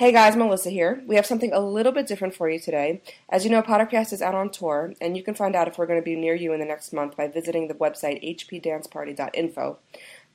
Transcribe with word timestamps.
Hey 0.00 0.12
guys, 0.12 0.34
Melissa 0.34 0.70
here. 0.70 1.02
We 1.06 1.16
have 1.16 1.26
something 1.26 1.52
a 1.52 1.60
little 1.60 1.92
bit 1.92 2.06
different 2.06 2.34
for 2.34 2.48
you 2.48 2.58
today. 2.58 3.02
As 3.28 3.44
you 3.44 3.50
know, 3.50 3.60
Pottercast 3.60 4.14
is 4.14 4.22
out 4.22 4.34
on 4.34 4.48
tour, 4.48 4.94
and 4.98 5.14
you 5.14 5.22
can 5.22 5.34
find 5.34 5.54
out 5.54 5.68
if 5.68 5.76
we're 5.76 5.84
going 5.84 6.00
to 6.00 6.02
be 6.02 6.16
near 6.16 6.34
you 6.34 6.54
in 6.54 6.60
the 6.60 6.64
next 6.64 6.94
month 6.94 7.18
by 7.18 7.28
visiting 7.28 7.68
the 7.68 7.74
website 7.74 8.24
hpdanceparty.info. 8.24 9.78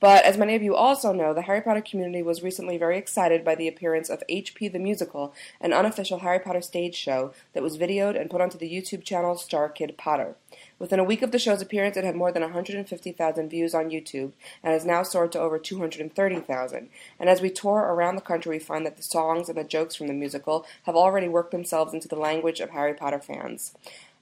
But 0.06 0.24
as 0.24 0.38
many 0.38 0.54
of 0.54 0.62
you 0.62 0.76
also 0.76 1.12
know, 1.12 1.34
the 1.34 1.42
Harry 1.42 1.60
Potter 1.60 1.80
community 1.80 2.22
was 2.22 2.40
recently 2.40 2.78
very 2.78 2.96
excited 2.96 3.44
by 3.44 3.56
the 3.56 3.66
appearance 3.66 4.08
of 4.08 4.22
HP 4.30 4.70
the 4.72 4.78
Musical, 4.78 5.34
an 5.60 5.72
unofficial 5.72 6.20
Harry 6.20 6.38
Potter 6.38 6.62
stage 6.62 6.94
show 6.94 7.32
that 7.54 7.62
was 7.64 7.76
videoed 7.76 8.16
and 8.16 8.30
put 8.30 8.40
onto 8.40 8.56
the 8.56 8.72
YouTube 8.72 9.02
channel 9.02 9.36
Star 9.36 9.68
Kid 9.68 9.96
Potter. 9.98 10.36
Within 10.78 11.00
a 11.00 11.04
week 11.04 11.22
of 11.22 11.32
the 11.32 11.40
show's 11.40 11.60
appearance, 11.60 11.96
it 11.96 12.04
had 12.04 12.14
more 12.14 12.30
than 12.30 12.42
150,000 12.42 13.48
views 13.48 13.74
on 13.74 13.90
YouTube 13.90 14.30
and 14.62 14.72
has 14.72 14.84
now 14.84 15.02
soared 15.02 15.32
to 15.32 15.40
over 15.40 15.58
230,000. 15.58 16.88
And 17.18 17.28
as 17.28 17.40
we 17.40 17.50
tour 17.50 17.80
around 17.80 18.14
the 18.14 18.20
country, 18.20 18.50
we 18.50 18.58
find 18.60 18.86
that 18.86 18.96
the 18.96 19.02
songs 19.02 19.48
and 19.48 19.58
the 19.58 19.64
jokes 19.64 19.96
from 19.96 20.06
the 20.06 20.14
musical 20.14 20.64
have 20.84 20.94
already 20.94 21.26
worked 21.26 21.50
themselves 21.50 21.92
into 21.92 22.06
the 22.06 22.14
language 22.14 22.60
of 22.60 22.70
Harry 22.70 22.94
Potter 22.94 23.18
fans. 23.18 23.72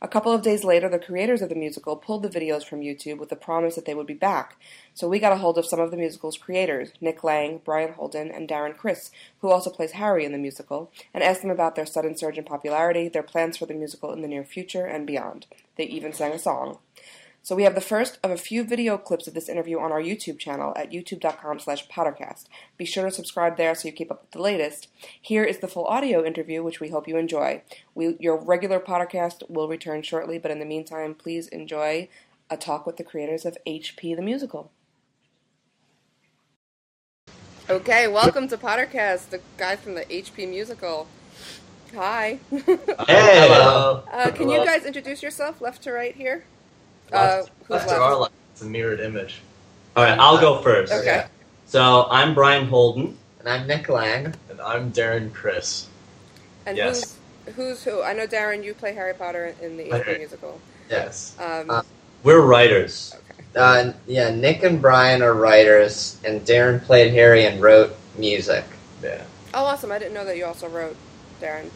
A 0.04 0.06
couple 0.06 0.32
of 0.32 0.42
days 0.42 0.64
later, 0.64 0.90
the 0.90 0.98
creators 0.98 1.40
of 1.40 1.48
the 1.48 1.54
musical 1.54 1.96
pulled 1.96 2.24
the 2.24 2.28
videos 2.28 2.62
from 2.62 2.82
YouTube 2.82 3.16
with 3.16 3.30
the 3.30 3.36
promise 3.36 3.74
that 3.74 3.86
they 3.86 3.94
would 3.94 4.06
be 4.06 4.12
back. 4.12 4.60
So 4.92 5.08
we 5.08 5.18
got 5.18 5.32
a 5.32 5.38
hold 5.38 5.56
of 5.56 5.64
some 5.64 5.80
of 5.80 5.90
the 5.90 5.96
musical's 5.96 6.36
creators, 6.36 6.92
Nick 7.00 7.24
Lang, 7.24 7.62
Brian 7.64 7.94
Holden, 7.94 8.30
and 8.30 8.46
Darren 8.46 8.76
Criss, 8.76 9.10
who 9.40 9.48
also 9.48 9.70
plays 9.70 9.92
Harry 9.92 10.26
in 10.26 10.32
the 10.32 10.36
musical, 10.36 10.92
and 11.14 11.24
asked 11.24 11.40
them 11.40 11.50
about 11.50 11.74
their 11.74 11.86
sudden 11.86 12.18
surge 12.18 12.36
in 12.36 12.44
popularity, 12.44 13.08
their 13.08 13.22
plans 13.22 13.56
for 13.56 13.64
the 13.64 13.72
musical 13.72 14.12
in 14.12 14.20
the 14.20 14.28
near 14.28 14.44
future, 14.44 14.84
and 14.84 15.06
beyond. 15.06 15.46
They 15.76 15.84
even 15.84 16.12
sang 16.12 16.32
a 16.32 16.38
song. 16.38 16.80
So 17.44 17.54
we 17.54 17.64
have 17.64 17.74
the 17.74 17.82
first 17.82 18.18
of 18.22 18.30
a 18.30 18.38
few 18.38 18.64
video 18.64 18.96
clips 18.96 19.28
of 19.28 19.34
this 19.34 19.50
interview 19.50 19.78
on 19.78 19.92
our 19.92 20.00
YouTube 20.00 20.38
channel 20.38 20.72
at 20.76 20.90
youtube.com 20.90 21.58
slash 21.58 21.86
pottercast. 21.88 22.46
Be 22.78 22.86
sure 22.86 23.04
to 23.04 23.10
subscribe 23.10 23.58
there 23.58 23.74
so 23.74 23.86
you 23.86 23.92
keep 23.92 24.10
up 24.10 24.22
with 24.22 24.30
the 24.30 24.40
latest. 24.40 24.88
Here 25.20 25.44
is 25.44 25.58
the 25.58 25.68
full 25.68 25.84
audio 25.84 26.24
interview, 26.24 26.62
which 26.62 26.80
we 26.80 26.88
hope 26.88 27.06
you 27.06 27.18
enjoy. 27.18 27.60
We, 27.94 28.16
your 28.18 28.38
regular 28.38 28.80
podcast 28.80 29.42
will 29.50 29.68
return 29.68 30.00
shortly, 30.00 30.38
but 30.38 30.52
in 30.52 30.58
the 30.58 30.64
meantime, 30.64 31.14
please 31.14 31.46
enjoy 31.48 32.08
a 32.48 32.56
talk 32.56 32.86
with 32.86 32.96
the 32.96 33.04
creators 33.04 33.44
of 33.44 33.58
HP 33.66 34.16
the 34.16 34.22
Musical. 34.22 34.70
Okay, 37.68 38.08
welcome 38.08 38.48
to 38.48 38.56
Pottercast, 38.56 39.28
the 39.28 39.42
guy 39.58 39.76
from 39.76 39.96
the 39.96 40.06
HP 40.06 40.48
Musical. 40.48 41.08
Hi. 41.94 42.38
Hey. 43.06 43.48
Hello. 43.48 44.02
Uh, 44.10 44.30
can 44.30 44.48
you 44.48 44.64
guys 44.64 44.86
introduce 44.86 45.22
yourself 45.22 45.60
left 45.60 45.82
to 45.82 45.92
right 45.92 46.14
here? 46.14 46.44
Left, 47.12 47.48
uh, 47.48 47.50
who's 47.60 47.70
left 47.70 47.86
left? 47.88 47.98
or 47.98 48.02
our 48.02 48.16
left? 48.16 48.32
It's 48.52 48.62
a 48.62 48.66
mirrored 48.66 49.00
image. 49.00 49.40
All 49.96 50.04
right, 50.04 50.18
I'll 50.18 50.40
go 50.40 50.60
first. 50.62 50.92
Okay. 50.92 51.26
So 51.66 52.06
I'm 52.10 52.34
Brian 52.34 52.66
Holden. 52.66 53.16
And 53.40 53.48
I'm 53.48 53.66
Nick 53.66 53.88
Lang. 53.88 54.34
And 54.50 54.60
I'm 54.60 54.90
Darren 54.92 55.32
Criss. 55.32 55.86
And 56.66 56.76
Yes. 56.76 57.16
who's 57.46 57.54
who's 57.56 57.84
who? 57.84 58.02
I 58.02 58.12
know 58.14 58.26
Darren, 58.26 58.64
you 58.64 58.74
play 58.74 58.94
Harry 58.94 59.14
Potter 59.14 59.54
in 59.60 59.76
the 59.76 59.84
HP 59.90 60.18
musical. 60.18 60.60
Yes. 60.90 61.36
Um, 61.38 61.70
Uh, 61.70 61.82
We're 62.22 62.40
writers. 62.40 63.14
okay. 63.14 63.44
Uh, 63.54 63.92
yeah, 64.06 64.30
Nick 64.30 64.62
and 64.62 64.80
Brian 64.80 65.22
are 65.22 65.34
writers, 65.34 66.16
and 66.24 66.40
Darren 66.46 66.82
played 66.82 67.12
Harry 67.12 67.44
and 67.44 67.60
wrote 67.62 67.94
music. 68.16 68.64
Yeah. 69.02 69.22
Oh, 69.52 69.64
awesome! 69.64 69.92
I 69.92 69.98
didn't 69.98 70.14
know 70.14 70.24
that 70.24 70.36
you 70.36 70.44
also 70.46 70.68
wrote, 70.68 70.96
Darren. 71.40 71.68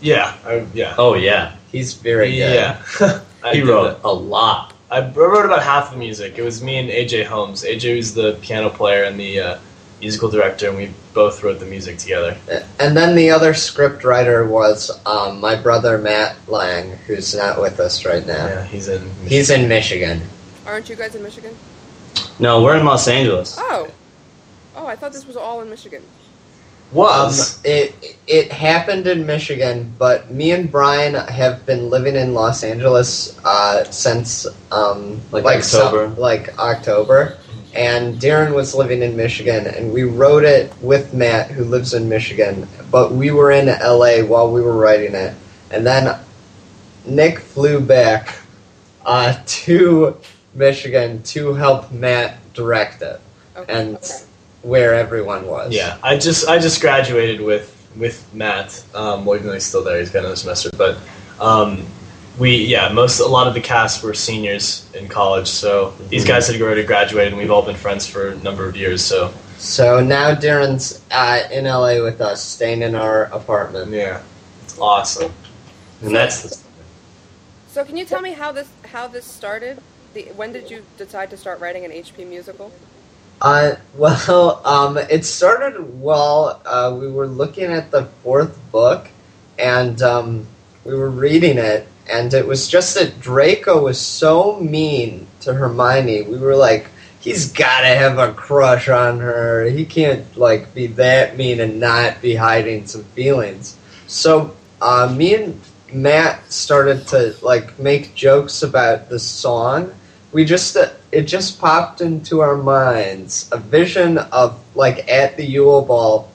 Yeah. 0.00 0.34
I, 0.46 0.64
yeah. 0.72 0.94
Oh 0.96 1.14
yeah, 1.14 1.56
He's 1.72 1.94
very 1.94 2.30
good. 2.30 2.54
Yeah. 2.54 3.20
I 3.42 3.54
he 3.54 3.62
wrote 3.62 4.00
a 4.04 4.12
lot. 4.12 4.74
I 4.90 5.08
wrote 5.08 5.46
about 5.46 5.62
half 5.62 5.92
the 5.92 5.96
music. 5.96 6.38
It 6.38 6.42
was 6.42 6.62
me 6.62 6.76
and 6.78 6.90
AJ 6.90 7.26
Holmes. 7.26 7.62
AJ 7.62 7.96
was 7.96 8.14
the 8.14 8.38
piano 8.42 8.70
player 8.70 9.04
and 9.04 9.18
the 9.18 9.40
uh, 9.40 9.58
musical 10.00 10.28
director, 10.28 10.68
and 10.68 10.76
we 10.76 10.92
both 11.14 11.42
wrote 11.42 11.60
the 11.60 11.66
music 11.66 11.98
together. 11.98 12.36
And 12.80 12.96
then 12.96 13.14
the 13.14 13.30
other 13.30 13.54
script 13.54 14.02
writer 14.02 14.46
was 14.46 14.90
um, 15.06 15.40
my 15.40 15.54
brother 15.54 15.98
Matt 15.98 16.36
Lang, 16.48 16.96
who's 17.06 17.34
not 17.34 17.60
with 17.60 17.78
us 17.78 18.04
right 18.04 18.26
now. 18.26 18.46
Yeah, 18.46 18.64
he's 18.64 18.88
in. 18.88 19.08
He's 19.26 19.50
in 19.50 19.68
Michigan. 19.68 20.22
Aren't 20.66 20.88
you 20.88 20.96
guys 20.96 21.14
in 21.14 21.22
Michigan? 21.22 21.56
No, 22.38 22.62
we're 22.62 22.76
in 22.76 22.84
Los 22.84 23.06
Angeles. 23.06 23.56
Oh, 23.58 23.88
oh, 24.74 24.86
I 24.86 24.96
thought 24.96 25.12
this 25.12 25.26
was 25.26 25.36
all 25.36 25.60
in 25.62 25.70
Michigan. 25.70 26.02
Was. 26.92 27.56
Um, 27.58 27.62
it 27.64 28.18
it 28.26 28.52
happened 28.52 29.06
in 29.06 29.24
Michigan, 29.26 29.92
but 29.98 30.30
me 30.30 30.50
and 30.52 30.70
Brian 30.70 31.14
have 31.14 31.64
been 31.66 31.88
living 31.90 32.16
in 32.16 32.34
Los 32.34 32.64
Angeles 32.64 33.38
uh, 33.44 33.84
since 33.84 34.46
um, 34.72 35.20
Like 35.30 35.62
some- 35.62 35.86
October? 35.86 36.08
like 36.20 36.58
October. 36.58 37.38
And 37.72 38.16
Darren 38.16 38.52
was 38.52 38.74
living 38.74 39.00
in 39.02 39.16
Michigan, 39.16 39.68
and 39.68 39.92
we 39.92 40.02
wrote 40.02 40.42
it 40.42 40.72
with 40.80 41.14
Matt, 41.14 41.52
who 41.52 41.62
lives 41.62 41.94
in 41.94 42.08
Michigan. 42.08 42.66
But 42.90 43.12
we 43.12 43.30
were 43.30 43.52
in 43.52 43.66
LA 43.66 44.24
while 44.26 44.50
we 44.50 44.60
were 44.60 44.76
writing 44.76 45.14
it, 45.14 45.34
and 45.70 45.86
then 45.86 46.18
Nick 47.04 47.38
flew 47.38 47.78
back 47.78 48.34
uh, 49.06 49.36
to 49.46 50.16
Michigan 50.52 51.22
to 51.22 51.54
help 51.54 51.92
Matt 51.92 52.38
direct 52.54 53.02
it, 53.02 53.20
Okay. 53.56 53.72
and 53.72 53.94
okay. 53.96 54.24
Where 54.62 54.94
everyone 54.94 55.46
was. 55.46 55.72
Yeah, 55.74 55.98
I 56.02 56.16
just 56.18 56.48
I 56.48 56.58
just 56.58 56.80
graduated 56.80 57.40
with 57.40 57.76
with 57.96 58.32
Matt. 58.34 58.84
Um, 58.94 59.24
well, 59.24 59.36
even 59.36 59.48
though 59.48 59.54
he's 59.54 59.64
still 59.66 59.84
there, 59.84 59.98
he's 59.98 60.10
got 60.10 60.20
another 60.20 60.36
semester. 60.36 60.70
But 60.76 60.98
um, 61.40 61.86
we 62.38 62.56
yeah, 62.56 62.88
most 62.92 63.20
a 63.20 63.26
lot 63.26 63.46
of 63.46 63.54
the 63.54 63.60
cast 63.60 64.02
were 64.02 64.14
seniors 64.14 64.90
in 64.94 65.08
college, 65.08 65.48
so 65.48 65.90
these 66.08 66.24
guys 66.24 66.46
had 66.48 66.60
already 66.60 66.84
graduated, 66.84 67.32
and 67.32 67.40
we've 67.40 67.50
all 67.50 67.62
been 67.62 67.76
friends 67.76 68.06
for 68.06 68.28
a 68.30 68.36
number 68.38 68.68
of 68.68 68.76
years. 68.76 69.02
So 69.04 69.32
So 69.56 70.00
now 70.00 70.34
Darren's 70.34 71.02
uh, 71.10 71.42
in 71.50 71.64
LA 71.64 72.02
with 72.02 72.20
us, 72.20 72.42
staying 72.42 72.82
in 72.82 72.94
our 72.94 73.24
apartment. 73.24 73.90
yeah, 73.90 74.22
it's 74.62 74.78
awesome. 74.78 75.32
And 76.02 76.14
that's 76.14 76.42
the, 76.42 76.58
So, 77.68 77.84
can 77.84 77.96
you 77.96 78.06
tell 78.06 78.22
me 78.22 78.32
how 78.32 78.52
this 78.52 78.68
how 78.86 79.06
this 79.08 79.26
started? 79.26 79.82
The, 80.14 80.24
when 80.34 80.52
did 80.52 80.70
you 80.70 80.84
decide 80.96 81.30
to 81.30 81.36
start 81.36 81.60
writing 81.60 81.84
an 81.84 81.90
HP 81.92 82.26
musical? 82.26 82.72
Uh, 83.40 83.76
well, 83.96 84.60
um, 84.66 84.98
it 84.98 85.24
started 85.24 86.00
well. 86.00 86.60
Uh, 86.64 86.96
we 86.98 87.10
were 87.10 87.26
looking 87.26 87.64
at 87.64 87.90
the 87.90 88.04
fourth 88.22 88.58
book, 88.70 89.08
and 89.58 90.00
um, 90.02 90.46
we 90.84 90.94
were 90.94 91.10
reading 91.10 91.58
it, 91.58 91.86
and 92.10 92.32
it 92.34 92.46
was 92.46 92.68
just 92.68 92.94
that 92.94 93.20
Draco 93.20 93.82
was 93.82 94.00
so 94.00 94.58
mean 94.60 95.26
to 95.40 95.54
Hermione. 95.54 96.22
We 96.22 96.38
were 96.38 96.56
like, 96.56 96.88
he's 97.20 97.52
got 97.52 97.80
to 97.80 97.88
have 97.88 98.18
a 98.18 98.32
crush 98.32 98.88
on 98.88 99.20
her. 99.20 99.64
He 99.64 99.84
can't 99.84 100.36
like 100.36 100.74
be 100.74 100.86
that 100.88 101.36
mean 101.36 101.60
and 101.60 101.78
not 101.80 102.20
be 102.20 102.34
hiding 102.34 102.86
some 102.86 103.04
feelings. 103.04 103.76
So, 104.06 104.56
uh, 104.80 105.14
me 105.16 105.34
and 105.34 105.60
Matt 105.92 106.50
started 106.52 107.06
to 107.08 107.34
like 107.42 107.78
make 107.78 108.14
jokes 108.14 108.62
about 108.62 109.08
the 109.08 109.18
song. 109.18 109.94
We 110.32 110.44
just 110.44 110.76
uh, 110.76 110.90
it 111.10 111.22
just 111.22 111.60
popped 111.60 112.00
into 112.00 112.40
our 112.40 112.56
minds 112.56 113.48
a 113.52 113.58
vision 113.58 114.18
of 114.18 114.62
like 114.76 115.08
at 115.08 115.36
the 115.36 115.44
Yule 115.44 115.82
Ball, 115.82 116.30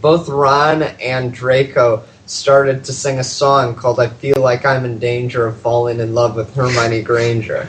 both 0.00 0.28
Ron 0.28 0.82
and 0.82 1.32
Draco 1.32 2.04
started 2.24 2.84
to 2.84 2.92
sing 2.92 3.18
a 3.18 3.24
song 3.24 3.74
called 3.74 4.00
"I 4.00 4.08
Feel 4.08 4.40
Like 4.40 4.64
I'm 4.64 4.84
in 4.84 4.98
Danger 4.98 5.46
of 5.46 5.60
Falling 5.60 6.00
in 6.00 6.14
Love 6.14 6.36
with 6.36 6.54
Hermione 6.54 7.02
Granger." 7.02 7.68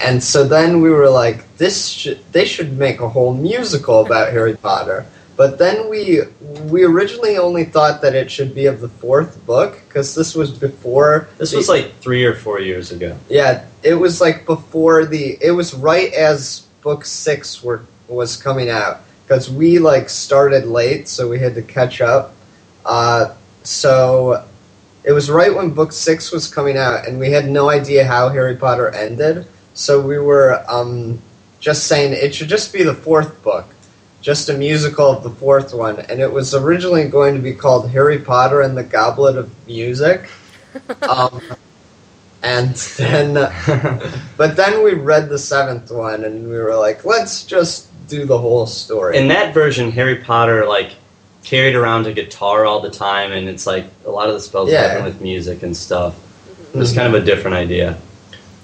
And 0.00 0.22
so 0.22 0.46
then 0.46 0.80
we 0.80 0.90
were 0.90 1.10
like, 1.10 1.56
"This 1.56 1.88
should 1.88 2.20
they 2.32 2.44
should 2.44 2.78
make 2.78 3.00
a 3.00 3.08
whole 3.08 3.34
musical 3.34 4.06
about 4.06 4.30
Harry 4.30 4.56
Potter." 4.56 5.06
But 5.40 5.56
then 5.56 5.88
we 5.88 6.20
we 6.68 6.84
originally 6.84 7.38
only 7.38 7.64
thought 7.64 8.02
that 8.02 8.14
it 8.14 8.30
should 8.30 8.54
be 8.54 8.66
of 8.66 8.82
the 8.82 8.90
fourth 8.90 9.46
book 9.46 9.80
because 9.88 10.14
this 10.14 10.34
was 10.34 10.50
before 10.50 11.28
this 11.38 11.52
the- 11.52 11.56
was 11.56 11.66
like 11.66 11.98
three 12.02 12.26
or 12.26 12.34
four 12.34 12.60
years 12.60 12.92
ago. 12.92 13.16
yeah, 13.30 13.64
it 13.82 13.94
was 13.94 14.20
like 14.20 14.44
before 14.44 15.06
the. 15.06 15.38
It 15.40 15.52
was 15.52 15.72
right 15.72 16.12
as 16.12 16.66
book 16.82 17.06
six 17.06 17.64
were 17.64 17.80
was 18.06 18.36
coming 18.36 18.68
out 18.68 19.00
because 19.24 19.50
we 19.50 19.78
like 19.78 20.10
started 20.10 20.66
late, 20.66 21.08
so 21.08 21.26
we 21.26 21.38
had 21.38 21.54
to 21.54 21.62
catch 21.62 22.02
up. 22.02 22.34
Uh, 22.84 23.32
so 23.62 24.44
it 25.04 25.12
was 25.12 25.30
right 25.30 25.54
when 25.54 25.70
book 25.70 25.92
six 25.92 26.32
was 26.32 26.52
coming 26.52 26.76
out, 26.76 27.08
and 27.08 27.18
we 27.18 27.30
had 27.30 27.48
no 27.48 27.70
idea 27.70 28.04
how 28.04 28.28
Harry 28.28 28.56
Potter 28.56 28.90
ended. 28.90 29.46
So 29.72 30.02
we 30.02 30.18
were 30.18 30.62
um, 30.68 31.18
just 31.60 31.86
saying 31.86 32.12
it 32.12 32.34
should 32.34 32.50
just 32.50 32.74
be 32.74 32.82
the 32.82 32.92
fourth 32.92 33.42
book, 33.42 33.64
just 34.20 34.48
a 34.48 34.54
musical 34.54 35.10
of 35.10 35.22
the 35.22 35.30
fourth 35.30 35.72
one, 35.72 35.98
and 36.00 36.20
it 36.20 36.30
was 36.32 36.54
originally 36.54 37.08
going 37.08 37.34
to 37.34 37.40
be 37.40 37.54
called 37.54 37.90
Harry 37.90 38.18
Potter 38.18 38.60
and 38.62 38.76
the 38.76 38.82
Goblet 38.84 39.36
of 39.36 39.50
Music. 39.66 40.30
Um, 41.02 41.42
and 42.44 42.74
then, 42.96 43.34
but 44.36 44.56
then 44.56 44.84
we 44.84 44.94
read 44.94 45.28
the 45.28 45.38
seventh 45.38 45.90
one, 45.90 46.24
and 46.24 46.48
we 46.48 46.56
were 46.58 46.76
like, 46.76 47.04
let's 47.04 47.44
just 47.44 47.88
do 48.08 48.24
the 48.24 48.38
whole 48.38 48.66
story. 48.66 49.18
In 49.18 49.26
that 49.28 49.52
version, 49.52 49.90
Harry 49.90 50.16
Potter 50.16 50.66
like 50.66 50.92
carried 51.42 51.74
around 51.74 52.06
a 52.06 52.12
guitar 52.12 52.66
all 52.66 52.80
the 52.80 52.90
time, 52.90 53.32
and 53.32 53.48
it's 53.48 53.66
like 53.66 53.86
a 54.06 54.10
lot 54.10 54.28
of 54.28 54.34
the 54.34 54.40
spells 54.40 54.70
Yeah. 54.70 54.82
happen 54.88 55.04
with 55.04 55.20
music 55.20 55.62
and 55.64 55.76
stuff. 55.76 56.14
Mhm. 56.14 56.74
It 56.76 56.78
was 56.78 56.92
kind 56.92 57.12
of 57.14 57.20
a 57.20 57.24
different 57.24 57.56
idea. 57.56 57.98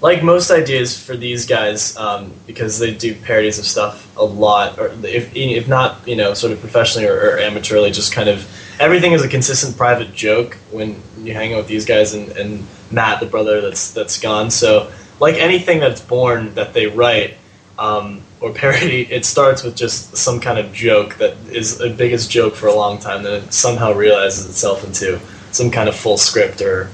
Like 0.01 0.23
most 0.23 0.51
ideas 0.51 0.99
for 0.99 1.17
these 1.17 1.45
guys, 1.45 1.97
um, 1.97 2.31
because 2.45 2.77
they 2.79 2.93
do 2.93 3.15
parodies 3.15 3.57
of 3.57 3.65
stuff 3.65 4.15
a 4.17 4.23
lot, 4.23 4.77
or 4.77 4.91
if 5.03 5.35
if 5.35 5.67
not, 5.67 6.07
you 6.07 6.15
know, 6.15 6.33
sort 6.33 6.53
of 6.53 6.59
professionally 6.59 7.07
or, 7.07 7.15
or 7.15 7.37
amateurly, 7.37 7.91
just 7.91 8.11
kind 8.11 8.29
of 8.29 8.47
everything 8.79 9.13
is 9.13 9.23
a 9.23 9.27
consistent 9.27 9.75
private 9.75 10.13
joke 10.13 10.55
when 10.71 11.01
you 11.19 11.33
hang 11.33 11.53
out 11.53 11.57
with 11.57 11.67
these 11.67 11.85
guys 11.85 12.13
and, 12.13 12.29
and 12.31 12.65
Matt, 12.91 13.19
the 13.19 13.25
brother 13.25 13.61
that's 13.61 13.91
that's 13.91 14.19
gone. 14.19 14.51
So, 14.51 14.91
like 15.19 15.35
anything 15.35 15.79
that's 15.79 16.01
born 16.01 16.53
that 16.53 16.73
they 16.73 16.87
write 16.87 17.35
um, 17.79 18.21
or 18.39 18.53
parody, 18.53 19.01
it 19.11 19.25
starts 19.25 19.63
with 19.63 19.75
just 19.75 20.15
some 20.15 20.39
kind 20.39 20.59
of 20.59 20.73
joke 20.73 21.15
that 21.15 21.35
is 21.51 21.79
the 21.79 21.89
biggest 21.89 22.29
joke 22.29 22.55
for 22.55 22.67
a 22.67 22.73
long 22.73 22.99
time, 22.99 23.23
then 23.23 23.43
it 23.43 23.53
somehow 23.53 23.93
realizes 23.93 24.47
itself 24.47 24.83
into 24.83 25.19
some 25.51 25.71
kind 25.71 25.89
of 25.89 25.95
full 25.95 26.17
script 26.17 26.61
or 26.61 26.89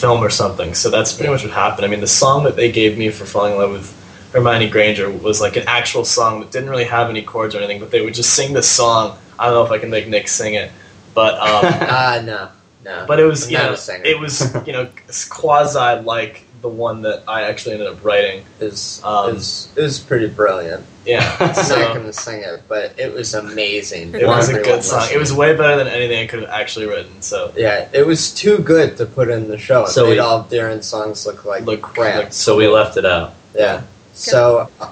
film 0.00 0.22
or 0.24 0.30
something. 0.30 0.74
So 0.74 0.90
that's 0.90 1.12
pretty 1.12 1.30
much 1.30 1.42
what 1.44 1.52
happened. 1.52 1.84
I 1.84 1.88
mean, 1.88 2.00
the 2.00 2.06
song 2.06 2.44
that 2.44 2.56
they 2.56 2.72
gave 2.72 2.96
me 2.96 3.10
for 3.10 3.26
falling 3.26 3.52
in 3.52 3.58
love 3.58 3.72
with 3.72 4.30
Hermione 4.32 4.70
Granger 4.70 5.10
was 5.10 5.40
like 5.40 5.56
an 5.56 5.64
actual 5.66 6.04
song 6.04 6.40
that 6.40 6.50
didn't 6.50 6.70
really 6.70 6.84
have 6.84 7.10
any 7.10 7.22
chords 7.22 7.54
or 7.54 7.58
anything, 7.58 7.80
but 7.80 7.90
they 7.90 8.00
would 8.00 8.14
just 8.14 8.34
sing 8.34 8.52
this 8.52 8.68
song. 8.68 9.16
I 9.38 9.46
don't 9.46 9.54
know 9.54 9.64
if 9.64 9.70
I 9.70 9.78
can 9.78 9.90
make 9.90 10.06
Nick 10.08 10.28
sing 10.28 10.54
it, 10.54 10.70
but 11.14 11.34
um, 11.34 11.40
Ah, 11.88 12.22
no, 12.24 12.48
no. 12.84 13.04
but 13.06 13.18
it 13.20 13.24
was 13.24 13.46
I'm 13.46 13.50
you 13.52 13.58
know 13.58 13.76
it 14.04 14.18
was 14.18 14.54
you 14.66 14.72
know 14.72 14.88
quasi 15.28 16.02
like 16.04 16.44
the 16.62 16.68
one 16.68 17.02
that 17.02 17.22
I 17.26 17.42
actually 17.42 17.72
ended 17.72 17.88
up 17.88 18.04
writing. 18.04 18.44
is 18.60 19.00
Um, 19.04 19.36
is 19.36 19.68
it 19.76 19.82
was 19.82 19.98
pretty 19.98 20.28
brilliant. 20.28 20.84
Yeah, 21.06 21.34
I'm 21.40 21.48
not 21.80 21.94
gonna 21.96 22.12
sing 22.12 22.42
it, 22.42 22.62
but 22.68 22.92
it 22.98 23.12
was 23.12 23.32
amazing. 23.34 24.14
it 24.14 24.26
was 24.26 24.48
a 24.50 24.60
good 24.60 24.84
song. 24.84 25.08
It 25.12 25.18
was 25.18 25.32
way 25.32 25.56
better 25.56 25.76
than 25.82 25.88
anything 25.88 26.22
I 26.22 26.26
could 26.26 26.40
have 26.40 26.50
actually 26.50 26.86
written. 26.86 27.22
So 27.22 27.52
Yeah, 27.56 27.88
it 27.92 28.06
was 28.06 28.32
too 28.34 28.58
good 28.58 28.96
to 28.98 29.06
put 29.06 29.30
in 29.30 29.48
the 29.48 29.56
show. 29.58 29.84
It 29.84 29.88
So 29.88 30.04
made 30.04 30.10
we- 30.12 30.18
all 30.18 30.44
Darren's 30.44 30.86
songs 30.86 31.24
look 31.26 31.44
like 31.44 31.64
Look 31.64 31.82
crap. 31.82 32.16
like- 32.24 32.32
So 32.32 32.56
we 32.56 32.66
left 32.68 32.96
it 32.96 33.06
out. 33.06 33.32
yeah. 33.54 33.82
So 34.14 34.68
uh, 34.80 34.88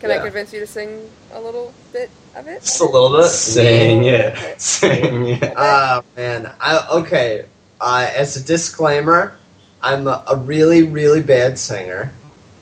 Can 0.00 0.10
I 0.10 0.18
convince 0.18 0.52
you 0.52 0.60
to 0.60 0.66
sing 0.66 1.08
a 1.32 1.40
little 1.40 1.72
bit 1.92 2.10
of 2.34 2.48
it? 2.48 2.60
just 2.62 2.80
a 2.80 2.84
little 2.84 3.16
bit. 3.16 3.26
Sing 3.28 4.04
it. 4.04 4.32
Okay. 4.36 4.54
Sing 4.58 5.26
it. 5.28 5.52
Ah 5.56 6.02
man, 6.16 6.50
I 6.60 6.84
okay. 6.90 7.44
Uh, 7.80 8.08
as 8.16 8.36
a 8.36 8.42
disclaimer, 8.42 9.36
I'm 9.84 10.08
a, 10.08 10.24
a 10.28 10.36
really 10.36 10.82
really 10.84 11.22
bad 11.22 11.58
singer. 11.58 12.10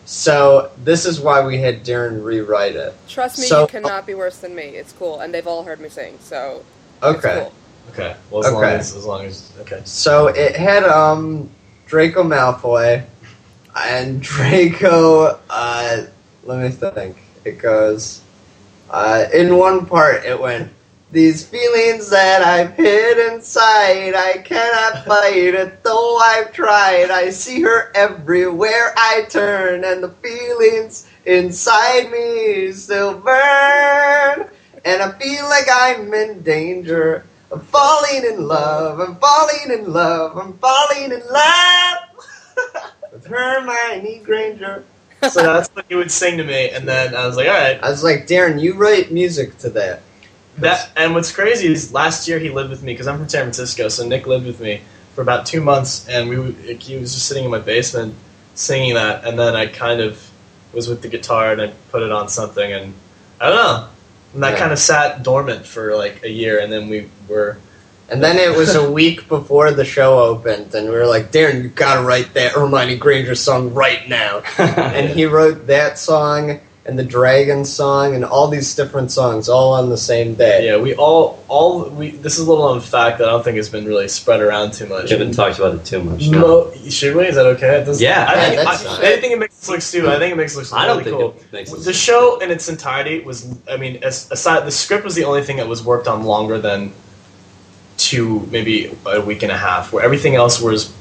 So 0.05 0.71
this 0.83 1.07
is 1.07 1.21
why 1.21 1.47
we 1.47 1.59
had 1.59 1.85
Darren 1.85 2.23
rewrite 2.25 2.75
it. 2.75 2.93
Trust 3.09 3.39
me, 3.39 3.47
So- 3.47 3.63
you 3.63 3.67
cannot 3.69 4.05
be 4.07 4.15
worse 4.15 4.39
than 4.39 4.55
me. 4.55 4.63
It's 4.65 4.93
cool, 4.93 5.21
and 5.21 5.33
they've 5.33 5.47
all 5.47 5.63
heard 5.63 5.81
me 5.81 5.89
sing, 5.89 6.19
so 6.21 6.65
it's 7.03 7.19
Okay. 7.25 7.39
cool. 7.41 7.53
Okay. 7.93 8.17
Well, 8.31 8.45
as 8.45 8.53
long 8.53 8.65
Okay. 8.65 8.75
as 8.75 8.97
as 8.97 9.05
long 9.05 9.25
as 9.25 9.53
okay. 9.61 9.81
So 9.85 10.27
it 10.27 10.57
had 10.57 10.83
um 10.85 11.49
Draco 11.87 12.23
Malfoy 12.25 13.05
and 13.77 14.21
Draco. 14.31 15.39
Uh, 15.49 16.03
let 16.45 16.59
me 16.59 16.69
think. 16.71 17.17
It 17.45 17.59
goes. 17.59 18.21
Uh, 18.91 19.25
in 19.33 19.57
one 19.57 19.87
part, 19.87 20.25
it 20.25 20.39
went. 20.41 20.71
These 21.13 21.47
feelings 21.47 22.09
that 22.09 22.41
I've 22.41 22.75
hid 22.75 23.35
inside, 23.35 24.15
I 24.15 24.39
cannot 24.39 25.05
fight 25.05 25.35
it, 25.55 25.85
though 25.85 26.17
I've 26.17 26.55
tried. 26.55 27.11
I 27.11 27.29
see 27.29 27.61
her 27.61 27.93
everywhere 27.95 28.95
I 28.97 29.27
turn, 29.29 29.85
and 29.85 30.03
the 30.03 30.09
feelings 30.09 31.07
inside 31.27 32.11
me 32.11 32.73
still 32.73 33.19
burn. 33.19 34.49
And 34.87 35.03
I 35.03 35.13
feel 35.19 35.45
like 35.51 35.67
I'm 35.71 36.15
in 36.15 36.43
danger. 36.43 37.27
I'm 37.53 37.61
falling 37.61 38.25
in 38.25 38.49
love, 38.49 38.99
I'm 38.99 39.17
falling 39.17 39.71
in 39.81 39.93
love, 39.93 40.39
I'm 40.39 40.57
falling 40.57 41.13
in 41.13 41.23
love 41.31 41.99
with 43.13 43.27
Hermione 43.27 44.21
Granger. 44.25 44.83
So 45.29 45.43
that's 45.43 45.69
what 45.75 45.85
he 45.91 45.95
would 45.95 46.11
sing 46.11 46.39
to 46.39 46.45
me, 46.45 46.71
and 46.71 46.89
then 46.89 47.15
I 47.15 47.27
was 47.27 47.37
like, 47.37 47.49
all 47.49 47.55
right. 47.55 47.79
I 47.83 47.91
was 47.91 48.03
like, 48.03 48.27
Darren, 48.27 48.59
you 48.63 48.77
write 48.77 49.13
music 49.13 49.59
to 49.59 49.69
that. 49.71 50.01
That 50.59 50.91
and 50.97 51.15
what's 51.15 51.33
crazy 51.33 51.69
is 51.69 51.93
last 51.93 52.29
year 52.29 52.39
he 52.39 52.51
lived 52.51 52.71
with 52.71 52.83
me 52.83 52.93
because 52.93 53.07
I'm 53.07 53.19
from 53.19 53.29
San 53.29 53.43
Francisco, 53.45 53.89
so 53.89 54.07
Nick 54.07 54.27
lived 54.27 54.47
with 54.47 54.61
me 54.61 54.83
for 55.15 55.23
about 55.23 55.47
two 55.47 55.61
months, 55.61 56.07
and 56.09 56.29
we 56.29 56.53
he 56.77 56.97
was 56.99 57.15
just 57.15 57.27
sitting 57.27 57.45
in 57.45 57.51
my 57.51 57.59
basement 57.59 58.15
singing 58.55 58.95
that, 58.95 59.25
and 59.25 59.39
then 59.39 59.57
I 59.57 59.67
kind 59.67 60.01
of 60.01 60.31
was 60.75 60.89
with 60.89 61.01
the 61.03 61.09
guitar 61.09 61.53
and 61.53 61.61
I 61.63 61.73
put 61.91 62.03
it 62.03 62.13
on 62.13 62.29
something, 62.29 62.71
and 62.73 62.93
I 63.41 63.49
don't 63.49 63.57
know, 63.57 63.89
and 64.35 64.43
that 64.43 64.53
Yeah. 64.53 64.59
kind 64.59 64.73
of 64.73 64.79
sat 64.79 65.23
dormant 65.23 65.67
for 65.67 65.97
like 65.97 66.23
a 66.23 66.31
year, 66.31 66.59
and 66.61 66.71
then 66.73 66.89
we 66.89 67.09
were 67.29 67.57
And 68.11 68.23
then 68.23 68.37
it 68.37 68.55
was 68.55 68.75
a 68.75 68.91
week 68.91 69.27
before 69.29 69.71
the 69.71 69.87
show 69.87 70.19
opened, 70.21 70.75
and 70.75 70.87
we 70.87 70.95
were 70.95 71.07
like, 71.07 71.33
Darren, 71.33 71.63
you 71.63 71.69
gotta 71.71 72.03
write 72.03 72.35
that 72.35 72.53
Hermione 72.53 72.97
Granger 72.97 73.35
song 73.35 73.73
right 73.73 74.07
now. 74.07 74.43
And 74.59 75.09
he 75.09 75.25
wrote 75.25 75.67
that 75.69 75.99
song 75.99 76.61
and 76.85 76.99
the 76.99 77.05
Dragon 77.05 77.65
song 77.65 78.17
and 78.17 78.25
all 78.25 78.49
these 78.49 78.75
different 78.75 79.13
songs 79.13 79.49
all 79.49 79.73
on 79.75 79.89
the 79.89 79.97
same 79.97 80.35
day. 80.35 80.67
yeah 80.67 80.77
we 80.79 80.95
all 80.97 81.43
all 81.47 81.89
we 81.91 82.11
this 82.11 82.39
is 82.39 82.47
a 82.47 82.51
little 82.51 82.67
known 82.69 82.81
fact 82.81 83.19
that 83.19 83.29
I 83.29 83.31
don't 83.31 83.45
think 83.45 83.57
has 83.57 83.69
been 83.69 83.85
really 83.85 84.09
spread 84.09 84.41
around 84.41 84.73
too 84.73 84.87
much. 84.87 85.05
We 85.05 85.11
haven't 85.11 85.33
talked 85.35 85.59
about 85.59 85.77
it 85.77 85.85
too 85.85 86.03
much. 86.03 86.29
No. 86.29 86.41
Mo- 86.41 86.73
should 86.89 87.15
we? 87.15 87.27
Is 87.27 87.37
that 87.37 87.47
okay? 87.47 87.77
It 87.81 87.85
doesn't- 87.85 88.03
Yeah. 88.03 88.27
I 88.29 88.35
think, 88.35 88.55
Yeah, 88.57 88.65
that's 88.65 88.85
I, 88.85 88.97
fine. 88.97 89.07
I 89.07 89.21
think 89.21 89.33
it 89.33 89.39
makes 89.39 89.69
it 89.69 89.71
look 89.71 89.81
stupid. 89.81 90.11
I 90.11 90.19
think 90.19 90.33
it 90.33 90.37
makes 90.37 90.55
it 90.57 90.59
look 90.59 90.73
I 90.73 90.87
don't 90.87 90.99
really 90.99 91.11
think 91.11 91.21
cool. 91.21 91.37
it 91.41 91.53
makes 91.53 91.71
The 91.71 91.93
show 91.93 92.39
in 92.41 92.51
its 92.51 92.69
entirety 92.69 93.21
was, 93.21 93.47
I 93.71 93.77
mean, 93.77 94.03
as, 94.03 94.29
aside 94.33 94.67
the 94.67 94.73
script 94.73 95.05
was 95.05 95.15
the 95.15 95.25
only 95.25 95.43
thing 95.45 95.59
that 95.59 95.69
was 95.69 95.85
worked 95.85 96.09
on 96.09 96.25
longer 96.25 96.59
than 96.59 96.93
two, 97.97 98.41
maybe 98.51 98.97
a 99.07 99.21
week 99.21 99.43
and 99.45 99.53
a 99.53 99.57
half. 99.57 99.93
Where 99.93 100.03
everything 100.05 100.35
else 100.35 100.61
was 100.61 100.93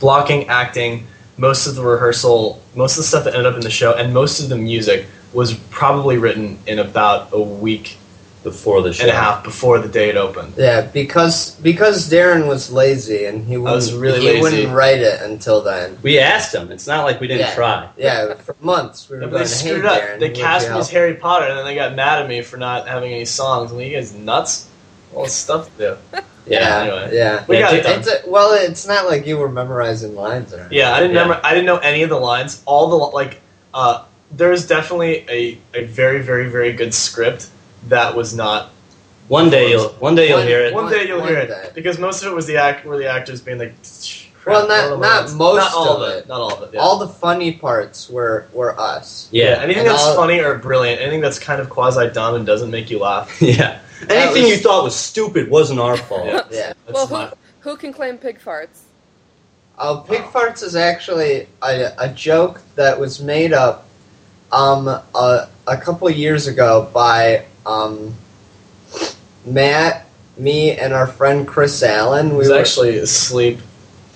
blocking, 0.00 0.48
acting, 0.48 1.06
most 1.36 1.66
of 1.66 1.74
the 1.74 1.82
rehearsal, 1.84 2.62
most 2.74 2.92
of 2.92 2.98
the 2.98 3.08
stuff 3.08 3.24
that 3.24 3.34
ended 3.34 3.46
up 3.46 3.54
in 3.56 3.62
the 3.62 3.70
show, 3.70 3.94
and 3.94 4.12
most 4.14 4.40
of 4.40 4.48
the 4.48 4.56
music 4.56 5.06
was 5.32 5.54
probably 5.70 6.16
written 6.18 6.58
in 6.66 6.78
about 6.78 7.28
a 7.32 7.40
week 7.40 7.96
before 8.44 8.82
the 8.82 8.92
show. 8.92 9.02
and 9.04 9.10
a 9.10 9.14
half 9.14 9.42
before 9.42 9.78
the 9.78 9.88
day 9.88 10.10
it 10.10 10.16
opened. 10.16 10.52
Yeah, 10.56 10.82
because 10.82 11.52
because 11.56 12.10
Darren 12.10 12.46
was 12.46 12.70
lazy 12.70 13.24
and 13.24 13.44
he 13.46 13.56
wouldn't, 13.56 13.74
was 13.74 13.94
really 13.94 14.20
he 14.20 14.26
lazy. 14.26 14.40
wouldn't 14.42 14.74
write 14.74 14.98
it 14.98 15.22
until 15.22 15.62
then. 15.62 15.98
We 16.02 16.18
asked 16.18 16.54
him. 16.54 16.70
It's 16.70 16.86
not 16.86 17.04
like 17.04 17.20
we 17.20 17.26
didn't 17.26 17.48
Yeah. 17.48 17.54
try. 17.54 17.88
Yeah, 17.96 18.34
for 18.34 18.54
months 18.60 19.08
we 19.08 19.16
were 19.16 19.22
Yeah, 19.22 19.28
but 19.28 19.30
going, 19.38 19.44
they 19.44 19.48
hey, 19.48 19.54
screwed 19.56 19.86
up. 19.86 20.02
Darren, 20.02 20.20
They 20.20 20.30
cast 20.30 20.68
me 20.70 20.76
as? 20.78 20.90
Harry 20.90 21.14
Potter, 21.14 21.46
and 21.46 21.56
then 21.58 21.64
they 21.64 21.74
got 21.74 21.94
mad 21.94 22.20
at 22.22 22.28
me 22.28 22.42
for 22.42 22.58
not 22.58 22.86
having 22.86 23.12
any 23.12 23.24
songs. 23.24 23.70
I'm 23.70 23.78
like, 23.78 23.86
you 23.88 23.96
guys 23.96 24.12
nuts? 24.14 24.68
All 25.14 25.24
this 25.24 25.32
stuff 25.32 25.74
to 25.78 25.96
do. 26.12 26.20
Yeah, 26.46 26.80
anyway. 26.82 27.10
yeah. 27.16 27.44
We 27.48 27.56
Yeah, 27.56 27.62
got 27.62 27.74
it 27.74 27.82
done. 27.82 27.98
It's 28.00 28.08
a, 28.08 28.30
well, 28.30 28.52
it's 28.52 28.86
not 28.86 29.06
like 29.06 29.26
you 29.26 29.38
were 29.38 29.48
memorizing 29.48 30.14
lines 30.14 30.52
or 30.52 30.60
anything. 30.60 30.76
Yeah, 30.78 30.92
I 30.94 31.00
didn't 31.00 31.14
Yeah. 31.16 31.22
remember. 31.22 31.40
I 31.46 31.50
didn't 31.54 31.66
know 31.66 31.78
any 31.78 32.02
of 32.02 32.10
the 32.10 32.18
lines. 32.18 32.62
All 32.66 32.88
the 32.88 32.96
like, 32.96 33.40
uh, 33.72 34.04
there's 34.30 34.66
definitely 34.66 35.24
a, 35.28 35.58
a 35.74 35.84
very 35.84 36.20
very 36.20 36.48
very 36.48 36.72
good 36.72 36.92
script 36.92 37.48
that 37.88 38.14
was 38.14 38.34
not. 38.34 38.70
One 39.28 39.48
day 39.48 39.70
you'll 39.70 39.88
one 40.00 40.14
day 40.14 40.28
you'll 40.28 40.38
One- 40.38 40.46
hear 40.46 40.60
it. 40.60 40.74
One 40.74 40.90
day 40.92 41.06
you'll 41.06 41.20
one 41.20 41.28
hear 41.28 41.38
it 41.38 41.74
because 41.74 41.98
most 41.98 42.22
of 42.22 42.30
it 42.30 42.34
was 42.34 42.46
the 42.46 42.56
act 42.58 42.84
were 42.84 42.98
the 42.98 43.08
actors 43.10 43.40
being 43.40 43.58
like. 43.58 43.74
Well, 44.46 44.68
not- 44.68 44.68
what 44.68 44.84
are 44.84 44.90
the 44.90 44.96
not 44.98 45.32
most 45.38 45.56
not 45.56 45.72
all 45.74 45.96
of 45.96 46.02
of 46.02 46.16
it. 46.18 46.28
Not 46.28 46.38
all 46.40 46.54
of 46.54 46.62
it. 46.64 46.70
Yeah. 46.74 46.80
All 46.80 46.98
the 46.98 47.08
funny 47.08 47.52
parts 47.52 48.10
were 48.10 48.44
were 48.52 48.78
us. 48.78 49.28
Yeah. 49.30 49.60
anything 49.62 49.86
And 49.86 49.90
that's 49.96 50.14
funny 50.14 50.40
or 50.40 50.58
brilliant, 50.58 51.00
anything 51.00 51.22
that's 51.22 51.38
kind 51.38 51.62
of 51.62 51.70
quasi 51.70 52.10
dumb 52.10 52.34
and 52.34 52.44
doesn't 52.44 52.70
make 52.70 52.90
you 52.90 52.98
laugh. 52.98 53.34
Yeah. 53.40 53.78
That 54.08 54.16
Anything 54.28 54.42
was- 54.44 54.52
you 54.52 54.56
thought 54.58 54.84
was 54.84 54.96
stupid 54.96 55.50
wasn't 55.50 55.80
our 55.80 55.96
fault. 55.96 56.26
Yeah. 56.26 56.42
Yeah. 56.50 56.72
Well, 56.92 57.08
my- 57.08 57.26
who, 57.60 57.70
who 57.70 57.76
can 57.76 57.92
claim 57.92 58.18
pig 58.18 58.38
farts? 58.40 58.80
Oh, 59.78 60.04
pig 60.08 60.20
farts 60.22 60.62
is 60.62 60.76
actually 60.76 61.48
a, 61.62 61.92
a 61.98 62.08
joke 62.10 62.60
that 62.76 62.98
was 62.98 63.20
made 63.20 63.52
up 63.52 63.86
um, 64.52 64.86
a, 64.86 65.48
a 65.66 65.76
couple 65.76 66.08
years 66.10 66.46
ago 66.46 66.88
by 66.94 67.44
um, 67.66 68.14
Matt, 69.44 70.06
me, 70.36 70.72
and 70.72 70.92
our 70.92 71.06
friend 71.06 71.46
Chris 71.46 71.82
Allen. 71.82 72.26
He 72.26 72.32
We 72.32 72.38
was 72.38 72.48
were 72.50 72.58
actually 72.58 72.98
asleep. 72.98 73.58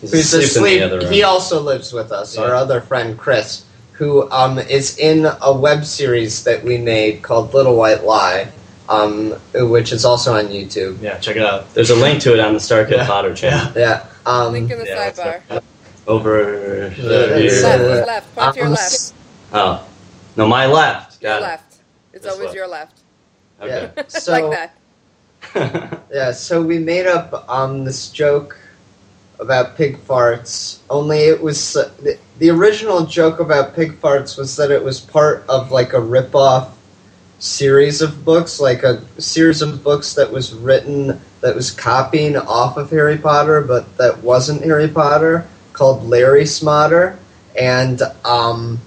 He's 0.00 0.12
who's 0.12 0.32
asleep 0.32 0.42
in 0.42 0.48
asleep. 0.48 0.78
the 0.80 0.86
other 0.86 0.98
room. 1.00 1.12
He 1.12 1.22
also 1.24 1.60
lives 1.60 1.92
with 1.92 2.12
us. 2.12 2.36
Our 2.38 2.54
other 2.54 2.80
friend 2.80 3.18
Chris, 3.18 3.64
who 3.92 4.30
um, 4.30 4.58
is 4.60 4.96
in 4.98 5.26
a 5.42 5.52
web 5.52 5.84
series 5.84 6.44
that 6.44 6.62
we 6.62 6.78
made 6.78 7.22
called 7.22 7.52
Little 7.52 7.74
White 7.76 8.04
Lie, 8.04 8.48
um, 8.88 9.32
which 9.54 9.92
is 9.92 10.04
also 10.04 10.34
on 10.36 10.46
YouTube. 10.46 11.00
Yeah, 11.02 11.18
check 11.18 11.36
it 11.36 11.42
out. 11.42 11.72
There's 11.74 11.90
a 11.90 11.94
link 11.96 12.22
to 12.22 12.32
it 12.34 12.40
on 12.40 12.52
the 12.54 12.58
Starkid 12.58 12.92
Yeah. 12.92 13.06
Potter 13.06 13.34
channel. 13.34 13.72
Yeah. 13.76 14.06
Um, 14.26 14.52
Link 14.52 14.70
in 14.70 14.78
the 14.78 14.86
yeah, 14.86 15.10
that's 15.10 15.18
sidebar. 15.20 15.62
Over 16.06 16.88
Yeah. 16.90 17.08
there. 17.08 17.62
Left, 17.62 18.06
left. 18.06 18.34
Point 18.34 18.54
to 18.54 18.58
your 18.60 18.66
um, 18.66 18.72
left. 18.72 19.14
Oh. 19.52 19.88
No, 20.36 20.46
my 20.46 20.66
left. 20.66 21.22
Your 21.22 21.32
Got 21.32 21.42
left. 21.42 21.76
It's 22.12 22.24
This 22.24 22.32
always 22.34 22.48
way. 22.50 22.54
your 22.54 22.68
left. 22.68 23.00
it. 23.62 23.66
Yeah. 23.96 24.02
So- 24.08 24.32
like 24.32 24.50
that. 24.50 24.74
Yeah, 26.12 26.32
so 26.32 26.62
we 26.62 26.78
made 26.78 27.06
up 27.06 27.48
um, 27.48 27.84
this 27.84 28.10
joke 28.10 28.58
about 29.38 29.76
pig 29.76 29.96
farts. 30.04 30.78
Only 30.90 31.18
it 31.20 31.40
was 31.42 31.76
uh, 31.76 31.90
the, 32.02 32.18
the 32.38 32.50
original 32.50 33.06
joke 33.06 33.38
about 33.40 33.74
pig 33.74 34.00
farts 34.00 34.36
was 34.38 34.56
that 34.56 34.70
it 34.70 34.82
was 34.82 35.00
part 35.00 35.44
of 35.48 35.70
like 35.70 35.92
a 35.92 36.00
rip-off 36.00 36.76
series 37.38 38.02
of 38.02 38.24
books, 38.24 38.60
like 38.60 38.82
a 38.82 39.02
series 39.20 39.62
of 39.62 39.82
books 39.82 40.14
that 40.14 40.30
was 40.30 40.52
written 40.54 41.20
that 41.40 41.54
was 41.54 41.70
copying 41.70 42.36
off 42.36 42.76
of 42.76 42.90
Harry 42.90 43.16
Potter, 43.16 43.60
but 43.60 43.96
that 43.96 44.18
wasn't 44.18 44.62
Harry 44.62 44.88
Potter, 44.88 45.46
called 45.72 46.04
Larry 46.04 46.44
Smotter. 46.44 47.16
and 47.58 48.02
um, 48.24 48.78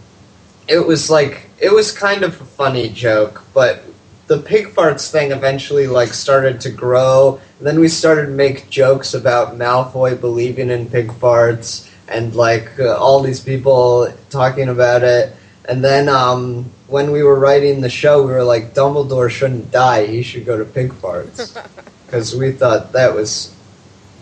it 0.68 0.86
was 0.86 1.10
like 1.10 1.50
it 1.60 1.72
was 1.72 1.92
kind 1.92 2.24
of 2.24 2.40
a 2.40 2.46
funny 2.46 2.90
joke, 2.90 3.44
but 3.54 3.84
the 4.28 4.40
pig 4.40 4.68
farts 4.68 5.12
thing 5.12 5.32
eventually 5.32 5.88
like 5.88 6.14
started 6.14 6.62
to 6.62 6.72
grow. 6.72 7.40
And 7.58 7.68
then 7.68 7.80
we 7.80 7.90
started 7.90 8.28
to 8.28 8.32
make 8.32 8.70
jokes 8.70 9.14
about 9.14 9.58
Malfoy 9.58 10.20
believing 10.20 10.70
in 10.70 10.90
pig 10.90 11.10
farts 11.10 11.90
and 12.08 12.34
like 12.34 12.80
uh, 12.80 12.98
all 12.98 13.20
these 13.20 13.42
people 13.42 14.12
talking 14.30 14.70
about 14.70 15.04
it. 15.04 15.36
And 15.66 15.84
then 15.84 16.08
um, 16.08 16.72
when 16.92 17.12
we 17.12 17.24
were 17.24 17.40
writing 17.40 17.82
the 17.82 17.90
show, 17.90 18.22
we 18.26 18.32
were 18.34 18.44
like, 18.44 18.74
Dumbledore 18.74 19.30
shouldn't 19.30 19.72
die; 19.72 20.06
he 20.06 20.22
should 20.22 20.46
go 20.46 20.58
to 20.58 20.66
pig 20.66 20.92
farts 20.94 21.58
because 22.06 22.36
we 22.36 22.52
thought 22.52 22.92
that 22.92 23.14
was 23.16 23.54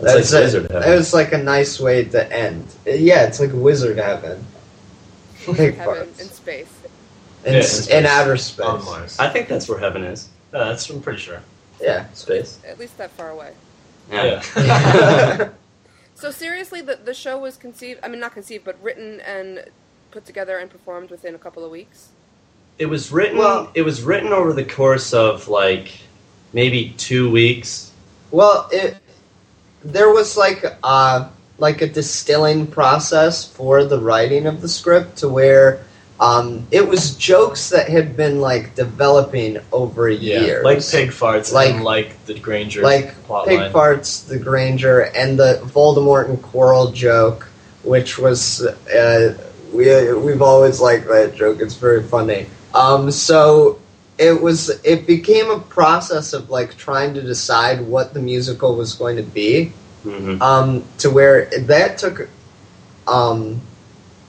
That's 0.00 0.30
that's 0.30 0.32
like 0.32 0.40
a- 0.40 0.44
wizard 0.44 0.68
That 0.70 0.94
was 0.96 1.12
like 1.12 1.32
a 1.32 1.38
nice 1.38 1.78
way 1.80 2.04
to 2.04 2.32
end. 2.32 2.66
Uh, 2.86 2.90
Yeah, 2.92 3.24
it's 3.26 3.40
like 3.40 3.50
wizard 3.52 3.98
heaven. 3.98 4.46
Pig 5.44 5.74
Heaven 5.76 6.06
farts 6.08 6.20
in 6.20 6.28
space. 6.28 6.72
in, 7.44 7.52
Yeah, 7.52 7.58
in 7.58 7.64
space. 7.64 7.86
in 7.88 8.06
outer 8.06 8.36
space. 8.36 8.66
on 8.66 8.84
Mars. 8.84 9.18
I 9.18 9.28
think 9.30 9.48
that's 9.48 9.68
where 9.68 9.78
heaven 9.78 10.04
is. 10.04 10.28
Yeah, 10.52 10.64
that's 10.64 10.88
I'm 10.90 11.00
pretty 11.02 11.18
sure. 11.20 11.40
Yeah. 11.80 12.10
Space. 12.12 12.58
At 12.66 12.78
least 12.78 12.96
that 12.98 13.10
far 13.12 13.30
away. 13.30 13.52
Yeah. 14.12 14.42
So 16.14 16.30
seriously, 16.30 16.82
the 16.82 16.96
the 16.96 17.14
show 17.14 17.38
was 17.38 17.56
conceived. 17.56 18.00
I 18.02 18.08
mean, 18.08 18.20
not 18.20 18.34
conceived, 18.34 18.62
but 18.62 18.76
written 18.82 19.20
and 19.20 19.64
put 20.10 20.26
together 20.26 20.58
and 20.58 20.68
performed 20.70 21.08
within 21.10 21.34
a 21.34 21.38
couple 21.38 21.64
of 21.64 21.70
weeks. 21.70 22.10
It 22.80 22.88
was 22.88 23.12
written. 23.12 23.36
Well- 23.36 23.70
it 23.74 23.82
was 23.82 24.02
written 24.02 24.32
over 24.32 24.54
the 24.54 24.64
course 24.64 25.12
of 25.12 25.48
like 25.48 25.92
maybe 26.54 26.94
two 26.96 27.30
weeks. 27.30 27.92
Well, 28.30 28.68
it 28.72 28.96
there 29.84 30.10
was 30.10 30.36
like 30.36 30.64
uh 30.82 31.28
like 31.58 31.82
a 31.82 31.86
distilling 31.86 32.66
process 32.66 33.44
for 33.44 33.84
the 33.84 33.98
writing 33.98 34.46
of 34.46 34.62
the 34.62 34.68
script 34.68 35.18
to 35.18 35.28
where 35.28 35.80
um, 36.20 36.66
it 36.70 36.86
was 36.86 37.16
jokes 37.16 37.68
that 37.70 37.88
had 37.88 38.16
been 38.16 38.40
like 38.40 38.74
developing 38.74 39.58
over 39.72 40.08
yeah. 40.08 40.40
years, 40.40 40.64
Like 40.64 40.86
pig 40.86 41.10
farts 41.10 41.52
Like- 41.52 41.74
and 41.74 41.84
like 41.84 42.24
the 42.24 42.38
Granger 42.38 42.82
like 42.82 43.14
plot 43.24 43.46
pig 43.46 43.60
line. 43.60 43.72
farts, 43.72 44.26
the 44.26 44.38
Granger, 44.38 45.00
and 45.00 45.38
the 45.38 45.60
Voldemort 45.64 46.30
and 46.30 46.38
Quirrell 46.42 46.94
joke, 46.94 47.46
which 47.84 48.18
was 48.18 48.62
uh, 48.66 49.36
we 49.72 50.12
we've 50.14 50.42
always 50.42 50.80
liked 50.80 51.08
that 51.08 51.34
joke. 51.34 51.58
It's 51.60 51.74
very 51.74 52.02
funny. 52.02 52.46
Um, 52.74 53.10
so 53.10 53.78
it 54.18 54.40
was 54.40 54.68
it 54.84 55.06
became 55.06 55.50
a 55.50 55.58
process 55.58 56.32
of 56.32 56.50
like 56.50 56.76
trying 56.76 57.14
to 57.14 57.22
decide 57.22 57.80
what 57.80 58.12
the 58.14 58.20
musical 58.20 58.76
was 58.76 58.94
going 58.94 59.16
to 59.16 59.22
be. 59.22 59.72
hmm 60.02 60.40
Um, 60.42 60.84
to 60.98 61.10
where 61.10 61.46
that 61.46 61.98
took, 61.98 62.28
um, 63.06 63.60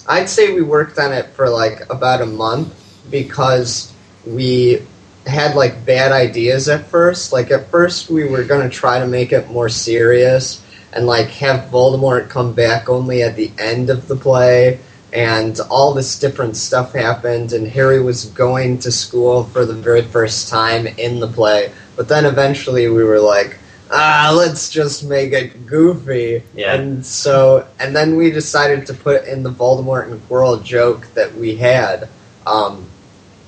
I'd 0.08 0.30
say 0.30 0.54
we 0.54 0.62
worked 0.62 0.98
on 0.98 1.12
it 1.14 1.28
for 1.28 1.50
like 1.50 1.90
about 1.90 2.22
a 2.22 2.26
month 2.26 2.74
because 3.10 3.94
we 4.26 4.86
had 5.28 5.56
like 5.56 5.86
bad 5.86 6.12
ideas 6.12 6.68
at 6.68 6.88
first. 6.88 7.32
Like 7.32 7.52
at 7.52 7.70
first 7.70 8.10
we 8.10 8.28
were 8.28 8.44
going 8.44 8.68
to 8.68 8.74
try 8.74 9.00
to 9.00 9.08
make 9.08 9.32
it 9.32 9.50
more 9.50 9.70
serious 9.70 10.64
and 10.94 11.06
like 11.06 11.28
have 11.30 11.70
Voldemort 11.70 12.30
come 12.30 12.54
back 12.54 12.90
only 12.90 13.24
at 13.24 13.36
the 13.36 13.52
end 13.60 13.90
of 13.90 14.08
the 14.08 14.16
play 14.16 14.80
and 15.14 15.60
all 15.70 15.94
this 15.94 16.18
different 16.18 16.56
stuff 16.56 16.94
happened 16.94 17.54
and 17.54 17.68
Harry 17.68 18.02
was 18.02 18.26
going 18.26 18.80
to 18.80 18.92
school 18.92 19.44
for 19.46 19.66
the 19.66 19.74
very 19.74 20.04
first 20.04 20.48
time 20.48 20.88
in 20.88 21.20
the 21.20 21.28
play. 21.28 21.72
But 21.96 22.08
then 22.08 22.26
eventually 22.26 22.88
we 22.88 23.04
were 23.04 23.20
like, 23.20 23.58
ah, 23.92 24.34
let's 24.36 24.70
just 24.70 25.04
make 25.04 25.34
it 25.34 25.66
goofy. 25.66 26.44
Yeah. 26.56 26.76
And 26.76 27.06
so, 27.06 27.68
and 27.80 27.96
then 27.96 28.16
we 28.16 28.32
decided 28.32 28.88
to 28.88 28.94
put 28.94 29.26
in 29.26 29.44
the 29.44 29.52
Voldemort 29.52 30.10
and 30.10 30.22
Quirrell 30.30 30.64
joke 30.64 31.08
that 31.14 31.34
we 31.36 31.56
had. 31.56 32.08
Um, 32.48 32.88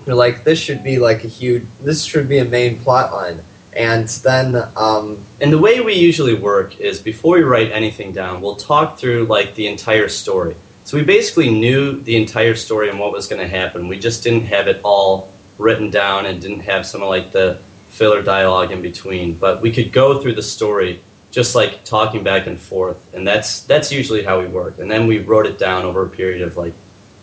we're 0.05 0.13
like, 0.15 0.43
this 0.43 0.60
should 0.60 0.84
be 0.84 1.00
like 1.00 1.24
a 1.24 1.29
huge, 1.29 1.65
this 1.82 2.03
should 2.03 2.27
be 2.27 2.39
a 2.39 2.46
main 2.46 2.79
plot 2.79 3.13
line. 3.13 3.41
And 3.72 4.08
then, 4.08 4.55
um, 4.75 5.24
And 5.39 5.51
the 5.51 5.58
way 5.58 5.79
we 5.79 5.93
usually 5.93 6.36
work 6.36 6.79
is 6.79 7.01
before 7.01 7.38
we 7.38 7.43
write 7.43 7.72
anything 7.72 8.12
down, 8.12 8.41
we'll 8.41 8.58
talk 8.58 9.00
through 9.00 9.25
like 9.25 9.55
the 9.55 9.67
entire 9.67 10.10
story. 10.10 10.55
So 10.94 11.00
we 11.00 11.06
basically 11.06 11.50
knew 11.50 12.00
the 12.00 12.16
entire 12.16 12.54
story 12.54 12.88
and 12.88 13.00
what 13.00 13.12
was 13.12 13.26
going 13.26 13.42
to 13.42 13.48
happen. 13.48 13.88
We 13.88 13.98
just 13.98 14.22
didn't 14.22 14.46
have 14.46 14.68
it 14.68 14.80
all 14.84 15.34
written 15.58 15.90
down 15.90 16.28
and 16.28 16.40
didn't 16.40 16.60
have 16.60 16.86
some 16.86 17.02
of 17.02 17.10
like 17.10 17.32
the 17.32 17.60
filler 17.90 18.22
dialogue 18.22 18.72
in 18.72 18.84
between. 18.84 19.34
But 19.34 19.60
we 19.60 19.72
could 19.72 19.92
go 19.92 20.22
through 20.22 20.36
the 20.36 20.44
story 20.44 21.02
just 21.32 21.56
like 21.56 21.84
talking 21.84 22.24
back 22.24 22.46
and 22.46 22.60
forth, 22.60 23.12
and 23.12 23.26
that's 23.26 23.64
that's 23.64 23.92
usually 23.92 24.24
how 24.24 24.40
we 24.40 24.46
work. 24.46 24.78
And 24.78 24.92
then 24.92 25.08
we 25.08 25.18
wrote 25.18 25.48
it 25.48 25.58
down 25.58 25.84
over 25.84 26.06
a 26.06 26.10
period 26.12 26.44
of 26.44 26.58
like 26.58 26.76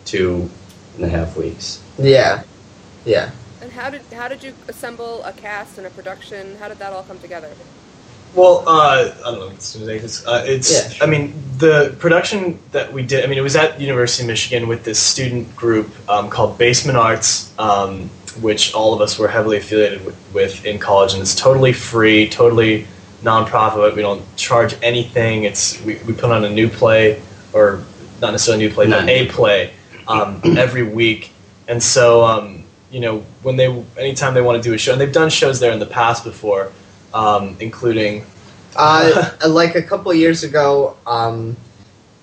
two 0.05 0.51
and 0.97 1.05
a 1.05 1.09
half 1.09 1.37
weeks. 1.37 1.81
yeah, 1.97 2.43
yeah. 3.05 3.31
And 3.63 3.71
how 3.71 3.89
did 3.89 4.03
how 4.13 4.27
did 4.27 4.43
you 4.43 4.53
assemble 4.67 5.23
a 5.23 5.33
cast 5.33 5.79
and 5.79 5.87
a 5.87 5.91
production? 5.91 6.57
How 6.57 6.67
did 6.67 6.81
that 6.81 6.93
all 6.93 7.05
come 7.05 7.21
together? 7.21 7.53
Well, 8.35 8.63
uh, 8.67 9.13
I 9.27 9.31
don't 9.31 9.41
know. 9.41 9.49
As 9.49 10.25
uh, 10.27 10.45
it's. 10.47 10.73
Yeah, 10.73 10.89
sure. 10.89 11.07
I 11.07 11.11
mean, 11.11 11.35
the 11.59 11.97
production 11.99 12.59
that 12.71 12.93
we 12.93 13.03
did. 13.03 13.25
I 13.25 13.27
mean, 13.27 13.39
it 13.39 13.43
was 13.43 13.57
at 13.57 13.81
University 13.81 14.23
of 14.23 14.29
Michigan 14.29 14.69
with 14.69 14.85
this 14.85 15.01
student 15.01 15.55
group 15.57 15.91
um, 16.09 16.31
called 16.31 16.57
Basement 16.57 16.97
Arts, 16.97 17.53
um, 17.59 18.09
which 18.41 18.73
all 18.73 18.95
of 18.95 19.01
us 19.01 19.19
were 19.19 19.27
heavily 19.27 19.57
affiliated 19.57 20.05
with, 20.05 20.17
with 20.33 20.65
in 20.65 20.79
college, 20.79 21.13
and 21.13 21.21
it's 21.23 21.35
totally 21.35 21.73
free, 21.73 22.29
totally 22.29 22.87
nonprofit. 23.23 23.97
We 23.97 24.03
don't 24.03 24.23
charge 24.37 24.77
anything. 24.83 25.45
It's 25.45 25.83
we, 25.83 25.97
we 26.07 26.13
put 26.13 26.31
on 26.31 26.45
a 26.45 26.51
new 26.51 26.69
play, 26.69 27.21
or 27.53 27.83
not 28.21 28.31
necessarily 28.31 28.65
a 28.65 28.69
new 28.69 28.75
play, 28.75 28.87
Not 28.87 29.01
but 29.01 29.09
a 29.09 29.27
play 29.27 29.73
um, 30.07 30.41
every 30.57 30.85
week. 30.85 31.33
And 31.67 31.83
so, 31.83 32.25
um, 32.25 32.65
you 32.93 33.01
know, 33.01 33.25
when 33.43 33.57
they 33.57 33.67
anytime 33.97 34.35
they 34.35 34.43
want 34.43 34.63
to 34.63 34.69
do 34.69 34.75
a 34.75 34.79
show, 34.79 34.93
and 34.93 35.01
they've 35.01 35.13
done 35.13 35.31
shows 35.31 35.59
there 35.59 35.73
in 35.73 35.81
the 35.81 35.87
past 35.87 36.23
before, 36.25 36.73
um, 37.15 37.57
including 37.61 38.25
Uh, 38.77 39.31
like 39.49 39.75
a 39.75 39.83
couple 39.83 40.13
years 40.15 40.45
ago, 40.45 40.97
um, 41.07 41.57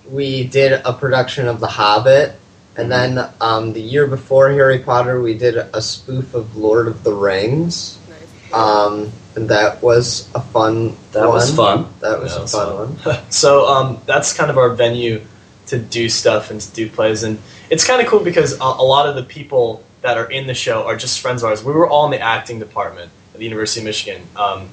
we 0.10 0.46
did 0.48 0.72
a 0.86 0.94
production 0.94 1.48
of 1.48 1.60
The 1.60 1.68
Hobbit, 1.68 2.36
and 2.78 2.90
then 2.92 3.20
um, 3.42 3.74
the 3.74 3.82
year 3.82 4.08
before 4.08 4.50
Harry 4.52 4.80
Potter, 4.80 5.20
we 5.22 5.34
did 5.38 5.58
a 5.58 5.82
spoof 5.82 6.34
of 6.34 6.56
Lord 6.56 6.88
of 6.88 7.04
the 7.04 7.12
Rings, 7.14 7.98
Nice. 8.10 8.54
um, 8.54 9.12
and 9.36 9.50
that 9.50 9.84
was 9.84 10.30
a 10.36 10.42
fun. 10.42 10.96
That 11.12 11.28
was 11.28 11.54
fun. 11.54 11.88
That 12.00 12.20
was 12.22 12.36
Yeah, 12.36 12.44
a 12.44 12.48
so- 12.48 12.88
fun 13.04 13.14
one. 13.16 13.20
so 13.32 13.68
um, 13.68 14.02
that's 14.06 14.34
kind 14.34 14.50
of 14.50 14.58
our 14.58 14.70
venue 14.70 15.22
to 15.68 15.78
do 15.78 16.08
stuff 16.08 16.50
and 16.50 16.62
to 16.62 16.72
do 16.72 16.90
plays, 16.90 17.24
and 17.24 17.38
it's 17.70 17.86
kind 17.86 18.00
of 18.02 18.08
cool 18.08 18.24
because 18.24 18.54
a, 18.54 18.64
a 18.64 18.86
lot 18.96 19.10
of 19.10 19.16
the 19.16 19.24
people 19.24 19.84
that 20.02 20.18
are 20.18 20.32
in 20.32 20.48
the 20.48 20.54
show 20.54 20.86
are 20.88 20.96
just 20.96 21.20
friends 21.20 21.44
of 21.44 21.50
ours. 21.50 21.62
We 21.62 21.74
were 21.74 21.90
all 21.90 22.06
in 22.06 22.12
the 22.12 22.22
acting 22.22 22.58
department 22.60 23.12
at 23.12 23.17
the 23.38 23.44
University 23.44 23.82
of 23.82 23.86
Michigan. 23.86 24.22
Um, 24.36 24.70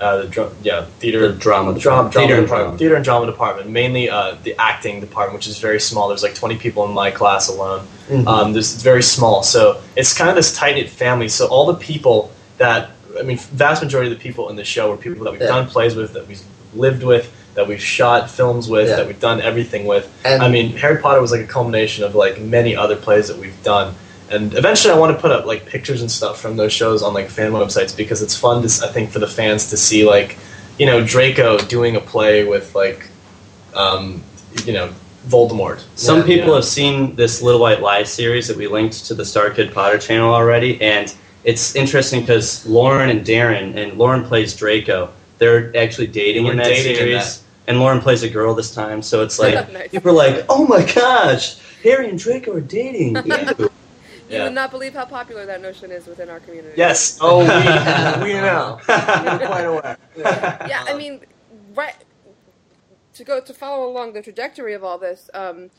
uh, 0.00 0.18
the 0.18 0.28
dra- 0.28 0.50
yeah 0.62 0.84
theater 1.00 1.32
The 1.32 1.38
drama, 1.38 1.76
drama, 1.76 2.08
theater 2.12 2.34
and 2.36 2.44
department, 2.44 2.48
drama. 2.48 2.78
theater 2.78 2.94
and 2.94 3.04
drama 3.04 3.26
department, 3.26 3.68
mainly 3.70 4.08
uh, 4.08 4.36
the 4.44 4.54
acting 4.56 5.00
department, 5.00 5.34
which 5.34 5.48
is 5.48 5.58
very 5.58 5.80
small. 5.80 6.06
There's 6.08 6.22
like 6.22 6.36
20 6.36 6.56
people 6.56 6.84
in 6.84 6.92
my 6.92 7.10
class 7.10 7.48
alone. 7.48 7.84
Mhm. 8.08 8.26
Um, 8.28 8.52
this 8.52 8.74
it's 8.74 8.82
very 8.84 9.02
small, 9.02 9.42
so 9.42 9.80
it's 9.96 10.14
kind 10.16 10.30
of 10.30 10.36
this 10.36 10.54
tight 10.54 10.76
knit 10.76 10.88
family. 10.88 11.28
So 11.28 11.46
all 11.48 11.66
the 11.66 11.74
people 11.74 12.30
that 12.58 12.90
I 13.18 13.22
mean, 13.22 13.38
vast 13.38 13.82
majority 13.82 14.12
of 14.12 14.16
the 14.16 14.22
people 14.22 14.48
in 14.50 14.54
the 14.56 14.62
show 14.64 14.88
were 14.90 14.96
people 14.96 15.24
that 15.24 15.32
we've 15.32 15.40
Yeah. 15.40 15.48
done 15.48 15.66
plays 15.66 15.96
with, 15.96 16.12
that 16.12 16.28
we've 16.28 16.42
lived 16.74 17.02
with, 17.02 17.32
that 17.54 17.66
we've 17.66 17.82
shot 17.82 18.30
films 18.30 18.68
with, 18.68 18.88
Yeah. 18.88 18.96
that 18.96 19.06
we've 19.08 19.18
done 19.18 19.40
everything 19.40 19.86
with. 19.86 20.06
And 20.24 20.42
I 20.44 20.48
mean, 20.48 20.76
Harry 20.76 20.98
Potter 21.02 21.20
was 21.20 21.32
like 21.32 21.40
a 21.40 21.46
culmination 21.46 22.04
of 22.04 22.14
like 22.14 22.40
many 22.40 22.76
other 22.76 22.94
plays 22.94 23.26
that 23.26 23.38
we've 23.38 23.60
done. 23.64 23.96
And 24.30 24.52
eventually, 24.54 24.92
I 24.92 24.98
want 24.98 25.14
to 25.16 25.20
put 25.20 25.30
up 25.30 25.46
like 25.46 25.64
pictures 25.66 26.00
and 26.02 26.10
stuff 26.10 26.40
from 26.40 26.56
those 26.56 26.72
shows 26.72 27.02
on 27.02 27.14
like 27.14 27.28
fan 27.30 27.52
websites 27.52 27.96
because 27.96 28.20
it's 28.22 28.36
fun 28.36 28.62
to 28.62 28.84
I 28.86 28.92
think 28.92 29.10
for 29.10 29.18
the 29.20 29.26
fans 29.28 29.70
to 29.70 29.76
see 29.76 30.06
like 30.06 30.38
you 30.78 30.86
know 30.86 31.04
Draco 31.04 31.58
doing 31.58 31.96
a 31.96 32.00
play 32.00 32.44
with 32.44 32.74
like 32.74 33.08
um, 33.74 34.22
you 34.64 34.72
know 34.72 34.92
Voldemort. 35.28 35.82
Some 35.96 36.20
Yeah, 36.20 36.26
people 36.26 36.48
yeah. 36.50 36.54
have 36.56 36.64
seen 36.64 37.14
this 37.16 37.42
Little 37.42 37.60
White 37.60 37.80
Lies 37.82 38.12
series 38.12 38.48
that 38.48 38.56
we 38.56 38.66
linked 38.66 39.04
to 39.06 39.14
the 39.14 39.24
Star 39.24 39.50
Kid 39.50 39.72
Potter 39.72 39.98
channel 39.98 40.32
already, 40.34 40.80
and 40.82 41.14
it's 41.44 41.74
interesting 41.76 42.20
because 42.20 42.66
Lauren 42.66 43.10
and 43.10 43.24
Darren, 43.26 43.76
and 43.76 43.98
Lauren 43.98 44.24
plays 44.24 44.54
Draco. 44.54 45.10
They're 45.38 45.74
actually 45.76 46.08
dating 46.08 46.42
They 46.44 46.46
were 46.48 46.52
in 46.52 46.58
that 46.58 46.64
dating 46.64 46.92
in 46.92 46.96
series, 46.98 47.38
that. 47.38 47.44
and 47.68 47.80
Lauren 47.80 48.00
plays 48.00 48.22
a 48.24 48.28
girl 48.28 48.54
this 48.54 48.74
time. 48.74 49.02
So 49.02 49.22
it's 49.22 49.38
like 49.44 49.72
Nice. 49.72 49.88
people 49.90 50.10
are 50.10 50.14
like, 50.14 50.44
"Oh 50.48 50.66
my 50.66 50.82
gosh, 50.84 51.58
Harry 51.82 52.08
and 52.10 52.18
Draco 52.18 52.52
are 52.54 52.60
dating." 52.60 53.16
Ew. 53.58 53.70
You 54.28 54.36
Yeah. 54.36 54.44
would 54.44 54.52
not 54.54 54.70
believe 54.70 54.92
how 54.94 55.04
popular 55.06 55.46
that 55.46 55.62
notion 55.62 55.90
is 55.90 56.06
within 56.06 56.28
our 56.28 56.40
community. 56.40 56.74
Yes. 56.76 57.18
Oh, 57.22 57.38
we, 57.40 57.44
we 58.24 58.32
know. 58.34 58.78
We're 58.88 59.46
quite 59.46 59.64
aware. 59.64 59.96
Yeah, 60.16 60.84
I 60.86 60.94
mean, 60.94 61.20
right. 61.74 61.94
To 63.14 63.24
go 63.24 63.40
to 63.40 63.52
follow 63.54 63.88
along 63.90 64.12
the 64.12 64.22
trajectory 64.22 64.74
of 64.74 64.84
all 64.84 64.96
this, 64.98 65.28
um, 65.34 65.70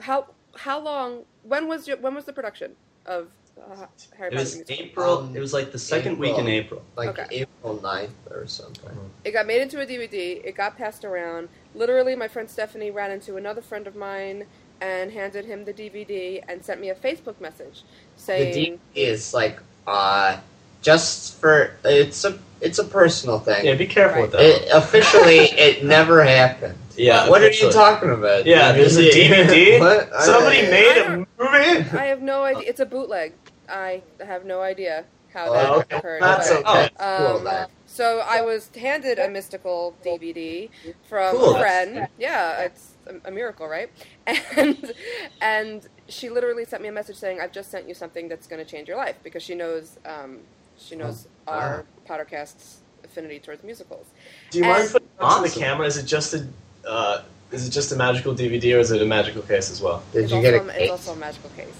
how 0.00 0.26
how 0.56 0.78
long? 0.80 1.24
When 1.42 1.68
was 1.68 1.86
your 1.86 1.98
when 1.98 2.14
was 2.14 2.24
the 2.24 2.32
production 2.32 2.72
of 3.04 3.28
uh, 3.60 3.86
Harry 4.16 4.28
It 4.32 4.36
Potter? 4.36 4.36
was? 4.36 4.62
April. 4.70 5.18
Um, 5.18 5.36
It 5.36 5.40
was 5.40 5.52
like 5.52 5.72
the 5.72 5.78
second 5.78 6.18
week 6.18 6.38
in 6.38 6.48
April. 6.48 6.82
like 6.96 7.10
Okay. 7.10 7.26
April 7.42 7.78
9th 7.82 8.08
or 8.30 8.46
something. 8.46 8.96
It 9.24 9.32
got 9.32 9.46
made 9.46 9.60
into 9.60 9.80
a 9.82 9.86
DVD. 9.86 10.42
It 10.42 10.54
got 10.56 10.78
passed 10.78 11.04
around. 11.04 11.50
Literally, 11.74 12.16
my 12.16 12.28
friend 12.28 12.48
Stephanie 12.48 12.90
ran 12.90 13.10
into 13.10 13.36
another 13.36 13.60
friend 13.60 13.86
of 13.86 13.94
mine 13.94 14.46
and 14.80 15.10
handed 15.12 15.44
him 15.44 15.64
the 15.64 15.72
DVD 15.72 16.42
and 16.48 16.64
sent 16.64 16.80
me 16.80 16.90
a 16.90 16.94
Facebook 16.94 17.40
message 17.40 17.82
saying 18.16 18.52
The 18.94 19.00
DVD 19.00 19.08
is 19.10 19.32
like 19.34 19.58
uh, 19.86 20.38
just 20.82 21.38
for 21.40 21.72
it's 21.84 22.24
a 22.24 22.38
it's 22.60 22.78
a 22.78 22.84
personal 22.84 23.38
thing. 23.38 23.64
Yeah, 23.66 23.74
be 23.74 23.86
careful 23.86 24.22
with 24.22 24.32
that. 24.32 24.40
It, 24.40 24.68
officially, 24.72 25.38
it 25.38 25.84
never 25.96 26.24
happened. 26.24 26.78
yeah. 26.96 27.28
What 27.28 27.42
are 27.42 27.50
you 27.50 27.70
talking 27.70 28.10
about? 28.10 28.46
Yeah, 28.46 28.72
there's 28.72 28.96
a 28.96 29.02
DVD? 29.10 29.78
What? 29.80 30.22
Somebody 30.22 30.66
I- 30.66 30.70
made 30.70 30.98
I 30.98 31.04
a 31.04 31.16
movie. 31.18 31.90
I 31.98 32.06
have 32.06 32.22
no 32.22 32.44
idea. 32.44 32.68
It's 32.68 32.80
a 32.80 32.86
bootleg. 32.86 33.32
I 33.68 34.02
have 34.24 34.44
no 34.44 34.62
idea 34.62 35.04
how 35.36 35.46
Oh, 35.54 35.78
okay. 35.80 35.96
occurred. 35.98 36.22
That's 36.22 36.48
but- 36.50 36.66
okay. 36.66 36.90
Cool, 36.98 37.06
Um, 37.36 37.44
then. 37.44 37.66
so 37.86 38.20
I 38.26 38.40
was 38.40 38.70
handed 38.74 39.18
a 39.18 39.28
mystical 39.28 39.94
DVD 40.04 40.70
from 41.08 41.36
Cool. 41.36 41.56
a 41.56 41.58
friend. 41.60 42.08
Yeah, 42.18 42.62
it's 42.62 42.92
a, 43.06 43.28
a 43.28 43.30
miracle, 43.30 43.68
right? 43.68 43.90
And 44.56 44.92
and 45.40 45.88
she 46.08 46.30
literally 46.30 46.64
sent 46.64 46.82
me 46.82 46.88
a 46.88 46.92
message 46.92 47.16
saying, 47.16 47.40
"I've 47.40 47.52
just 47.52 47.70
sent 47.70 47.86
you 47.88 47.94
something 47.94 48.28
that's 48.28 48.46
going 48.46 48.64
to 48.64 48.70
change 48.70 48.88
your 48.88 48.96
life," 48.96 49.16
because 49.22 49.42
she 49.42 49.54
knows 49.54 49.98
um, 50.06 50.38
she 50.78 50.96
knows 50.96 51.28
Oh, 51.48 51.52
our 51.52 51.84
Pottercast's 52.08 52.78
affinity 53.04 53.38
towards 53.38 53.62
musicals. 53.62 54.06
Do 54.50 54.58
you 54.58 54.64
mind 54.64 54.82
And- 54.84 54.92
putting 54.92 55.08
it 55.08 55.22
onto 55.22 55.48
the 55.48 55.60
camera? 55.60 55.86
Is 55.86 55.96
it 55.98 56.06
just 56.06 56.34
a 56.34 56.46
uh, 56.88 57.22
is 57.52 57.66
it 57.68 57.70
just 57.70 57.92
a 57.92 57.96
magical 57.96 58.34
DVD 58.34 58.74
or 58.76 58.80
is 58.80 58.90
it 58.90 59.00
a 59.02 59.06
magical 59.06 59.42
case 59.42 59.70
as 59.70 59.80
well? 59.82 60.02
Did 60.12 60.22
it's 60.24 60.32
you 60.32 60.38
also, 60.38 60.50
get 60.64 60.76
a 60.76 60.82
it's 60.82 60.90
also 60.90 61.12
a 61.12 61.16
magical 61.16 61.50
case. 61.50 61.78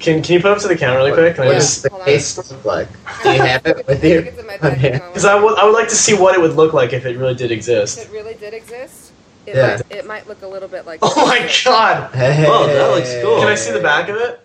Can 0.00 0.22
Can 0.22 0.34
you 0.34 0.40
put 0.40 0.50
it 0.50 0.56
up 0.56 0.62
to 0.62 0.68
the 0.68 0.76
camera 0.76 0.96
really 0.98 1.12
quick? 1.12 1.34
Can 1.36 1.44
I 1.44 1.48
What 1.48 1.54
just? 1.54 1.82
does 1.82 1.92
the 1.92 2.04
case 2.04 2.38
look 2.52 2.64
like? 2.64 2.88
Do 3.22 3.32
you 3.32 3.40
have 3.42 3.66
it 3.66 3.86
with 3.86 4.02
you? 4.02 4.18
it's 4.20 4.38
in 4.38 4.46
my 4.46 4.56
bag. 4.56 4.72
Okay. 4.78 4.90
Hang 4.92 5.02
on, 5.02 5.08
Because 5.08 5.24
I 5.26 5.34
would 5.40 5.58
I 5.58 5.64
would 5.64 5.74
like 5.74 5.88
to 5.88 5.94
see 5.94 6.14
what 6.14 6.34
it 6.34 6.40
would 6.40 6.54
look 6.54 6.72
like 6.72 6.92
if 6.92 7.04
it 7.06 7.16
really 7.18 7.34
did 7.34 7.50
exist. 7.52 7.98
If 7.98 8.08
it 8.08 8.12
really 8.12 8.34
did 8.34 8.54
exist, 8.54 9.12
it, 9.46 9.54
Yeah. 9.56 9.76
might, 9.76 9.96
it 9.98 10.06
might 10.06 10.26
look 10.28 10.42
a 10.42 10.46
little 10.46 10.68
bit 10.68 10.86
like. 10.86 11.00
Oh 11.02 11.26
my 11.26 11.38
god! 11.64 12.14
Hey. 12.14 12.44
Oh, 12.48 12.66
that 12.66 12.88
looks 12.96 13.12
cool. 13.22 13.40
Can 13.40 13.48
I 13.48 13.54
see 13.54 13.72
the 13.72 13.80
back 13.80 14.08
of 14.08 14.16
it? 14.16 14.40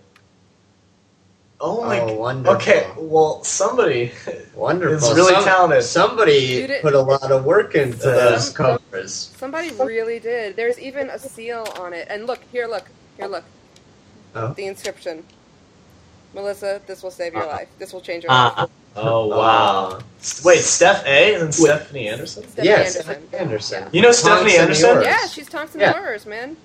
Oh, 1.62 1.80
oh 1.82 1.86
my. 1.86 2.00
Oh, 2.02 2.14
wonderful. 2.16 2.58
okay, 2.58 2.90
well, 2.98 3.42
somebody 3.46 4.12
Wonderful. 4.56 5.10
is 5.10 5.16
really 5.16 5.34
Some- 5.36 5.44
talented. 5.46 5.84
Somebody 5.84 6.34
You 6.34 6.68
did- 6.68 6.82
put 6.82 6.94
a 6.94 7.00
lot 7.00 7.32
of 7.32 7.46
work 7.46 7.76
into 7.76 7.98
Some- 7.98 8.12
those 8.12 8.50
covers. 8.50 9.32
Somebody 9.38 9.72
really 9.72 10.20
did. 10.20 10.58
There's 10.58 10.78
even 10.80 11.10
a 11.10 11.18
seal 11.18 11.66
on 11.80 11.94
it. 11.94 12.08
And 12.10 12.28
look, 12.28 12.42
here, 12.52 12.68
look, 12.68 12.84
here, 13.18 13.28
look. 13.28 13.46
Oh. 14.36 14.54
The 14.54 14.66
inscription. 14.66 15.24
Melissa, 16.36 16.82
this 16.86 17.02
will 17.02 17.12
save 17.12 17.34
your 17.34 17.44
Uh, 17.44 17.48
life. 17.48 17.68
This 17.80 17.94
will 17.94 18.02
change 18.02 18.24
your 18.24 18.32
life. 18.34 18.54
Ah, 18.58 18.68
Oh 18.98 19.28
wow! 19.28 20.00
Wait, 20.46 20.60
Steph 20.60 21.06
A 21.06 21.34
and 21.34 21.44
then 21.44 21.52
Stephanie 21.52 22.08
Anderson. 22.08 22.44
Stephanie 22.44 22.68
yes, 22.70 22.96
Anderson. 22.96 23.28
Anderson. 23.34 23.90
You 23.92 24.02
know 24.02 24.12
Stephanie 24.14 24.56
Thompson 24.56 24.62
Anderson? 24.62 24.90
yours. 24.96 25.06
Yeah, 25.06 25.28
she's 25.28 25.50
Thompson 25.50 25.82
Yeah. 25.82 25.92
Horrors, 25.94 26.26
man. 26.26 26.56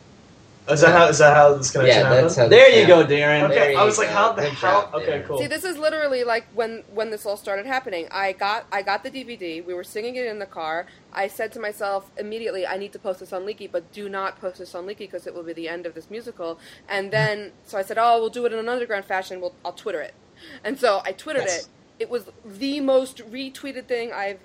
Is 0.71 0.81
that 0.83 0.93
how 0.93 1.09
is 1.09 1.19
that 1.19 1.37
how 1.37 1.55
this 1.55 1.71
connection 1.71 2.03
Yeah, 2.03 2.09
happened? 2.09 2.25
that's 2.25 2.37
how. 2.37 2.49
there 2.49 2.71
this 2.71 2.81
you 2.81 2.87
go. 2.87 3.05
Darren. 3.07 3.43
Okay, 3.51 3.55
There 3.55 3.79
I 3.79 3.85
you 3.85 3.85
was 3.87 3.99
like, 3.99 4.09
go. 4.09 4.15
how 4.15 4.33
the 4.33 4.43
Good 4.43 4.53
hell? 4.55 4.83
job, 4.93 4.95
Okay, 4.95 5.25
cool. 5.27 5.39
See, 5.39 5.47
this 5.49 5.65
is 5.65 5.79
literally 5.79 6.25
like 6.25 6.47
when 6.55 6.85
when 6.93 7.11
this 7.11 7.27
all 7.27 7.37
started 7.37 7.67
happening. 7.67 8.09
I 8.11 8.33
got 8.33 8.67
I 8.73 8.83
got 8.83 9.03
the 9.03 9.11
DVD. 9.11 9.65
We 9.65 9.75
were 9.75 9.85
singing 9.85 10.17
it 10.17 10.27
in 10.27 10.39
the 10.39 10.47
car. 10.47 10.87
I 11.13 11.29
said 11.29 11.53
to 11.53 11.61
myself 11.61 12.11
immediately, 12.19 12.67
I 12.67 12.77
need 12.79 12.93
to 12.93 12.99
post 12.99 13.21
this 13.21 13.33
on 13.33 13.47
Leaky, 13.47 13.67
but 13.69 13.93
do 13.93 14.09
not 14.09 14.41
post 14.41 14.59
this 14.59 14.75
on 14.75 14.87
Leaky 14.87 15.05
because 15.07 15.27
it 15.27 15.35
will 15.35 15.43
be 15.45 15.53
the 15.55 15.69
end 15.69 15.87
of 15.87 15.95
this 15.95 16.11
musical. 16.11 16.61
And 16.89 17.13
then 17.13 17.53
so 17.65 17.79
I 17.79 17.83
said, 17.83 17.99
oh, 17.99 18.21
we'll 18.21 18.31
do 18.31 18.47
it 18.47 18.53
in 18.53 18.59
an 18.59 18.69
underground 18.69 19.07
fashion. 19.07 19.41
We'll 19.41 19.55
I'll 19.65 19.73
Twitter 19.73 20.01
it. 20.01 20.15
And 20.65 20.79
so 20.79 21.03
I 21.05 21.13
twittered 21.13 21.45
Yes. 21.45 21.65
it. 21.65 21.69
It 21.99 22.11
was 22.11 22.31
the 22.45 22.81
most 22.81 23.19
retweeted 23.19 23.87
thing 23.89 24.13
I've 24.13 24.41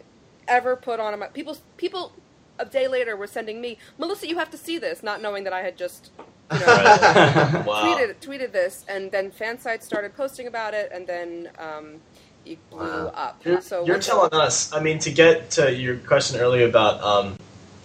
ever 0.48 0.76
put 0.76 1.00
on 1.00 1.18
my 1.20 1.28
people. 1.28 1.58
People 1.78 2.14
a 2.60 2.66
day 2.66 2.88
later 2.88 3.16
were 3.16 3.28
sending 3.28 3.60
me, 3.62 3.78
Melissa, 3.98 4.28
you 4.28 4.38
have 4.38 4.50
to 4.52 4.58
see 4.58 4.78
this, 4.78 5.04
not 5.04 5.22
knowing 5.22 5.44
that 5.44 5.54
I 5.54 5.62
had 5.62 5.78
just 5.78 6.12
you 6.52 6.60
know 6.60 6.66
Wow. 7.66 7.84
tweeted 7.84 8.16
tweeted 8.22 8.52
this, 8.52 8.86
and 8.88 9.12
then 9.12 9.32
fan 9.32 9.60
sites 9.60 9.86
started 9.86 10.16
posting 10.16 10.48
about 10.48 10.74
it, 10.74 10.92
and 10.94 11.06
then 11.08 11.50
um, 11.58 11.96
it 12.46 12.58
blew 12.70 12.80
Wow. 12.80 13.12
up. 13.16 13.42
You're, 13.46 13.62
so 13.62 13.86
you're 13.86 13.96
once- 13.96 14.06
telling 14.08 14.34
us. 14.34 14.72
I 14.74 14.80
mean, 14.80 15.00
to 15.00 15.12
get 15.12 15.50
to 15.52 15.74
your 15.74 15.98
question 15.98 16.40
earlier 16.40 16.68
about 16.68 17.02
um, 17.02 17.38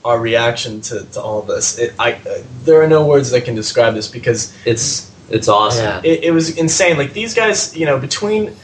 our 0.05 0.19
reaction 0.21 0.81
to, 0.83 1.05
to 1.05 1.21
all 1.21 1.41
of 1.41 1.47
this, 1.47 1.79
it, 1.79 1.95
I 1.99 2.12
uh, 2.15 2.43
there 2.65 2.81
are 2.83 2.87
no 2.89 3.04
words 3.06 3.30
that 3.30 3.45
can 3.45 3.54
describe 3.54 3.95
this 3.95 4.09
because 4.09 4.54
It's 4.67 5.11
it's 5.30 5.49
awesome. 5.49 5.85
Yeah. 5.85 6.00
it, 6.04 6.25
it 6.25 6.30
was 6.33 6.56
insane. 6.59 6.99
Like 6.99 7.13
these 7.13 7.35
guys, 7.35 7.76
you 7.76 7.87
know, 7.87 7.99
between 7.99 8.54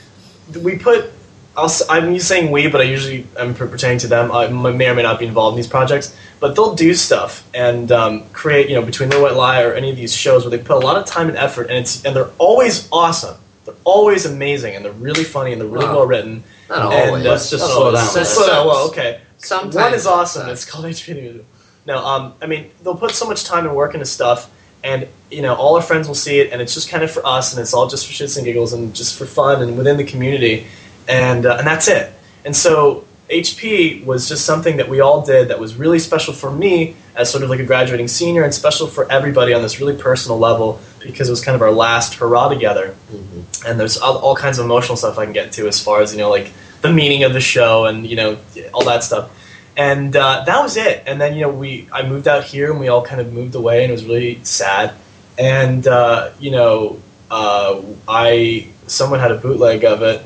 we 0.62 0.78
put. 0.78 1.12
I'll, 1.56 1.70
I'm 1.88 2.18
saying 2.18 2.50
we, 2.50 2.68
but 2.68 2.80
I 2.80 2.84
usually 2.84 3.26
am 3.38 3.54
pertaining 3.54 3.98
to 4.00 4.06
them. 4.08 4.30
I 4.32 4.48
may 4.48 4.88
or 4.88 4.94
may 4.94 5.02
not 5.02 5.18
be 5.18 5.26
involved 5.26 5.54
in 5.54 5.56
these 5.56 5.66
projects, 5.70 6.14
but 6.38 6.54
they'll 6.54 6.74
do 6.74 6.92
stuff 6.94 7.48
and 7.54 7.90
um, 7.90 8.24
create, 8.32 8.68
you 8.68 8.74
know, 8.74 8.82
between 8.84 9.08
the 9.08 9.20
White 9.20 9.34
Lie 9.34 9.62
or 9.62 9.72
any 9.72 9.90
of 9.90 9.96
these 9.96 10.14
shows 10.14 10.44
where 10.44 10.50
they 10.50 10.62
put 10.62 10.76
a 10.76 10.86
lot 10.86 10.96
of 10.96 11.06
time 11.06 11.28
and 11.28 11.36
effort, 11.38 11.68
and 11.68 11.78
it's 11.78 12.04
and 12.04 12.14
they're 12.14 12.30
always 12.38 12.88
awesome. 12.92 13.36
They're 13.64 13.74
always 13.84 14.26
amazing, 14.26 14.76
and 14.76 14.84
they're 14.84 14.92
really 14.92 15.24
funny, 15.24 15.52
and 15.52 15.60
they're 15.60 15.68
really 15.68 15.86
Wow. 15.86 15.96
well 15.96 16.06
written. 16.06 16.44
Not 16.68 16.92
And, 16.92 17.10
always. 17.10 17.26
uh, 17.26 17.30
Let's 17.30 17.50
just 17.50 17.64
slow 17.64 17.90
down. 17.92 18.14
Let's 18.14 18.30
slow 18.30 18.46
down. 18.46 18.66
Well, 18.66 18.86
okay. 18.88 19.20
Sometimes 19.38 19.74
One 19.74 19.94
is 19.94 20.06
awesome. 20.06 20.48
It's 20.48 20.64
called 20.64 20.84
HP 20.84 21.14
News. 21.14 21.42
No, 21.86 22.04
um, 22.04 22.34
I 22.42 22.46
mean 22.46 22.70
they'll 22.82 22.96
put 22.96 23.12
so 23.12 23.26
much 23.26 23.44
time 23.44 23.66
and 23.66 23.74
work 23.76 23.94
into 23.94 24.06
stuff, 24.06 24.50
and 24.84 25.06
you 25.30 25.42
know 25.42 25.54
all 25.54 25.76
our 25.76 25.82
friends 25.82 26.06
will 26.08 26.14
see 26.16 26.40
it, 26.40 26.52
and 26.52 26.60
it's 26.60 26.74
just 26.74 26.88
kind 26.88 27.02
of 27.04 27.10
for 27.10 27.24
us, 27.26 27.52
and 27.52 27.62
it's 27.62 27.72
all 27.72 27.86
just 27.88 28.06
for 28.06 28.12
shits 28.12 28.36
and 28.36 28.44
giggles, 28.44 28.72
and 28.72 28.94
just 28.94 29.16
for 29.16 29.24
fun, 29.26 29.62
and 29.62 29.76
within 29.78 29.96
the 29.96 30.04
community, 30.04 30.66
and 31.08 31.46
uh, 31.46 31.56
and 31.58 31.66
that's 31.66 31.88
it. 31.88 32.12
And 32.44 32.54
so 32.54 33.04
HP 33.28 34.04
was 34.04 34.28
just 34.28 34.44
something 34.44 34.76
that 34.76 34.88
we 34.88 35.00
all 35.00 35.24
did 35.24 35.48
that 35.48 35.58
was 35.58 35.74
really 35.74 35.98
special 35.98 36.32
for 36.32 36.50
me 36.50 36.94
as 37.16 37.30
sort 37.30 37.42
of 37.42 37.50
like 37.50 37.60
a 37.60 37.64
graduating 37.64 38.08
senior, 38.08 38.44
and 38.44 38.54
special 38.54 38.86
for 38.86 39.10
everybody 39.10 39.52
on 39.52 39.62
this 39.62 39.80
really 39.80 39.96
personal 39.96 40.38
level 40.38 40.80
because 41.00 41.28
it 41.28 41.32
was 41.32 41.42
kind 41.42 41.54
of 41.54 41.62
our 41.62 41.72
last 41.72 42.14
hurrah 42.14 42.48
together 42.48 42.96
mhm. 43.12 43.64
and 43.64 43.78
there's 43.78 43.96
all, 43.96 44.18
all 44.18 44.34
kinds 44.34 44.58
of 44.58 44.64
emotional 44.64 44.96
stuff 44.96 45.18
I 45.18 45.24
can 45.24 45.32
get 45.32 45.52
to 45.52 45.68
as 45.68 45.80
far 45.80 46.02
as 46.02 46.12
you 46.12 46.18
know 46.18 46.30
like 46.30 46.50
the 46.82 46.92
meaning 46.92 47.24
of 47.24 47.32
the 47.32 47.40
show 47.40 47.86
and 47.86 48.06
you 48.06 48.16
know 48.16 48.38
all 48.72 48.84
that 48.84 49.02
stuff. 49.02 49.30
And 49.76 50.16
uh, 50.16 50.44
that 50.46 50.62
was 50.62 50.78
it. 50.78 51.02
And 51.06 51.20
then 51.20 51.34
you 51.34 51.42
know 51.42 51.50
we 51.50 51.88
I 51.92 52.06
moved 52.06 52.28
out 52.28 52.44
here 52.44 52.70
and 52.70 52.80
we 52.80 52.88
all 52.88 53.04
kind 53.04 53.20
of 53.20 53.32
moved 53.32 53.54
away 53.54 53.82
and 53.82 53.90
it 53.90 53.92
was 53.92 54.04
really 54.04 54.42
sad. 54.44 54.94
And 55.38 55.86
uh, 55.86 56.32
you 56.38 56.50
know 56.50 57.00
uh, 57.30 57.82
I 58.08 58.68
someone 58.86 59.20
had 59.20 59.32
a 59.32 59.36
bootleg 59.36 59.84
of 59.84 60.02
it, 60.02 60.22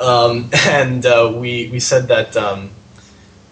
um, 0.00 0.50
and 0.66 1.04
uh, 1.06 1.32
we 1.34 1.68
we 1.70 1.80
said 1.80 2.08
that. 2.08 2.36
Um, 2.36 2.70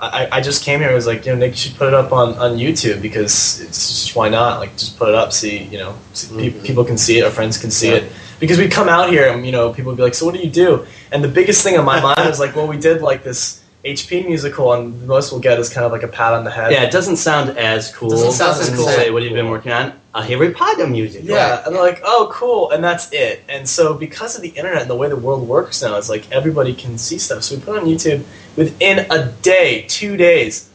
I, 0.00 0.28
I 0.32 0.40
just 0.40 0.64
came 0.64 0.80
here. 0.80 0.90
I 0.90 0.94
was 0.94 1.06
like, 1.06 1.24
you 1.26 1.32
know, 1.32 1.38
Nick, 1.38 1.52
you 1.52 1.56
should 1.58 1.76
put 1.76 1.86
it 1.86 1.94
up 1.94 2.10
on, 2.12 2.30
on 2.34 2.56
YouTube 2.58 3.00
because 3.00 3.60
it's 3.60 3.88
just 3.88 4.16
why 4.16 4.28
not? 4.28 4.58
Like, 4.58 4.76
just 4.76 4.98
put 4.98 5.08
it 5.08 5.14
up. 5.14 5.32
See, 5.32 5.62
you 5.62 5.78
know, 5.78 5.94
see, 6.12 6.26
pe- 6.50 6.58
Mhm. 6.58 6.64
people 6.64 6.84
can 6.84 6.98
see 6.98 7.18
it. 7.18 7.24
Our 7.24 7.30
friends 7.30 7.56
can 7.56 7.70
see 7.70 7.90
Yeah. 7.90 7.98
it 7.98 8.12
because 8.40 8.58
we 8.58 8.66
come 8.66 8.88
out 8.88 9.10
here 9.10 9.28
and 9.32 9.46
you 9.46 9.52
know 9.52 9.72
people 9.72 9.92
would 9.92 9.96
be 9.96 10.02
like, 10.02 10.14
so 10.14 10.26
what 10.26 10.34
do 10.34 10.40
you 10.40 10.50
do? 10.50 10.84
And 11.12 11.22
the 11.22 11.28
biggest 11.28 11.62
thing 11.62 11.78
on 11.78 11.84
my 11.84 12.00
mind 12.08 12.18
was 12.28 12.40
like, 12.40 12.56
well, 12.56 12.66
we 12.66 12.78
did 12.78 13.00
like 13.00 13.22
this 13.22 13.62
HP 13.84 14.26
musical, 14.26 14.72
and 14.72 15.00
the 15.00 15.06
most 15.06 15.30
we'll 15.30 15.40
get 15.40 15.60
is 15.60 15.68
kind 15.68 15.86
of 15.86 15.92
like 15.92 16.02
a 16.02 16.08
pat 16.08 16.32
on 16.34 16.42
the 16.42 16.50
head. 16.50 16.72
Yeah, 16.72 16.82
it 16.82 16.90
doesn't 16.90 17.18
sound 17.18 17.56
as 17.56 17.94
cool. 17.94 18.10
Doesn't 18.10 18.32
sound 18.32 18.60
as 18.60 18.70
cool. 18.70 18.86
Say, 18.88 19.10
what 19.12 19.22
have 19.22 19.30
you 19.30 19.36
been 19.36 19.50
working 19.50 19.70
on? 19.70 19.92
A 20.14 20.22
Harry 20.22 20.52
Potter 20.52 20.86
music. 20.86 21.22
Yeah, 21.24 21.62
and 21.64 21.74
they're 21.74 21.82
like, 21.82 22.02
oh, 22.04 22.28
cool, 22.30 22.70
and 22.70 22.84
that's 22.84 23.10
it. 23.12 23.42
And 23.48 23.66
so, 23.66 23.94
because 23.94 24.36
of 24.36 24.42
the 24.42 24.50
internet 24.50 24.82
and 24.82 24.90
the 24.90 24.94
way 24.94 25.08
the 25.08 25.16
world 25.16 25.48
works 25.48 25.80
now, 25.82 25.96
it's 25.96 26.10
like 26.10 26.30
everybody 26.30 26.74
can 26.74 26.98
see 26.98 27.16
stuff. 27.18 27.42
So 27.44 27.54
we 27.56 27.62
put 27.62 27.76
it 27.76 27.82
on 27.82 27.86
YouTube 27.88 28.22
within 28.54 29.06
a 29.10 29.32
day, 29.40 29.86
two 29.88 30.18
days, 30.18 30.68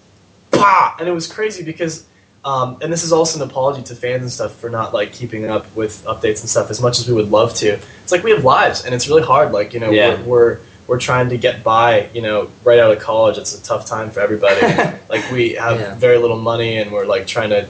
bah! 0.50 0.96
And 1.00 1.08
it 1.08 1.12
was 1.12 1.32
crazy 1.32 1.64
because, 1.64 2.06
um, 2.46 2.78
and 2.82 2.92
this 2.92 3.04
is 3.04 3.12
also 3.14 3.42
an 3.44 3.48
apology 3.48 3.84
to 3.84 3.96
fans 3.96 4.22
and 4.24 4.32
stuff 4.32 4.56
for 4.56 4.72
not 4.72 4.92
like 4.92 5.14
keeping 5.14 5.46
up 5.46 5.74
with 5.76 6.04
updates 6.06 6.40
and 6.42 6.50
stuff 6.50 6.72
as 6.72 6.82
much 6.82 6.98
as 7.00 7.08
we 7.08 7.14
would 7.14 7.30
love 7.30 7.54
to. 7.56 7.80
It's 8.04 8.12
like 8.12 8.24
we 8.24 8.32
have 8.32 8.44
lives, 8.44 8.86
and 8.86 8.96
it's 8.96 9.08
really 9.08 9.24
hard. 9.24 9.52
Like 9.52 9.72
you 9.74 9.80
know, 9.80 9.92
Yeah. 9.92 10.20
we're, 10.22 10.26
we're 10.26 10.60
we're 10.88 11.00
trying 11.00 11.30
to 11.30 11.38
get 11.38 11.64
by. 11.64 12.10
You 12.12 12.24
know, 12.24 12.50
right 12.64 12.80
out 12.80 12.90
of 12.92 13.00
college, 13.00 13.38
it's 13.38 13.54
a 13.56 13.62
tough 13.62 13.86
time 13.86 14.10
for 14.10 14.20
everybody. 14.22 14.62
like 15.10 15.30
we 15.32 15.54
have 15.54 15.80
Yeah. 15.80 15.94
very 15.96 16.18
little 16.18 16.40
money, 16.42 16.78
and 16.78 16.92
we're 16.92 17.06
like 17.06 17.28
trying 17.28 17.52
to 17.52 17.68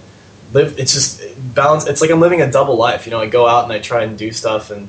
live 0.54 0.78
it's 0.80 0.94
just 0.94 1.22
balance 1.54 1.88
it's 1.88 2.02
like 2.02 2.10
i'm 2.12 2.20
living 2.20 2.42
a 2.42 2.52
double 2.52 2.76
life 2.78 3.06
you 3.06 3.12
know 3.12 3.20
i 3.20 3.28
go 3.28 3.48
out 3.48 3.64
and 3.64 3.74
i 3.74 3.80
try 3.80 4.04
and 4.04 4.18
do 4.18 4.32
stuff 4.32 4.72
and 4.72 4.88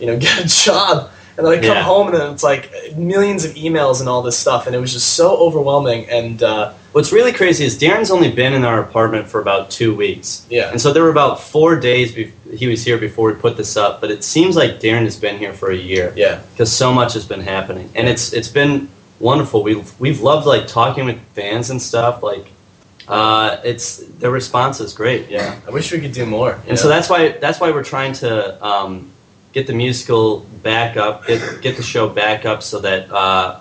you 0.00 0.06
know 0.06 0.16
get 0.26 0.44
a 0.44 0.48
job 0.48 1.10
and 1.36 1.46
then 1.46 1.52
i 1.52 1.56
come 1.56 1.76
Yeah. 1.76 1.82
home 1.82 2.08
and 2.08 2.16
then 2.16 2.32
it's 2.32 2.42
like 2.42 2.70
millions 2.96 3.44
of 3.44 3.52
emails 3.54 4.00
and 4.00 4.08
all 4.08 4.22
this 4.22 4.38
stuff 4.38 4.66
and 4.66 4.74
it 4.74 4.78
was 4.80 4.92
just 4.92 5.14
so 5.14 5.36
overwhelming 5.36 6.08
and 6.10 6.42
uh, 6.42 6.72
What's 6.92 7.12
really 7.12 7.32
crazy 7.32 7.62
is 7.66 7.78
Darren's 7.78 8.10
only 8.10 8.30
been 8.30 8.54
in 8.54 8.64
our 8.64 8.80
apartment 8.80 9.28
for 9.28 9.38
about 9.42 9.70
two 9.70 9.94
weeks. 9.94 10.46
yeah 10.48 10.70
And 10.70 10.80
so 10.80 10.94
there 10.94 11.02
were 11.02 11.10
about 11.10 11.38
four 11.42 11.78
days 11.78 12.10
be- 12.12 12.32
he 12.56 12.68
was 12.68 12.82
here 12.82 12.96
before 12.96 13.28
we 13.30 13.34
put 13.38 13.58
this 13.58 13.76
up, 13.76 14.00
but 14.00 14.10
it 14.10 14.24
seems 14.24 14.56
like 14.56 14.80
Darren 14.80 15.02
has 15.04 15.14
been 15.14 15.36
here 15.36 15.52
for 15.52 15.70
a 15.70 15.76
year 15.76 16.14
yeah 16.16 16.40
because 16.52 16.72
so 16.72 16.90
much 16.94 17.12
has 17.12 17.26
been 17.26 17.42
happening, 17.42 17.90
and 17.94 18.08
it's 18.08 18.32
it's 18.32 18.48
been 18.48 18.88
wonderful. 19.20 19.62
We've 19.62 19.92
we've 20.00 20.22
loved 20.22 20.46
like 20.46 20.66
talking 20.68 21.04
with 21.04 21.20
fans 21.34 21.68
and 21.68 21.82
stuff. 21.82 22.22
Like, 22.22 22.46
uh, 23.08 23.60
it's 23.64 23.98
their 24.18 24.30
response 24.30 24.80
is 24.80 24.92
great. 24.92 25.28
yeah 25.28 25.58
i 25.66 25.70
wish 25.70 25.92
we 25.92 26.00
could 26.00 26.12
do 26.12 26.26
more 26.26 26.60
And 26.68 26.78
so 26.78 26.88
that's 26.88 27.08
why 27.08 27.20
that's 27.40 27.60
why 27.60 27.70
we're 27.70 27.84
trying 27.84 28.12
to 28.14 28.30
um, 28.64 29.10
get 29.52 29.66
the 29.66 29.72
musical 29.72 30.40
back 30.62 30.96
up, 30.96 31.26
get 31.26 31.40
get 31.62 31.76
the 31.76 31.82
show 31.82 32.08
back 32.08 32.44
up, 32.44 32.62
so 32.62 32.78
that 32.80 33.10
uh, 33.10 33.60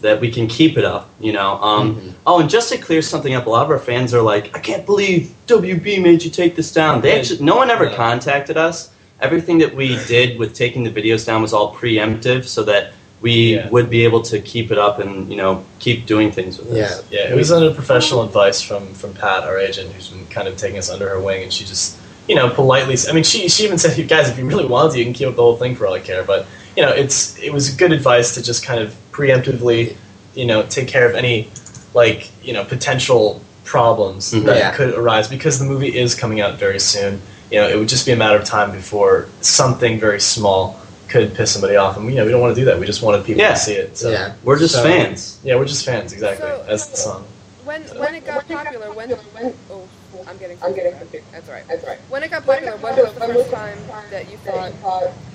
that 0.00 0.20
we 0.20 0.30
can 0.30 0.46
keep 0.46 0.76
it 0.78 0.84
up. 0.84 1.04
You 1.20 1.32
know. 1.32 1.50
Um, 1.62 1.96
Mhm. 1.96 2.12
Oh, 2.26 2.40
and 2.40 2.48
just 2.50 2.68
to 2.72 2.78
clear 2.78 3.02
something 3.02 3.34
up, 3.34 3.46
a 3.46 3.50
lot 3.50 3.64
of 3.64 3.70
our 3.70 3.78
fans 3.78 4.14
are 4.14 4.22
like, 4.22 4.44
"I 4.56 4.60
can't 4.60 4.84
believe 4.86 5.32
WB 5.46 5.98
made 6.02 6.22
you 6.24 6.30
take 6.30 6.56
this 6.56 6.72
down." 6.72 7.00
They 7.02 7.18
actually, 7.18 7.40
no 7.44 7.56
one 7.56 7.70
ever 7.70 7.88
contacted 7.90 8.56
us. 8.56 8.90
Everything 9.20 9.58
that 9.58 9.74
we 9.74 9.88
did 10.06 10.38
with 10.38 10.54
taking 10.54 10.82
the 10.84 10.90
videos 10.90 11.24
down 11.26 11.42
was 11.42 11.52
all 11.52 11.74
preemptive, 11.74 12.44
so 12.46 12.62
that 12.64 12.92
we 13.24 13.54
Yeah. 13.54 13.70
would 13.70 13.88
be 13.88 14.04
able 14.04 14.20
to 14.30 14.38
keep 14.38 14.70
it 14.70 14.76
up 14.86 14.98
and 15.00 15.30
you 15.32 15.36
know 15.42 15.64
keep 15.84 16.04
doing 16.06 16.30
things 16.30 16.58
with 16.58 16.76
Yeah. 16.76 16.84
us. 16.84 17.02
Yeah, 17.10 17.30
it 17.32 17.36
was 17.42 17.50
under 17.50 17.72
professional 17.72 18.22
advice 18.22 18.60
from 18.60 18.82
from 19.00 19.14
Pat, 19.14 19.44
our 19.44 19.58
agent, 19.58 19.88
who's 19.94 20.08
been 20.08 20.26
kind 20.36 20.46
of 20.46 20.56
taking 20.58 20.78
us 20.78 20.90
under 20.90 21.08
her 21.08 21.18
wing, 21.18 21.42
and 21.44 21.50
she 21.52 21.64
just, 21.64 21.96
you 22.28 22.34
know, 22.38 22.50
politely. 22.50 22.96
I 23.08 23.12
mean, 23.16 23.24
she 23.24 23.48
she 23.48 23.64
even 23.64 23.78
said, 23.78 23.96
"You 23.96 24.04
guys, 24.04 24.28
if 24.28 24.36
you 24.38 24.44
really 24.44 24.66
want 24.66 24.92
to, 24.92 24.98
you 24.98 25.04
can 25.08 25.14
keep 25.14 25.26
up 25.28 25.36
the 25.36 25.42
whole 25.42 25.56
thing 25.56 25.74
for 25.74 25.86
all 25.86 25.94
I 25.94 26.00
care." 26.00 26.22
But 26.22 26.46
you 26.76 26.82
know, 26.84 26.92
it's 27.02 27.18
it 27.42 27.50
was 27.56 27.70
good 27.70 27.92
advice 27.92 28.34
to 28.34 28.42
just 28.42 28.62
kind 28.62 28.80
of 28.84 28.94
preemptively, 29.10 29.94
you 30.34 30.44
know, 30.44 30.62
take 30.76 30.86
care 30.88 31.06
of 31.08 31.14
any 31.22 31.48
like 31.94 32.28
you 32.46 32.52
know 32.52 32.62
potential 32.64 33.40
problems 33.64 34.34
Mhm. 34.34 34.44
that 34.44 34.58
Yeah. 34.58 34.70
could 34.72 34.92
arise 34.94 35.28
because 35.28 35.58
the 35.58 35.64
movie 35.64 35.92
is 36.04 36.14
coming 36.14 36.42
out 36.42 36.58
very 36.58 36.78
soon. 36.92 37.22
You 37.50 37.60
know, 37.60 37.68
it 37.72 37.76
would 37.78 37.88
just 37.88 38.04
be 38.04 38.12
a 38.12 38.16
matter 38.16 38.36
of 38.36 38.44
time 38.44 38.70
before 38.72 39.28
something 39.40 39.98
very 39.98 40.20
small 40.20 40.76
could 41.08 41.34
piss 41.34 41.52
somebody 41.52 41.76
off, 41.76 41.96
and 41.96 42.06
you 42.08 42.14
know, 42.16 42.24
we 42.24 42.30
don't 42.30 42.40
want 42.40 42.54
to 42.54 42.60
do 42.60 42.64
that. 42.66 42.78
We 42.78 42.86
just 42.86 43.02
wanted 43.02 43.24
people 43.24 43.42
Yeah. 43.42 43.54
to 43.54 43.56
see 43.60 43.74
it. 43.74 43.96
So. 43.96 44.10
yeah. 44.10 44.34
We're 44.42 44.58
just 44.58 44.74
So- 44.74 44.82
fans. 44.82 45.38
Yeah, 45.44 45.56
we're 45.56 45.64
just 45.66 45.84
fans, 45.84 46.12
exactly, 46.12 46.48
So- 46.48 46.64
as 46.68 46.88
the 46.88 46.96
song. 46.96 47.24
When 47.64 47.82
when 47.98 48.14
it 48.14 48.26
got 48.26 48.46
popular, 48.46 48.92
when 48.92 49.10
when 49.10 49.54
oh 49.70 49.88
I'm 50.28 50.36
getting 50.36 50.58
I'm 50.62 50.74
getting 50.74 50.96
confused. 50.98 51.24
That's 51.32 51.48
right. 51.48 51.64
That's 51.66 51.84
right. 51.86 51.98
When 52.10 52.22
it 52.22 52.30
got 52.30 52.44
popular, 52.44 52.76
when 52.76 52.96
was 52.96 53.14
the 53.14 53.20
first 53.20 53.50
time 53.50 53.78
that 54.10 54.30
you 54.30 54.36
thought, 54.38 54.72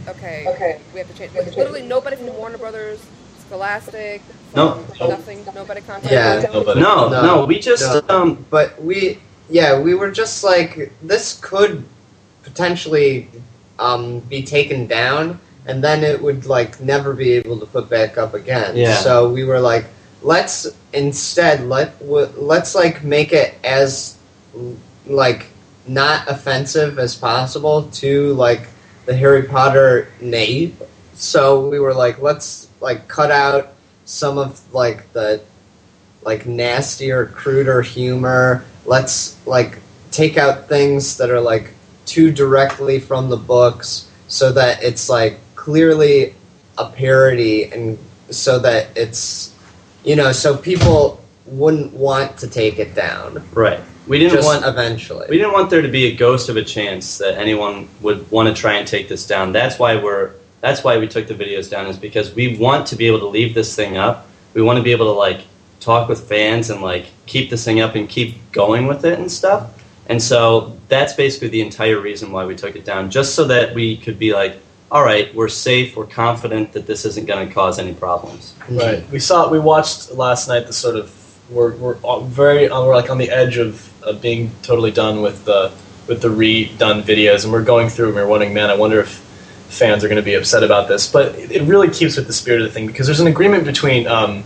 okay, 0.07 0.45
okay, 0.47 0.79
we 0.93 0.99
have 0.99 1.07
to 1.11 1.17
change? 1.17 1.33
Like, 1.33 1.55
literally 1.55 1.81
nobody 1.81 2.15
from 2.17 2.27
Warner 2.37 2.59
Brothers, 2.59 2.99
Scholastic, 3.47 4.21
No. 4.55 4.83
from 4.97 5.09
nothing, 5.09 5.43
nobody 5.55 5.81
contacted. 5.81 6.11
Yeah. 6.11 6.45
Nobody. 6.53 6.79
No, 6.81 7.09
No. 7.09 7.21
no, 7.25 7.45
we 7.45 7.59
just 7.59 7.83
No. 7.83 8.15
um, 8.15 8.45
But 8.51 8.79
we, 8.81 9.17
yeah, 9.49 9.79
we 9.79 9.95
were 9.95 10.11
just 10.11 10.43
like, 10.43 10.91
this 11.01 11.39
could 11.41 11.83
potentially 12.43 13.27
um, 13.79 14.19
be 14.19 14.43
taken 14.43 14.85
down, 14.87 15.39
and 15.69 15.83
then 15.83 16.03
it 16.03 16.19
would 16.19 16.47
like 16.47 16.81
never 16.81 17.13
be 17.13 17.33
able 17.33 17.59
to 17.59 17.65
put 17.67 17.87
back 17.89 18.17
up 18.17 18.33
again. 18.33 18.75
Yeah. 18.75 18.95
So 18.95 19.29
we 19.29 19.43
were 19.43 19.59
like, 19.59 19.85
let's 20.23 20.67
instead 20.93 21.61
let 21.67 21.97
w- 21.99 22.33
let's 22.37 22.73
like 22.73 23.03
make 23.03 23.33
it 23.33 23.53
as 23.63 24.17
like 25.05 25.45
not 25.87 26.27
offensive 26.27 26.97
as 26.97 27.15
possible 27.15 27.83
to 27.83 28.33
like 28.33 28.67
the 29.05 29.15
Harry 29.15 29.43
Potter 29.43 30.11
name. 30.19 30.75
So 31.13 31.69
we 31.69 31.79
were 31.79 31.93
like, 31.93 32.19
let's 32.19 32.67
like 32.81 33.07
cut 33.07 33.29
out 33.29 33.73
some 34.05 34.39
of 34.39 34.59
like 34.73 35.13
the 35.13 35.39
like 36.23 36.47
nastier, 36.47 37.27
cruder 37.27 37.83
humor. 37.83 38.65
Let's 38.85 39.37
like 39.45 39.77
take 40.09 40.35
out 40.35 40.67
things 40.67 41.17
that 41.17 41.29
are 41.29 41.39
like 41.39 41.75
too 42.07 42.31
directly 42.31 42.99
from 42.99 43.29
the 43.29 43.37
books 43.37 44.09
so 44.27 44.51
that 44.53 44.81
it's 44.81 45.09
like 45.09 45.39
clearly 45.59 46.33
a 46.77 46.89
parody 46.89 47.65
and 47.65 47.97
so 48.29 48.57
that 48.57 48.87
it's 48.95 49.53
you 50.05 50.15
know 50.15 50.31
so 50.31 50.55
people 50.55 51.21
wouldn't 51.45 51.91
want 51.93 52.37
to 52.37 52.47
take 52.47 52.79
it 52.79 52.95
down 52.95 53.43
right. 53.53 53.81
We 54.07 54.17
didn't 54.17 54.35
just 54.35 54.47
want 54.47 54.65
eventually 54.65 55.27
we 55.29 55.37
didn't 55.37 55.51
want 55.51 55.69
there 55.69 55.81
to 55.81 55.89
be 55.89 56.05
a 56.05 56.15
ghost 56.15 56.47
of 56.47 56.55
a 56.55 56.63
chance 56.63 57.17
that 57.17 57.37
anyone 57.37 57.89
would 57.99 58.31
want 58.31 58.47
to 58.47 58.59
try 58.59 58.75
and 58.75 58.87
take 58.87 59.09
this 59.09 59.27
down. 59.27 59.51
That's 59.51 59.77
why 59.77 60.01
we're 60.01 60.31
that's 60.61 60.81
why 60.85 60.97
we 60.97 61.09
took 61.09 61.27
the 61.27 61.35
videos 61.35 61.69
down 61.69 61.87
is 61.87 61.97
because 61.97 62.33
we 62.33 62.57
want 62.57 62.87
to 62.87 62.95
be 62.95 63.05
able 63.05 63.19
to 63.19 63.27
leave 63.27 63.53
this 63.53 63.75
thing 63.75 63.97
up. 63.97 64.27
We 64.53 64.61
want 64.61 64.77
to 64.77 64.83
be 64.83 64.93
able 64.93 65.07
to 65.13 65.17
like 65.27 65.41
talk 65.81 66.07
with 66.07 66.27
fans 66.27 66.69
and 66.69 66.81
like 66.81 67.07
keep 67.25 67.49
this 67.49 67.65
thing 67.65 67.81
up 67.81 67.95
and 67.95 68.07
keep 68.07 68.51
going 68.53 68.87
with 68.87 69.03
it 69.03 69.19
and 69.19 69.29
stuff. 69.29 69.73
And 70.07 70.21
so 70.21 70.77
that's 70.87 71.13
basically 71.13 71.49
the 71.49 71.61
entire 71.61 71.99
reason 71.99 72.31
why 72.31 72.45
we 72.45 72.55
took 72.55 72.75
it 72.77 72.85
down, 72.85 73.11
just 73.11 73.35
so 73.35 73.45
that 73.45 73.75
we 73.75 73.97
could 73.97 74.17
be 74.17 74.33
like, 74.33 74.57
all 74.91 75.03
right, 75.03 75.33
we're 75.35 75.49
safe, 75.49 75.95
we're 75.95 76.05
confident 76.07 76.71
that 76.73 76.87
this 76.87 77.05
isn't 77.05 77.27
going 77.27 77.47
to 77.47 77.53
cause 77.53 77.77
any 77.79 77.93
problems. 77.93 78.55
Right. 78.69 79.07
We 79.11 79.19
saw. 79.19 79.49
We 79.49 79.59
watched 79.59 80.11
last 80.11 80.47
night. 80.47 80.65
The 80.67 80.73
sort 80.73 80.95
of 80.95 81.15
we're 81.49 81.75
we're 81.75 81.95
very 82.21 82.69
uh, 82.69 82.83
we're 82.83 82.95
like 82.95 83.09
on 83.09 83.17
the 83.17 83.29
edge 83.29 83.57
of, 83.57 83.87
of 84.03 84.21
being 84.21 84.51
totally 84.63 84.91
done 84.91 85.21
with 85.21 85.45
the 85.45 85.71
with 86.07 86.21
the 86.21 86.27
redone 86.29 87.03
videos, 87.03 87.43
and 87.43 87.53
we're 87.53 87.63
going 87.63 87.89
through 87.89 88.07
and 88.07 88.15
we're 88.15 88.27
wondering, 88.27 88.53
man, 88.53 88.69
I 88.71 88.75
wonder 88.75 88.99
if 88.99 89.09
fans 89.69 90.03
are 90.03 90.07
going 90.07 90.17
to 90.17 90.23
be 90.25 90.33
upset 90.33 90.63
about 90.63 90.87
this. 90.87 91.11
But 91.11 91.35
it, 91.35 91.51
it 91.51 91.61
really 91.63 91.89
keeps 91.89 92.17
with 92.17 92.25
the 92.25 92.33
spirit 92.33 92.61
of 92.61 92.67
the 92.67 92.73
thing 92.73 92.87
because 92.87 93.05
there's 93.05 93.19
an 93.19 93.27
agreement 93.27 93.65
between 93.65 94.07
um, 94.07 94.43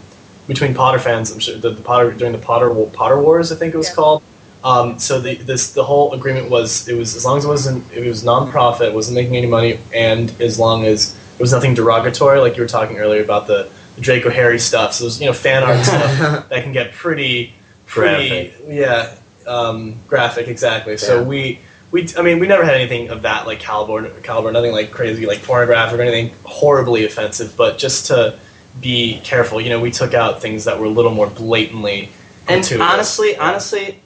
between 0.47 0.73
Potter 0.73 0.99
fans. 0.99 1.31
I'm 1.31 1.39
sure 1.39 1.57
the, 1.57 1.69
the 1.69 1.81
Potter 1.81 2.11
during 2.11 2.33
the 2.33 2.39
Potter 2.45 2.71
Wa- 2.71 2.89
Potter 2.89 3.21
Wars, 3.21 3.51
I 3.51 3.55
think 3.55 3.73
it 3.73 3.77
was 3.77 3.87
Yeah. 3.89 3.95
called. 3.95 4.23
Um, 4.63 4.97
so 4.97 5.19
the 5.19 5.35
this 5.35 5.73
the 5.73 5.83
whole 5.83 6.13
agreement 6.13 6.49
was 6.49 6.87
it 6.87 6.95
was 6.95 7.15
as 7.15 7.25
long 7.25 7.37
as 7.37 7.45
it 7.45 7.49
wasn't 7.49 7.91
it 7.91 8.07
was 8.07 8.23
non-profit, 8.23 8.93
wasn't 8.93 9.15
making 9.15 9.35
any 9.35 9.47
money, 9.47 9.79
and 9.93 10.29
as 10.41 10.57
long 10.57 10.85
as 10.85 11.17
it 11.37 11.41
was 11.41 11.51
nothing 11.51 11.73
derogatory, 11.73 12.39
like 12.39 12.55
you 12.55 12.63
were 12.63 12.69
talking 12.69 12.97
earlier 12.97 13.21
about 13.21 13.47
the, 13.47 13.69
the 13.95 14.01
Draco 14.01 14.29
Harry 14.29 14.59
stuff. 14.59 14.93
So 14.93 15.03
there's 15.03 15.19
you 15.19 15.27
know 15.27 15.33
fan 15.33 15.63
art 15.63 15.83
stuff 15.83 16.49
that 16.49 16.63
can 16.63 16.71
get 16.71 16.93
pretty 16.93 17.53
pretty 17.85 18.53
yeah 18.65 19.15
um, 19.45 19.95
graphic 20.07 20.47
exactly. 20.47 20.97
So 20.97 21.23
we. 21.23 21.59
We, 21.91 22.07
I 22.17 22.23
mean, 22.23 22.39
we 22.39 22.47
never 22.47 22.65
had 22.65 22.73
anything 22.73 23.09
of 23.09 23.21
that 23.21 23.45
like 23.45 23.59
caliber, 23.59 24.09
caliber, 24.21 24.51
nothing 24.51 24.71
like 24.71 24.89
crazy, 24.89 25.27
like 25.27 25.43
pornographic 25.43 25.99
or 25.99 26.01
anything 26.01 26.35
horribly 26.43 27.05
offensive. 27.05 27.55
But 27.55 27.77
just 27.77 28.07
to 28.07 28.39
be 28.81 29.19
careful, 29.23 29.61
you 29.61 29.69
know, 29.69 29.79
we 29.79 29.91
took 29.91 30.15
out 30.15 30.41
things 30.41 30.65
that 30.65 30.79
were 30.79 30.87
a 30.87 30.89
little 30.89 31.13
more 31.13 31.29
blatantly. 31.29 32.09
And 32.47 32.61
gratuitous. 32.61 32.81
honestly, 32.81 33.37
honestly, 33.37 34.01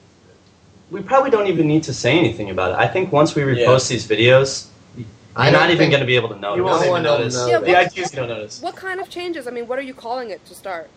we 0.90 1.02
probably 1.02 1.30
don't 1.30 1.46
even 1.48 1.66
need 1.68 1.82
to 1.84 1.92
say 1.94 2.18
anything 2.18 2.50
about 2.50 2.72
it. 2.72 2.76
I 2.78 2.88
think 2.88 3.12
once 3.12 3.34
we 3.34 3.42
repost 3.42 3.88
these 3.88 4.06
videos, 4.06 4.68
I 5.36 5.50
you're 5.50 5.60
don't 5.60 5.70
even 5.70 5.90
going 5.90 6.00
to 6.00 6.06
be 6.06 6.16
able 6.16 6.30
to 6.30 6.36
notice. 6.38 6.56
you 6.56 6.64
won't 6.64 6.80
No 6.80 6.86
even 6.86 6.90
one 6.90 7.02
will 7.04 7.18
notice. 7.18 7.34
know 7.36 7.46
Yeah, 7.46 7.58
the 7.60 7.72
what- 7.72 7.86
ITs 7.96 8.12
you 8.12 8.16
don't 8.16 8.28
notice. 8.28 8.60
What 8.62 8.76
kind 8.76 9.00
of 9.00 9.08
changes? 9.08 9.46
I 9.46 9.50
mean, 9.50 9.66
what 9.68 9.78
are 9.78 9.82
you 9.82 9.94
calling 9.94 10.30
it 10.30 10.44
to 10.46 10.54
start? 10.54 10.88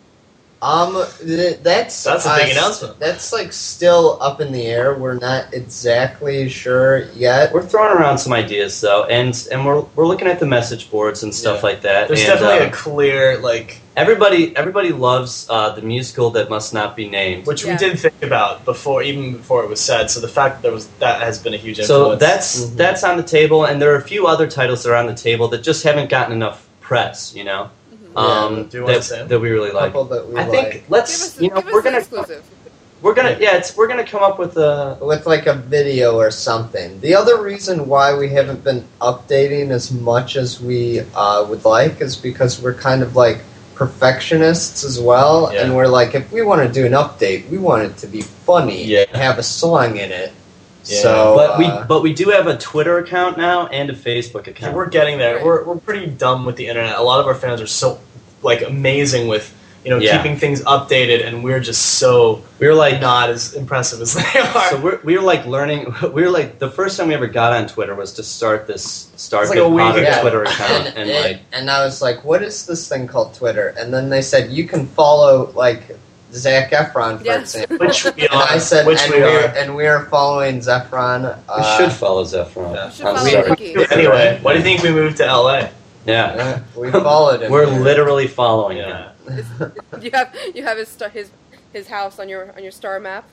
Um, 0.62 1.04
th- 1.26 1.58
that's 1.64 2.04
That's 2.04 2.26
a 2.28 2.36
big 2.36 2.50
uh, 2.50 2.60
announcement. 2.60 3.00
That's 3.00 3.34
like 3.34 3.52
still 3.52 4.20
up 4.22 4.42
in 4.42 4.52
the 4.52 4.64
air. 4.68 4.94
We're 4.94 5.16
not 5.18 5.52
exactly 5.54 6.50
sure 6.50 7.06
yet. 7.14 7.52
We're 7.52 7.66
throwing 7.66 7.98
around 7.98 8.20
some 8.20 8.32
ideas 8.32 8.80
though, 8.80 9.06
and 9.06 9.48
and 9.52 9.66
we're 9.66 9.82
we're 9.96 10.06
looking 10.06 10.28
at 10.28 10.40
the 10.40 10.46
message 10.46 10.92
boards 10.92 11.24
and 11.24 11.34
stuff 11.34 11.58
Yeah. 11.58 11.64
like 11.70 11.82
that. 11.82 12.08
There's 12.08 12.20
and, 12.20 12.28
definitely 12.28 12.60
uh, 12.66 12.70
a 12.70 12.72
clear 12.72 13.40
like, 13.40 13.82
everybody 13.98 14.56
everybody 14.56 14.92
loves 14.92 15.48
uh, 15.50 15.72
the 15.72 15.82
musical 15.82 16.30
that 16.32 16.50
must 16.52 16.76
not 16.76 16.96
be 16.96 17.10
named. 17.10 17.48
which 17.48 17.66
Yeah. 17.66 17.72
we 17.72 17.78
did 17.78 18.00
think 18.00 18.22
about 18.22 18.64
before, 18.64 19.02
even 19.02 19.38
before 19.38 19.64
it 19.64 19.68
was 19.70 19.82
said. 19.82 20.12
So 20.12 20.20
the 20.20 20.28
fact 20.28 20.58
that 20.58 20.62
there 20.62 20.72
was 20.74 20.88
that 21.00 21.22
has 21.22 21.40
been 21.40 21.56
a 21.56 21.58
huge 21.58 21.80
influence. 21.80 22.12
So 22.14 22.16
that's 22.18 22.60
Mhm. 22.66 22.76
that's 22.78 23.04
on 23.04 23.18
the 23.18 23.24
table, 23.24 23.66
and 23.66 23.82
there 23.82 23.92
are 23.94 23.98
a 23.98 24.04
few 24.04 24.28
other 24.28 24.46
titles 24.48 24.84
that 24.84 24.92
are 24.92 24.96
on 24.96 25.08
the 25.08 25.16
table 25.16 25.48
that 25.48 25.64
just 25.64 25.84
haven't 25.84 26.10
gotten 26.10 26.34
enough 26.34 26.68
press. 26.82 27.34
You 27.36 27.46
know, 27.46 27.62
Yeah. 27.62 27.68
Um, 28.16 28.68
Do 28.68 28.86
that, 28.88 29.26
that 29.30 29.40
we 29.40 29.50
really 29.50 29.72
like. 29.72 29.94
couple 29.94 30.06
that 30.06 30.28
we 30.28 30.36
I 30.36 30.44
like. 30.44 30.52
think 30.52 30.74
Give 30.74 30.90
let's 30.90 31.12
us, 31.38 31.42
you 31.42 31.50
know 31.50 31.62
give 31.62 31.72
we're 31.74 31.82
gonna 31.82 31.98
exclusive. 32.00 32.44
we're 33.02 33.14
gonna 33.16 33.38
yeah 33.40 33.56
it's 33.58 33.76
we're 33.78 33.88
gonna 33.88 34.06
come 34.06 34.22
up 34.24 34.38
with 34.38 34.58
a 34.58 34.98
with 35.02 35.26
like 35.26 35.48
a 35.48 35.54
video 35.56 36.18
or 36.18 36.30
something. 36.32 37.00
The 37.02 37.16
other 37.16 37.42
reason 37.42 37.88
why 37.88 38.16
we 38.16 38.30
haven't 38.30 38.64
been 38.64 38.86
updating 39.02 39.70
as 39.72 39.92
much 39.92 40.36
as 40.36 40.62
we 40.62 41.02
uh, 41.16 41.46
would 41.50 41.64
like 41.66 42.02
is 42.02 42.16
because 42.16 42.62
we're 42.62 42.74
kind 42.76 43.02
of 43.02 43.16
like 43.16 43.40
perfectionists 43.76 44.84
as 44.84 45.00
well, 45.00 45.52
Yeah. 45.52 45.64
and 45.64 45.76
we're 45.76 45.88
like, 45.88 46.14
if 46.16 46.32
we 46.32 46.42
want 46.44 46.62
to 46.66 46.72
do 46.72 46.86
an 46.86 46.92
update, 46.94 47.50
we 47.50 47.58
want 47.58 47.84
it 47.84 47.98
to 47.98 48.08
be 48.08 48.22
funny, 48.22 48.84
Yeah. 48.86 49.06
and 49.12 49.18
have 49.18 49.38
a 49.40 49.44
song 49.44 49.98
in 49.98 50.12
it. 50.12 50.32
Yeah. 50.86 51.02
So, 51.02 51.36
but 51.36 51.58
we 51.60 51.66
uh, 51.66 51.86
but 51.86 52.02
we 52.02 52.14
do 52.14 52.30
have 52.30 52.48
a 52.48 52.58
Twitter 52.58 52.98
account 52.98 53.38
now 53.38 53.68
and 53.68 53.90
a 53.90 53.94
Facebook 53.94 54.48
account. 54.48 54.76
we're 54.76 54.90
getting 54.90 55.18
there. 55.20 55.44
We're, 55.46 55.64
we're 55.64 55.78
pretty 55.78 56.08
dumb 56.08 56.46
with 56.46 56.56
the 56.56 56.68
internet. 56.68 56.98
A 56.98 57.04
lot 57.04 57.20
of 57.20 57.28
our 57.28 57.36
fans 57.36 57.62
are 57.62 57.68
so 57.68 58.00
like 58.42 58.62
amazing 58.64 59.28
with 59.28 59.56
you 59.84 59.90
know 59.92 59.98
Yeah. 60.00 60.18
keeping 60.18 60.38
things 60.38 60.62
updated, 60.64 61.26
and 61.26 61.44
we're 61.44 61.60
just 61.60 62.00
so 62.00 62.44
we're 62.60 62.74
like 62.74 63.00
not 63.00 63.30
as 63.30 63.54
impressive 63.54 64.02
as 64.02 64.14
they 64.34 64.40
are. 64.40 64.70
So 64.72 64.82
we're, 64.82 65.00
we 65.04 65.16
were 65.18 65.24
like 65.24 65.46
learning. 65.46 65.94
We're 66.14 66.30
like 66.32 66.58
the 66.60 66.70
first 66.70 66.98
time 66.98 67.10
we 67.10 67.14
ever 67.14 67.28
got 67.28 67.54
on 67.54 67.68
Twitter 67.68 67.94
was 67.96 68.14
to 68.14 68.24
start 68.24 68.66
this 68.66 69.12
start 69.18 69.50
like 69.50 69.58
Good 69.58 69.66
a 69.66 69.70
week 69.70 69.84
Potter. 69.86 70.22
Twitter 70.22 70.44
account, 70.46 70.88
and, 70.88 70.98
and 70.98 71.10
and- 71.12 71.24
like 71.32 71.42
and 71.54 71.70
I 71.70 71.84
was 71.86 72.02
like, 72.02 72.24
what 72.24 72.42
is 72.42 72.66
this 72.66 72.88
thing 72.90 73.06
called 73.08 73.36
Twitter? 73.36 73.68
And 73.78 73.94
then 73.94 74.10
they 74.10 74.22
said 74.24 74.52
you 74.52 74.68
can 74.68 74.88
follow 74.88 75.52
like 75.52 75.96
Zac 76.34 76.72
Efron, 76.72 77.18
for 77.20 77.26
Yes. 77.26 77.56
example. 77.56 77.88
which 77.88 78.04
we 78.06 78.12
And. 78.28 78.30
I 78.32 78.58
said, 78.58 78.86
which 78.86 79.02
and 79.02 79.14
we 79.14 79.20
we're 79.20 79.54
and 79.58 79.76
we 79.76 79.86
are 79.88 80.06
following 80.06 80.60
Zephron. 80.60 81.24
we 81.24 81.44
Uh, 81.50 81.78
should 81.78 81.92
follow 81.92 82.24
Zephron. 82.24 82.74
Yeah. 82.74 82.86
You 82.86 82.92
should 82.92 83.04
follow 83.04 83.18
sorry. 83.18 83.88
Anyway, 83.92 84.40
why 84.42 84.54
do 84.54 84.58
you 84.60 84.64
think 84.64 84.84
we 84.84 84.92
moved 84.92 85.18
to 85.18 85.26
LA? 85.26 85.68
Yeah, 86.06 86.26
uh, 86.26 86.60
we 86.80 86.90
followed 86.92 87.44
him. 87.44 87.52
we're 87.52 87.66
there. 87.68 87.80
literally 87.80 88.28
following 88.28 88.78
him. 88.78 88.90
Yeah. 88.90 89.08
You 90.02 90.10
have 90.14 90.36
you 90.56 90.64
have 90.64 90.78
his 90.78 90.88
star, 90.90 91.10
his 91.10 91.30
his 91.74 91.88
house 91.88 92.18
on 92.20 92.28
your 92.28 92.52
on 92.56 92.64
your 92.64 92.72
star 92.72 93.00
map. 93.00 93.26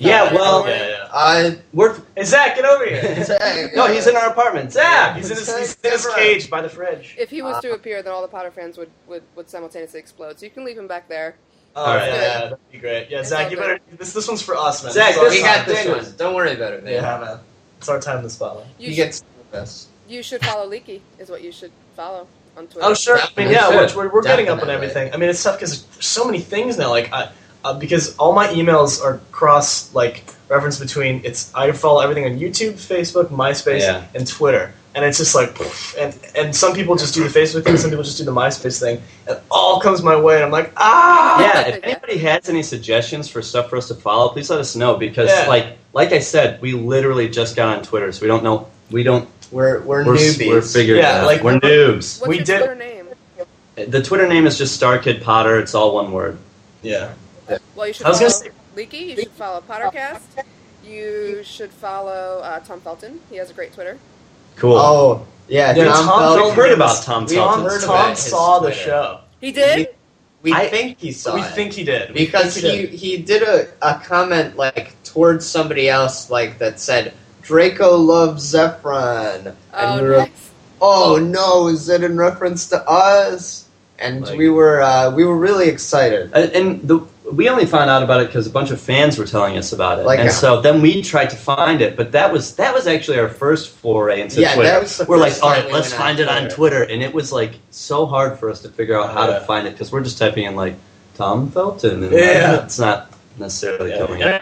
Yeah, 0.00 0.32
well- 0.32 0.66
Yeah, 0.68 0.88
yeah. 0.88 1.08
Uh, 1.12 1.50
We're 1.72 1.94
Hey, 2.16 2.22
Zach, 2.24 2.54
get 2.54 2.64
over 2.64 2.84
here. 2.86 3.24
Zach, 3.24 3.74
no, 3.74 3.86
he's 3.86 4.06
in 4.06 4.14
our 4.16 4.28
apartment. 4.30 4.72
Zach, 4.72 4.84
Zach, 4.84 5.16
he's 5.16 5.30
in 5.30 5.36
his, 5.36 5.58
he's 5.58 5.76
in 5.82 5.90
his 5.90 6.06
cage 6.14 6.48
by 6.50 6.60
the 6.60 6.68
fridge. 6.68 7.16
If 7.18 7.30
he 7.30 7.42
was 7.42 7.60
to 7.62 7.72
appear, 7.72 8.00
then 8.02 8.12
all 8.12 8.22
the 8.22 8.28
Potter 8.28 8.52
fans 8.52 8.78
would, 8.78 8.90
would, 9.08 9.22
would 9.34 9.48
simultaneously 9.50 9.98
explode. 9.98 10.38
So 10.38 10.44
you 10.46 10.50
can 10.50 10.64
leave 10.64 10.78
him 10.78 10.86
back 10.86 11.08
there. 11.08 11.34
Oh, 11.78 11.84
All 11.84 11.94
right. 11.96 12.08
yeah, 12.08 12.14
yeah, 12.14 12.38
that'd 12.44 12.58
be 12.72 12.78
great. 12.78 13.08
Yeah, 13.08 13.22
Zach, 13.22 13.50
you 13.50 13.56
good. 13.56 13.62
better. 13.62 13.80
This 13.98 14.12
this 14.12 14.26
one's 14.26 14.42
for 14.42 14.56
us, 14.56 14.82
man. 14.82 14.92
Zach, 14.92 15.14
This 15.14 15.16
is 15.16 15.22
our 15.22 15.28
we 15.28 15.34
this- 15.36 15.42
got 15.44 15.56
time. 15.56 15.66
this 15.66 15.84
this 15.84 16.06
one. 16.08 16.16
Don't 16.16 16.34
worry 16.34 16.52
about 16.54 16.72
it, 16.72 16.84
man. 16.84 16.92
Yeah, 16.94 17.18
man. 17.20 17.38
It's 17.78 17.88
our 17.88 18.00
time 18.00 18.18
in 18.18 18.22
the 18.24 18.30
spotlight. 18.30 18.66
You 18.78 18.88
he 18.88 18.94
should, 18.94 18.96
gets 19.04 19.22
this. 19.52 19.86
you 20.08 20.22
should 20.22 20.44
follow 20.44 20.66
Leaky, 20.66 21.00
is 21.20 21.30
what 21.30 21.42
you 21.42 21.52
should 21.52 21.70
follow 21.94 22.26
on 22.56 22.66
Twitter. 22.66 22.80
Oh, 22.88 22.94
sure. 22.94 23.18
I 23.20 23.28
mean, 23.36 23.50
yeah, 23.52 23.68
should. 23.86 23.94
we're, 23.96 24.06
we're, 24.08 24.12
we're 24.14 24.22
getting 24.22 24.48
up 24.48 24.60
on 24.60 24.68
everything. 24.70 25.14
I 25.14 25.16
mean, 25.16 25.28
it's 25.30 25.40
tough 25.42 25.56
because 25.56 25.84
there's 25.84 26.04
so 26.04 26.24
many 26.24 26.40
things 26.40 26.76
now. 26.76 26.90
Like, 26.90 27.12
I, 27.12 27.30
uh, 27.64 27.74
because 27.78 28.16
all 28.16 28.32
my 28.32 28.46
emails 28.48 29.02
are 29.02 29.20
cross 29.32 29.92
like 29.94 30.24
reference 30.48 30.78
between 30.78 31.22
it's 31.24 31.52
I 31.54 31.70
follow 31.72 32.00
everything 32.00 32.24
on 32.24 32.38
YouTube, 32.38 32.72
Facebook, 32.74 33.26
MySpace, 33.28 33.80
Yeah. 33.80 34.04
and 34.14 34.26
Twitter, 34.26 34.72
and 34.94 35.04
it's 35.04 35.18
just 35.18 35.34
like, 35.34 35.58
and 35.98 36.18
and 36.34 36.54
some 36.56 36.72
people 36.74 36.96
just 36.96 37.14
do 37.14 37.22
the 37.26 37.28
Facebook 37.40 37.64
thing, 37.64 37.76
some 37.76 37.90
people 37.90 38.04
just 38.04 38.18
do 38.18 38.24
the 38.24 38.32
MySpace 38.32 38.80
thing, 38.80 39.02
and 39.26 39.36
it 39.36 39.42
all 39.50 39.80
comes 39.80 40.02
my 40.02 40.16
way, 40.18 40.36
and 40.36 40.44
I'm 40.44 40.50
like, 40.50 40.72
ah, 40.76 41.40
yeah, 41.40 41.68
if 41.68 41.84
anybody 41.84 42.18
has 42.18 42.48
any 42.48 42.62
suggestions 42.62 43.28
for 43.28 43.42
stuff 43.42 43.68
for 43.70 43.76
us 43.76 43.88
to 43.88 43.94
follow, 43.94 44.28
please 44.30 44.48
let 44.50 44.58
us 44.60 44.74
know 44.76 44.96
because, 44.96 45.28
Yeah. 45.28 45.46
like, 45.48 45.76
like 45.92 46.12
I 46.12 46.18
said, 46.20 46.60
we 46.62 46.72
literally 46.72 47.28
just 47.28 47.56
got 47.56 47.76
on 47.76 47.82
Twitter, 47.84 48.10
so 48.12 48.22
we 48.22 48.28
don't 48.28 48.42
know. 48.44 48.68
We 48.90 49.02
don't. 49.02 49.28
We're 49.50 49.80
we're, 49.82 50.04
We're, 50.06 50.14
newbies. 50.16 50.48
we're 50.48 50.62
figuring 50.62 51.00
Yeah, 51.02 51.18
out. 51.20 51.26
like- 51.26 51.42
we're 51.42 51.58
noobs. 51.60 52.20
What's 52.20 52.28
we 52.28 52.36
your 52.36 52.44
did- 52.44 52.58
Twitter 52.58 52.74
name? 52.74 52.94
The 53.76 54.02
Twitter 54.02 54.26
name 54.26 54.46
is 54.46 54.58
just 54.58 54.74
Star 54.74 54.98
Kid 54.98 55.22
Potter. 55.22 55.58
It's 55.60 55.74
all 55.74 55.94
one 55.94 56.10
word. 56.12 56.36
yeah. 56.82 57.12
Well, 57.78 57.86
you 57.86 57.92
should 57.94 58.06
I 58.06 58.08
was 58.10 58.18
follow 58.18 58.30
say- 58.30 58.50
Leaky. 58.74 58.98
You 58.98 59.16
should 59.16 59.30
follow 59.30 59.60
Pottercast. 59.60 60.42
You 60.84 61.42
should 61.44 61.70
follow 61.70 62.40
uh, 62.42 62.58
Tom 62.60 62.80
Felton. 62.80 63.20
He 63.30 63.36
has 63.36 63.50
a 63.50 63.54
great 63.54 63.72
Twitter. 63.72 63.98
Cool. 64.56 64.76
Oh 64.76 65.26
yeah, 65.46 65.76
Yeah, 65.76 65.84
Tom, 65.84 66.04
Tom 66.06 66.18
Felton. 66.34 66.50
I've 66.50 66.56
heard 66.56 66.72
about 66.72 67.02
Tom 67.04 67.24
We 67.26 67.34
Felton. 67.36 67.64
heard 67.64 67.80
Tom 67.82 67.90
about 67.90 68.10
his 68.10 68.18
saw 68.18 68.58
the 68.58 68.68
Twitter. 68.70 68.80
show. 68.82 69.20
He 69.40 69.52
did. 69.52 69.94
We 70.42 70.52
I- 70.52 70.66
think 70.68 70.98
he 70.98 71.12
saw 71.12 71.34
we 71.36 71.40
it. 71.42 71.52
think 71.52 71.72
he 71.72 71.84
did 71.84 72.08
We 72.14 72.26
because 72.26 72.56
he 72.56 72.86
he 72.86 73.16
did 73.18 73.42
a, 73.44 73.68
a 73.80 74.00
comment 74.04 74.56
like 74.56 75.00
towards 75.04 75.46
somebody 75.46 75.88
else 75.88 76.30
like 76.30 76.58
that 76.58 76.80
said 76.80 77.14
Draco 77.42 77.96
loves 77.96 78.52
Zephron, 78.52 79.46
and 79.46 79.56
Oh, 79.72 80.02
we 80.02 80.08
were 80.08 80.16
nice. 80.18 80.50
oh 80.80 81.16
no, 81.16 81.68
is 81.68 81.88
it 81.88 82.02
in 82.02 82.16
reference 82.16 82.68
to 82.70 82.82
us? 82.88 83.67
And 84.00 84.24
Like- 84.26 84.38
we 84.38 84.48
were 84.48 84.80
uh, 84.82 85.10
we 85.10 85.24
were 85.24 85.36
really 85.36 85.68
excited. 85.68 86.30
Uh, 86.32 86.46
and 86.54 86.80
the, 86.86 87.00
we 87.32 87.48
only 87.48 87.66
found 87.66 87.90
out 87.90 88.02
about 88.02 88.20
it 88.22 88.28
because 88.28 88.46
a 88.46 88.50
bunch 88.50 88.70
of 88.70 88.80
fans 88.80 89.18
were 89.18 89.24
telling 89.26 89.58
us 89.58 89.72
about 89.72 89.98
it, 89.98 90.06
Like 90.06 90.18
and 90.20 90.28
a- 90.28 90.32
so 90.32 90.60
then 90.60 90.80
we 90.80 91.02
tried 91.02 91.30
to 91.30 91.36
find 91.36 91.82
it. 91.82 91.96
But 91.96 92.12
that 92.12 92.32
was 92.32 92.54
that 92.56 92.72
was 92.72 92.86
actually 92.86 93.18
our 93.18 93.28
first 93.28 93.70
foray 93.70 94.20
into 94.22 94.40
Yeah, 94.40 94.54
Twitter. 94.54 94.70
that 94.70 94.82
was 94.82 94.96
the 94.98 95.04
we're 95.04 95.18
like, 95.18 95.32
first 95.32 95.42
all 95.42 95.52
time 95.54 95.66
we 95.66 95.72
let's 95.72 95.90
went 95.90 96.00
on 96.00 96.06
find 96.06 96.20
it 96.20 96.28
on 96.28 96.42
Twitter." 96.42 96.54
Twitter, 96.54 96.82
and 96.92 97.02
it 97.02 97.12
was 97.12 97.32
like 97.32 97.52
so 97.70 98.06
hard 98.06 98.38
for 98.38 98.48
us 98.50 98.60
to 98.62 98.68
figure 98.68 98.98
out 98.98 99.12
how 99.12 99.26
Yeah. 99.28 99.40
to 99.40 99.44
find 99.44 99.66
it 99.66 99.72
because 99.72 99.90
we're 99.92 100.02
just 100.04 100.16
typing 100.18 100.44
in 100.44 100.54
like 100.56 100.74
Tom 101.16 101.50
Felton, 101.50 102.04
and 102.04 102.12
Yeah. 102.12 102.52
like, 102.52 102.64
it's 102.64 102.78
not 102.78 103.10
necessarily 103.36 103.98
coming 103.98 104.22
up. 104.22 104.40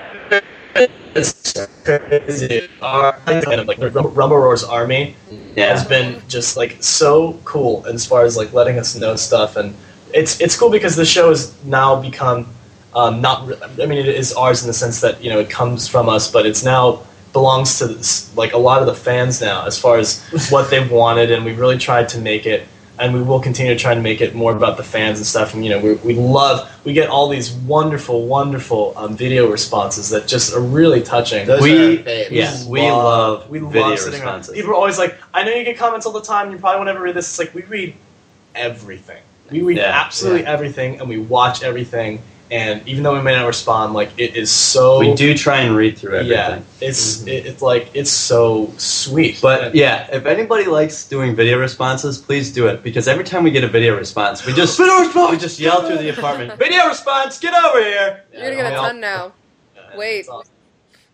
It's 1.15 1.67
crazy. 1.85 2.69
Our 2.83 3.12
kind 3.27 3.61
of 3.61 3.67
like 3.69 3.79
Roars 3.81 4.65
army 4.65 5.17
Yeah, 5.57 5.69
has 5.69 5.85
been 5.85 6.21
just 6.29 6.57
like 6.57 6.77
so 6.83 7.41
cool 7.45 7.85
as 7.87 8.07
far 8.07 8.25
as 8.25 8.37
like 8.37 8.53
letting 8.53 8.79
us 8.79 8.95
know 8.97 9.17
stuff, 9.17 9.57
and 9.57 9.75
it's 10.12 10.41
it's 10.41 10.57
cool 10.59 10.71
because 10.71 10.97
the 10.97 11.05
show 11.07 11.31
has 11.31 11.55
now 11.65 12.01
become 12.01 12.47
um, 12.95 13.21
not. 13.21 13.51
I 13.81 13.87
mean, 13.87 13.99
it 13.99 14.09
is 14.09 14.33
ours 14.35 14.62
in 14.62 14.69
the 14.69 14.75
sense 14.75 15.01
that 15.01 15.23
you 15.23 15.31
know 15.31 15.41
it 15.41 15.51
comes 15.51 15.89
from 15.89 16.09
us, 16.09 16.31
but 16.31 16.47
it's 16.47 16.62
now 16.65 17.03
belongs 17.33 17.79
to 17.79 17.87
like 18.37 18.53
a 18.53 18.59
lot 18.59 18.81
of 18.81 18.87
the 18.87 18.95
fans 18.95 19.41
now 19.41 19.67
as 19.67 19.79
far 19.79 19.99
as 19.99 20.23
what 20.51 20.71
they 20.71 20.87
wanted, 20.87 21.31
and 21.31 21.45
we 21.45 21.53
really 21.53 21.79
tried 21.79 22.09
to 22.11 22.19
make 22.21 22.47
it. 22.47 22.67
And 22.98 23.12
we 23.12 23.22
will 23.22 23.40
continue 23.40 23.74
to 23.74 23.78
try 23.78 23.94
to 23.94 24.00
make 24.00 24.22
it 24.22 24.35
more 24.35 24.56
about 24.56 24.78
the 24.78 24.82
fans 24.82 25.18
and 25.18 25.26
stuff. 25.26 25.52
And 25.52 25.62
you 25.62 25.70
know, 25.70 25.78
we, 25.80 25.94
we 25.96 26.14
love 26.14 26.70
we 26.85 26.94
get 26.94 27.11
all 27.11 27.28
these 27.28 27.52
wonderful, 27.52 28.26
wonderful 28.26 28.94
um, 28.96 29.14
video 29.16 29.50
responses 29.50 30.09
that 30.11 30.26
just 30.26 30.54
are 30.54 30.61
really 30.62 31.02
touching. 31.02 31.46
Those 31.46 31.61
We- 31.61 31.72
are 31.76 31.98
our 31.98 32.04
faves. 32.04 32.30
yeah. 32.30 32.66
we 32.68 32.80
love 32.80 33.50
we 33.50 33.59
video 33.59 33.80
love 33.90 33.98
sitting 33.98 34.20
around. 34.22 34.37
responses. 34.38 34.54
People 34.54 34.70
are 34.70 34.74
always 34.76 34.98
like, 34.98 35.18
I 35.35 35.42
know 35.44 35.52
you 35.52 35.62
get 35.64 35.76
comments 35.76 36.06
all 36.06 36.12
the 36.12 36.22
time. 36.22 36.50
You 36.52 36.59
probably 36.59 36.78
won't 36.78 36.88
ever 36.88 37.02
read 37.02 37.14
this. 37.14 37.28
It's 37.28 37.38
like 37.38 37.54
we 37.54 37.62
read 37.62 37.94
everything. 38.54 39.22
We 39.50 39.61
read 39.62 39.76
Yeah, 39.76 39.85
absolutely 40.04 40.42
yeah. 40.42 40.50
everything, 40.52 40.98
and 41.00 41.09
we 41.09 41.18
watch 41.18 41.62
everything. 41.62 42.22
And 42.50 42.87
even 42.87 43.02
though 43.02 43.14
we 43.14 43.22
may 43.22 43.35
not 43.35 43.46
respond, 43.46 43.94
like 43.94 44.11
it 44.18 44.37
is 44.37 44.50
so. 44.50 45.00
we 45.00 45.14
do 45.14 45.37
try 45.37 45.61
and 45.61 45.74
read 45.74 45.98
through 45.98 46.16
everything. 46.16 46.37
Yeah, 46.37 46.61
it's 46.80 47.26
it, 47.26 47.46
it's 47.46 47.62
like 47.62 47.90
it's 47.94 48.11
so 48.11 48.72
sweet. 48.76 49.40
But 49.42 49.74
yeah, 49.74 50.09
if 50.12 50.26
anybody 50.26 50.66
likes 50.66 51.09
doing 51.09 51.35
video 51.35 51.59
responses, 51.59 52.18
please 52.18 52.52
do 52.52 52.68
it 52.68 52.82
because 52.82 53.09
every 53.09 53.24
time 53.24 53.42
we 53.42 53.50
get 53.50 53.64
a 53.64 53.68
video 53.68 53.96
response, 53.96 54.46
we 54.46 54.52
just 54.52 54.78
Video 54.78 55.00
response! 55.00 55.30
we 55.32 55.38
just 55.38 55.59
yell 55.59 55.87
through 55.87 55.98
the 55.98 56.11
apartment, 56.11 56.56
"Video 56.59 56.87
response, 56.87 57.38
get 57.38 57.52
over 57.52 57.82
here!" 57.82 58.24
You're 58.32 58.42
gonna 58.42 58.56
get 58.56 58.72
a 58.72 58.76
ton 58.76 59.00
now. 59.00 59.32
Yeah, 59.74 59.96
Wait. 59.96 60.28
awesome. 60.28 60.52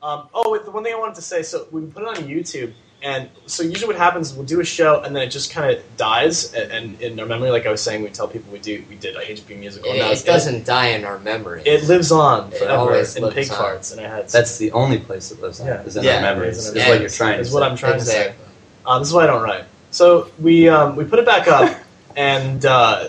Um, 0.03 0.29
oh, 0.35 0.51
wait, 0.51 0.65
the 0.65 0.71
one 0.73 0.83
thing 0.83 0.93
I 0.93 0.99
wanted 0.99 1.15
to 1.15 1.23
say. 1.23 1.43
So 1.43 1.69
we 1.71 1.83
put 1.83 2.03
it 2.03 2.09
on 2.09 2.17
YouTube, 2.29 2.73
and 3.03 3.29
so 3.47 3.63
usually 3.63 3.89
what 3.89 3.97
happens 3.97 4.31
is 4.31 4.37
we'll 4.37 4.47
do 4.47 4.61
a 4.61 4.65
show, 4.65 5.01
and 5.03 5.15
then 5.15 5.23
it 5.23 5.31
just 5.31 5.51
kind 5.53 5.75
of 5.77 5.83
dies, 5.97 6.53
and, 6.55 6.71
and 6.71 7.01
in 7.03 7.19
our 7.21 7.27
memory, 7.27 7.51
like 7.51 7.67
I 7.67 7.71
was 7.71 7.83
saying, 7.83 8.03
we 8.03 8.11
tell 8.11 8.29
people 8.29 8.53
we 8.53 8.59
do 8.61 8.85
we 8.89 8.97
did 8.97 9.17
a 9.17 9.21
HP 9.21 9.59
musical. 9.59 9.91
It, 9.91 9.95
and 9.99 10.01
that 10.03 10.21
it 10.21 10.25
doesn't 10.25 10.65
die 10.65 10.89
in 10.89 11.05
our 11.05 11.19
memory. 11.19 11.63
It 11.67 11.85
lives 11.89 12.13
on 12.13 12.53
It 12.53 12.59
forever 12.59 12.75
always 12.77 13.17
in 13.17 13.23
lives 13.25 13.35
pig 13.35 13.51
on. 13.51 13.57
farts 13.59 13.93
in 13.93 13.99
our 14.05 14.09
heads. 14.09 14.33
That's 14.33 14.57
the 14.59 14.71
only 14.73 14.99
place 14.99 15.33
it 15.33 15.41
lives. 15.43 15.61
on, 15.61 15.67
Yeah. 15.67 15.83
is 15.83 15.97
in 15.97 16.05
Yeah, 16.05 16.17
our 16.17 16.23
memories. 16.23 16.57
it 16.57 16.61
is 16.61 16.67
Is 16.69 16.73
in 16.75 16.79
our 16.81 16.83
what 16.83 16.87
you're 16.89 16.95
memories. 16.99 17.17
trying 17.17 17.35
to 17.35 17.41
is 17.41 17.49
say. 17.49 17.55
what 17.55 17.63
I'm 17.65 17.77
trying 17.77 17.99
to 17.99 18.05
say. 18.05 18.21
exactly. 18.29 18.47
Um, 18.87 19.01
this 19.01 19.09
is 19.09 19.15
why 19.15 19.25
I 19.25 19.27
don't 19.27 19.43
write. 19.43 19.65
So 19.91 20.29
we 20.41 20.69
um, 20.69 20.97
we 20.97 21.05
put 21.05 21.19
it 21.19 21.27
back 21.27 21.49
up, 21.49 21.77
and 22.17 22.65
uh, 22.65 23.09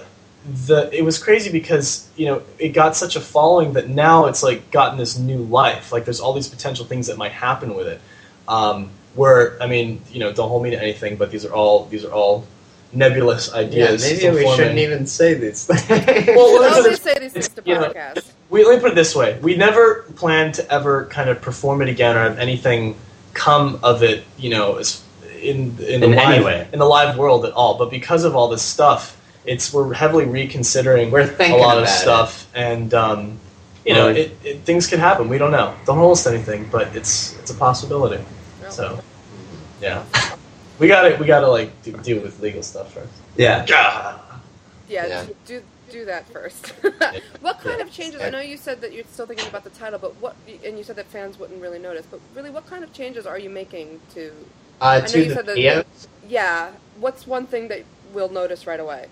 the 0.66 0.90
it 0.92 1.04
was 1.04 1.18
crazy 1.22 1.52
because 1.52 2.10
you 2.16 2.26
know 2.26 2.42
it 2.60 2.70
got 2.70 2.96
such 2.96 3.16
a 3.16 3.22
following 3.22 3.74
that 3.74 3.90
now 3.90 4.26
it's 4.26 4.42
like 4.44 4.70
gotten 4.72 4.98
this 4.98 5.18
new 5.18 5.38
life. 5.38 5.92
Like 5.92 6.04
there's 6.06 6.20
all 6.20 6.34
these 6.34 6.50
potential 6.50 6.84
things 6.86 7.08
that 7.08 7.18
might 7.18 7.32
happen 7.32 7.76
with 7.76 7.88
it. 7.88 8.02
Um, 8.48 8.90
where 9.16 9.62
I 9.62 9.68
mean, 9.68 10.02
you 10.12 10.20
know, 10.20 10.32
don't 10.34 10.50
hold 10.50 10.64
me 10.64 10.72
to 10.72 10.82
anything, 10.82 11.16
but 11.18 11.32
these 11.32 11.46
are 11.46 11.54
all 11.54 11.86
these 11.86 12.04
are 12.06 12.12
all 12.12 12.46
nebulous 12.92 13.50
Yeah, 13.52 13.60
ideas. 13.62 14.02
maybe 14.04 14.30
we 14.36 14.42
forming. 14.44 14.58
shouldn't 14.58 14.80
even 14.80 15.08
say 15.08 15.34
these 15.34 15.66
things. 15.68 15.88
Well, 15.90 16.52
You 16.52 16.62
let 16.62 16.70
me 16.72 16.76
put 16.76 16.78
always 16.78 16.84
this- 16.86 17.02
say 17.02 17.20
these 17.20 17.34
things 17.34 17.50
to 17.50 17.62
you 17.66 17.76
know, 17.76 17.94
we 18.50 18.64
let 18.66 18.76
me 18.76 18.82
put 18.82 18.92
it 18.92 18.96
this 18.96 19.16
way: 19.16 19.38
we 19.42 19.56
never 19.56 20.04
planned 20.16 20.54
to 20.56 20.72
ever 20.72 21.06
kind 21.06 21.30
of 21.30 21.42
perform 21.42 21.82
it 21.82 21.90
again 21.90 22.16
or 22.16 22.20
have 22.24 22.38
anything 22.40 22.96
come 23.34 23.80
of 23.84 24.04
it. 24.04 24.24
You 24.38 24.52
know, 24.52 24.76
as 24.76 25.02
in 25.42 25.76
in 25.80 26.00
the 26.02 26.06
In 26.08 26.12
live, 26.16 26.30
any 26.36 26.44
way. 26.46 26.68
in 26.72 26.80
the 26.80 26.86
live 26.86 27.18
world 27.18 27.46
at 27.46 27.54
all. 27.54 27.78
But 27.78 27.90
because 27.90 28.24
of 28.26 28.36
all 28.36 28.48
this 28.48 28.62
stuff, 28.62 29.18
it's 29.46 29.74
we're 29.74 29.94
heavily 29.94 30.26
reconsidering 30.26 31.10
We're 31.12 31.22
a 31.22 31.28
thinking 31.28 31.60
lot 31.60 31.78
of 31.78 31.84
about 31.84 31.96
stuff, 31.96 32.48
and 32.56 32.94
um, 32.94 33.40
you 33.86 33.94
know, 33.96 34.08
it, 34.10 34.38
it, 34.44 34.60
things 34.62 34.86
could 34.88 35.00
happen. 35.00 35.28
We 35.30 35.38
don't 35.40 35.52
know. 35.52 35.76
Don't 35.86 35.98
hold 35.98 36.12
us 36.14 36.24
to 36.26 36.30
anything, 36.30 36.70
but 36.72 36.96
it's 36.96 37.36
it's 37.40 37.50
a 37.52 37.56
possibility. 37.56 38.24
No. 38.64 38.70
So, 38.70 39.00
yeah, 39.82 40.04
we 40.80 40.88
got 40.88 41.02
to 41.10 41.16
We 41.18 41.26
got 41.28 41.42
to 41.42 41.48
like 41.50 41.70
do, 41.84 41.92
deal 41.98 42.22
with 42.22 42.40
legal 42.40 42.64
stuff 42.64 42.94
first. 42.94 43.12
Yeah. 43.38 43.66
Gah. 43.66 44.20
Yeah, 44.90 45.08
Yeah. 45.08 45.26
do 45.46 45.62
do 45.92 46.06
that 46.06 46.28
first. 46.30 46.68
what 47.42 47.60
kind 47.60 47.82
of 47.82 47.92
changes? 47.92 48.22
I 48.22 48.30
know 48.30 48.40
you 48.40 48.58
said 48.58 48.82
that 48.82 48.94
you're 48.94 49.04
still 49.12 49.26
thinking 49.28 49.48
about 49.48 49.64
the 49.64 49.70
title, 49.72 50.00
but 50.00 50.16
what? 50.22 50.36
And 50.66 50.78
you 50.78 50.84
said 50.84 50.96
that 50.96 51.08
fans 51.08 51.38
wouldn't 51.40 51.62
really 51.62 51.80
notice. 51.80 52.06
But 52.10 52.20
really, 52.36 52.50
what 52.50 52.66
kind 52.68 52.84
of 52.84 52.92
changes 52.94 53.26
are 53.26 53.38
you 53.40 53.50
making 53.50 54.00
to? 54.16 54.32
uh, 54.82 55.00
know 55.00 55.06
to 55.06 55.20
you 55.20 55.26
the 55.26 55.36
said 55.36 55.46
that- 55.46 55.56
video. 55.56 55.84
Yeah, 56.28 56.72
what's 57.00 57.28
one 57.28 57.46
thing 57.48 57.68
that 57.68 57.84
we'll 58.14 58.30
notice 58.30 58.66
right 58.66 58.80
away? 58.80 59.08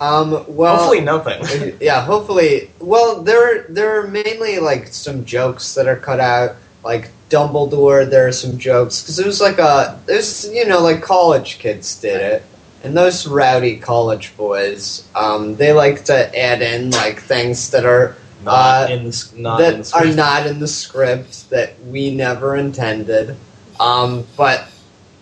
Um, 0.00 0.44
well, 0.48 0.76
Hopefully, 0.76 1.00
nothing. 1.00 1.76
yeah, 1.80 2.04
hopefully. 2.04 2.70
Well, 2.80 3.22
there 3.22 3.62
there 3.68 4.00
are 4.00 4.06
mainly 4.08 4.58
like 4.58 4.88
some 4.88 5.24
jokes 5.24 5.74
that 5.74 5.86
are 5.86 5.96
cut 5.96 6.18
out, 6.20 6.56
like 6.84 7.10
Dumbledore. 7.30 8.08
There 8.08 8.26
are 8.28 8.32
some 8.32 8.58
jokes 8.58 9.02
because 9.02 9.18
it 9.18 9.26
was 9.26 9.40
like 9.40 9.58
a 9.58 9.98
there's 10.06 10.48
you 10.52 10.66
know 10.66 10.80
like 10.80 11.02
college 11.02 11.58
kids 11.58 11.98
did 12.00 12.20
it, 12.20 12.42
and 12.84 12.96
those 12.96 13.26
rowdy 13.26 13.76
college 13.78 14.36
boys, 14.36 15.08
um, 15.14 15.56
they 15.56 15.72
like 15.72 16.04
to 16.06 16.38
add 16.38 16.62
in 16.62 16.90
like 16.90 17.20
things 17.20 17.70
that 17.70 17.84
are 17.84 18.16
Not 18.44 18.90
Uh, 18.90 18.94
in 18.94 19.04
the 19.04 19.24
not 19.36 19.60
in 19.60 19.66
the 19.70 19.76
that 19.78 19.86
script. 19.86 20.06
are 20.06 20.14
not 20.16 20.46
in 20.46 20.60
the 20.60 20.68
script 20.68 21.50
that 21.50 21.70
we 21.86 22.14
never 22.14 22.56
intended. 22.56 23.36
Um, 23.80 24.24
but 24.36 24.68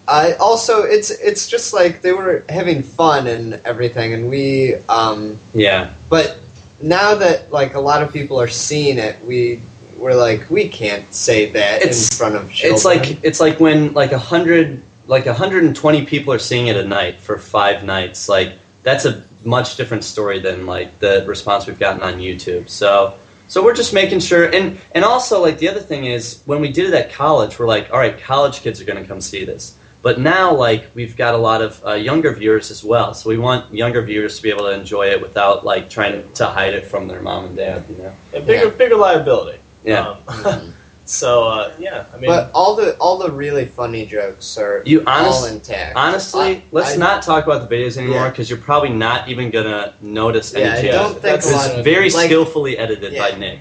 I 0.08 0.32
also 0.34 0.82
it's 0.82 1.10
it's 1.10 1.48
just 1.48 1.72
like 1.72 2.02
they 2.02 2.12
were 2.12 2.44
having 2.48 2.82
fun 2.82 3.28
and 3.28 3.60
everything, 3.64 4.12
and 4.12 4.28
we 4.28 4.74
um, 4.88 5.38
Yeah. 5.54 5.90
but 6.08 6.38
now 6.82 7.14
that 7.14 7.52
like 7.52 7.74
a 7.74 7.80
lot 7.80 8.02
of 8.02 8.12
people 8.12 8.40
are 8.40 8.48
seeing 8.50 8.98
it, 8.98 9.24
we 9.24 9.60
we're 10.02 10.14
like 10.14 10.50
we 10.50 10.68
can't 10.68 11.12
say 11.14 11.50
that 11.52 11.76
It's- 11.82 12.10
in 12.10 12.16
front 12.18 12.34
of 12.34 12.50
children. 12.52 12.74
It's 12.74 12.84
like 12.84 13.24
it's 13.24 13.40
like 13.40 13.60
when 13.60 13.92
like 13.94 14.12
a 14.12 14.18
hundred 14.18 14.82
like 15.06 15.26
hundred 15.26 15.64
and 15.64 15.74
twenty 15.74 16.04
people 16.04 16.32
are 16.32 16.38
seeing 16.40 16.66
it 16.66 16.76
a 16.76 16.84
night 16.84 17.20
for 17.20 17.38
five 17.38 17.84
nights. 17.84 18.28
Like 18.28 18.54
that's 18.82 19.04
a 19.04 19.24
much 19.44 19.76
different 19.76 20.04
story 20.04 20.40
than 20.40 20.66
like 20.66 20.98
the 20.98 21.24
response 21.26 21.66
we've 21.66 21.78
gotten 21.78 22.02
on 22.02 22.14
YouTube. 22.18 22.68
So 22.68 23.14
So 23.48 23.62
we're 23.62 23.74
just 23.74 23.92
making 23.92 24.20
sure, 24.20 24.44
and 24.52 24.78
and 24.94 25.04
also 25.04 25.40
like 25.40 25.58
the 25.58 25.68
other 25.68 25.80
thing 25.80 26.06
is 26.06 26.42
when 26.46 26.60
we 26.60 26.70
did 26.72 26.86
it 26.88 26.94
at 26.94 27.12
college, 27.12 27.58
we're 27.58 27.66
like, 27.76 27.90
all 27.92 27.98
right, 27.98 28.18
college 28.20 28.60
kids 28.60 28.80
are 28.80 28.84
going 28.84 29.00
to 29.02 29.06
come 29.08 29.20
see 29.20 29.44
this. 29.44 29.74
But 30.00 30.18
now, 30.18 30.52
like 30.52 30.90
we've 30.96 31.16
got 31.16 31.34
a 31.34 31.38
lot 31.38 31.62
of 31.62 31.84
uh, 31.86 31.92
younger 31.92 32.32
viewers 32.34 32.70
as 32.72 32.82
well, 32.82 33.14
so 33.14 33.28
we 33.30 33.38
want 33.38 33.72
younger 33.72 34.02
viewers 34.02 34.36
to 34.36 34.42
be 34.42 34.50
able 34.50 34.64
to 34.64 34.72
enjoy 34.72 35.06
it 35.14 35.20
without 35.22 35.64
like 35.64 35.88
trying 35.90 36.12
to, 36.22 36.22
to 36.40 36.46
hide 36.46 36.74
it 36.74 36.86
from 36.86 37.06
their 37.06 37.22
mom 37.22 37.44
and 37.44 37.56
dad. 37.56 37.84
You 37.88 37.96
know? 37.98 38.14
A 38.32 38.40
bigger, 38.40 38.64
Yeah. 38.64 38.70
bigger 38.70 38.96
liability. 38.96 39.58
Yeah. 39.84 40.08
Um, 40.10 40.16
Mhm. 40.26 40.72
so 41.04 41.44
uh, 41.48 41.72
yeah, 41.78 42.04
I 42.14 42.16
mean, 42.16 42.26
but 42.30 42.50
all 42.54 42.76
the 42.76 42.94
all 42.98 43.18
the 43.18 43.30
really 43.30 43.66
funny 43.66 44.06
jokes 44.06 44.56
are 44.56 44.82
You 44.86 45.02
all 45.06 45.44
intact. 45.46 45.96
honestly, 45.96 46.42
I- 46.42 46.62
let's 46.70 46.92
I- 46.94 46.96
not 46.96 47.22
talk 47.22 47.44
about 47.44 47.68
the 47.68 47.74
videos 47.74 47.96
anymore 47.96 48.16
Yeah. 48.24 48.30
because 48.30 48.48
you're 48.48 48.58
probably 48.60 48.90
not 48.90 49.28
even 49.28 49.50
gonna 49.50 49.94
notice 50.00 50.54
any 50.54 50.64
Yeah, 50.64 50.94
I 50.94 51.02
don't 51.02 51.10
think 51.12 51.22
That's 51.22 51.50
a 51.50 51.56
lot 51.56 51.70
of 51.72 51.84
very 51.84 52.08
like, 52.10 52.26
skillfully 52.26 52.78
edited 52.78 53.16
by 53.18 53.30
Yeah. 53.30 53.36
Nick. 53.36 53.58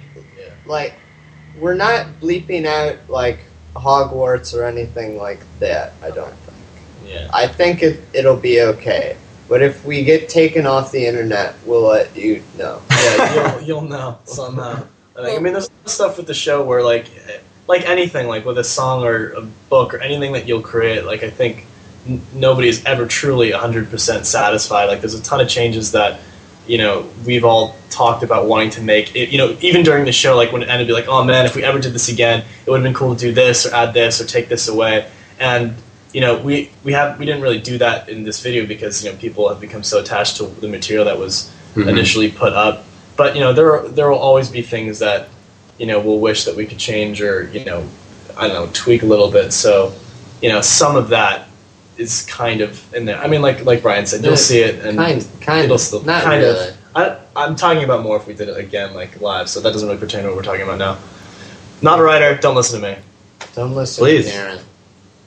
like 0.65 0.93
we're 1.59 1.73
not 1.73 2.05
bleeping 2.21 2.65
out 2.65 2.95
like 3.09 3.39
Hogwarts 3.75 4.53
or 4.53 4.63
anything 4.65 5.17
like 5.17 5.39
that. 5.59 5.93
I 6.03 6.11
don't 6.11 6.33
think. 6.45 6.57
yeah. 7.07 7.27
I 7.33 7.47
think 7.47 7.81
it 7.81 8.01
it'll 8.13 8.35
be 8.37 8.61
okay. 8.61 9.15
But 9.49 9.61
if 9.61 9.83
we 9.83 10.03
get 10.05 10.29
taken 10.29 10.65
off 10.65 10.91
the 10.93 11.05
internet, 11.05 11.55
we'll 11.65 11.81
let 11.87 12.15
you 12.15 12.41
know. 12.57 12.81
yeah, 12.91 13.55
you'll, 13.57 13.61
you'll 13.67 13.81
know 13.89 14.17
somehow. 14.25 14.83
I, 15.17 15.23
think. 15.23 15.39
I 15.39 15.41
mean, 15.41 15.53
there's 15.53 15.69
stuff 15.85 16.17
with 16.17 16.27
the 16.27 16.33
show 16.33 16.63
where, 16.63 16.83
like, 16.83 17.05
like 17.67 17.87
anything, 17.87 18.27
like 18.27 18.45
with 18.45 18.57
a 18.57 18.63
song 18.63 19.03
or 19.03 19.31
a 19.33 19.41
book 19.69 19.93
or 19.93 19.99
anything 19.99 20.33
that 20.33 20.47
you'll 20.47 20.61
create, 20.61 21.05
like 21.05 21.23
I 21.23 21.29
think 21.29 21.65
n- 22.07 22.21
nobody 22.33 22.67
is 22.69 22.83
ever 22.85 23.05
truly 23.05 23.51
100% 23.51 24.25
satisfied. 24.25 24.85
Like, 24.85 25.01
there's 25.01 25.13
a 25.13 25.21
ton 25.23 25.39
of 25.41 25.47
changes 25.49 25.91
that 25.93 26.19
you 26.67 26.77
know 26.77 27.09
we've 27.25 27.43
all 27.43 27.75
talked 27.89 28.23
about 28.23 28.45
wanting 28.47 28.69
to 28.71 28.81
make. 28.81 29.15
It, 29.15 29.29
you 29.29 29.37
know, 29.37 29.57
even 29.61 29.83
during 29.83 30.05
the 30.05 30.11
show, 30.11 30.35
like 30.35 30.51
when 30.51 30.61
it 30.63 30.69
ended, 30.69 30.87
be 30.87 30.93
like, 30.93 31.07
oh 31.07 31.23
man, 31.23 31.45
if 31.45 31.55
we 31.55 31.63
ever 31.63 31.79
did 31.79 31.93
this 31.93 32.07
again, 32.09 32.43
it 32.65 32.69
would 32.69 32.77
have 32.77 32.83
been 32.83 32.93
cool 32.93 33.15
to 33.15 33.19
do 33.19 33.33
this 33.33 33.65
or 33.65 33.73
add 33.73 33.93
this 33.93 34.21
or 34.21 34.25
take 34.25 34.47
this 34.47 34.67
away. 34.67 35.09
And 35.39 35.75
you 36.13 36.21
know, 36.21 36.37
we 36.41 36.69
we 36.83 36.93
have 36.93 37.17
we 37.19 37.25
didn't 37.25 37.41
really 37.41 37.59
do 37.59 37.77
that 37.79 38.09
in 38.09 38.23
this 38.23 38.41
video 38.41 38.65
because 38.65 39.03
you 39.03 39.11
know 39.11 39.17
people 39.17 39.49
have 39.49 39.59
become 39.59 39.83
so 39.83 39.99
attached 39.99 40.37
to 40.37 40.45
the 40.45 40.67
material 40.67 41.05
that 41.05 41.17
was 41.17 41.51
Mhm. 41.75 41.87
initially 41.87 42.29
put 42.31 42.53
up. 42.53 42.83
But 43.21 43.35
you 43.35 43.41
know, 43.41 43.53
there 43.53 43.87
there 43.89 44.09
will 44.09 44.17
always 44.17 44.49
be 44.49 44.63
things 44.63 44.97
that 44.97 45.29
you 45.77 45.85
know 45.85 45.99
we'll 45.99 46.17
wish 46.17 46.45
that 46.45 46.55
we 46.55 46.65
could 46.65 46.79
change 46.79 47.21
or 47.21 47.47
you 47.49 47.63
know, 47.63 47.87
I 48.35 48.47
don't 48.47 48.65
know, 48.65 48.71
tweak 48.73 49.03
a 49.03 49.05
little 49.05 49.29
bit. 49.29 49.53
So 49.53 49.93
you 50.41 50.49
know, 50.49 50.59
some 50.61 50.95
of 50.95 51.09
that 51.09 51.47
is 51.97 52.25
kind 52.25 52.61
of 52.61 52.91
in 52.95 53.05
there. 53.05 53.19
I 53.19 53.27
mean, 53.27 53.43
like 53.43 53.63
like 53.63 53.83
Brian 53.83 54.07
said, 54.07 54.25
you'll 54.25 54.37
see 54.37 54.61
it, 54.61 54.83
and 54.83 54.97
kind, 54.97 55.27
kind 55.39 55.65
it'll 55.65 55.75
of, 55.75 55.81
still 55.81 56.03
not 56.03 56.23
kind 56.23 56.41
really. 56.41 56.69
of. 56.69 56.77
I, 56.95 57.19
I'm 57.35 57.55
talking 57.55 57.83
about 57.83 58.01
more 58.01 58.17
if 58.17 58.25
we 58.25 58.33
did 58.33 58.49
it 58.49 58.57
again, 58.57 58.95
like 58.95 59.21
live. 59.21 59.47
So 59.47 59.59
that 59.61 59.71
doesn't 59.71 59.87
really 59.87 59.99
pertain 59.99 60.23
to 60.23 60.29
what 60.29 60.35
we're 60.37 60.41
talking 60.41 60.63
about 60.63 60.79
now. 60.79 60.97
Not 61.83 61.99
a 61.99 62.01
writer. 62.01 62.35
Don't 62.37 62.55
listen 62.55 62.81
to 62.81 62.95
me. 62.95 62.97
Don't 63.53 63.75
listen 63.75 64.03
Please. 64.03 64.31
to 64.31 64.35
Darren. 64.35 64.63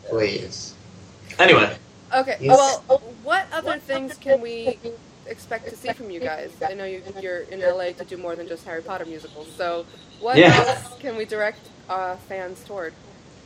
Please. 0.09 0.75
Anyway, 1.39 1.77
Okay. 2.13 2.39
Yes. 2.41 2.81
Well, 2.89 2.99
what 3.23 3.47
other 3.53 3.79
things 3.79 4.17
can 4.19 4.41
we 4.41 4.81
expect 5.27 5.69
to 5.71 5.77
see 5.77 5.93
from 5.93 6.11
you 6.11 6.21
guys? 6.21 6.51
I 6.67 6.75
know 6.75 6.85
you, 6.85 7.03
you're 7.21 7.41
in 7.43 7.61
LA 7.61 7.93
to 7.93 8.05
do 8.05 8.17
more 8.17 8.37
than 8.37 8.49
just 8.49 8.65
Harry 8.65 8.83
Potter 8.83 9.05
musicals. 9.05 9.49
So, 9.57 9.87
what 10.21 10.37
Yeah. 10.39 10.65
else 10.67 10.99
can 11.01 11.17
we 11.17 11.25
direct 11.25 11.61
uh, 11.89 12.17
fans 12.29 12.63
toward? 12.65 12.93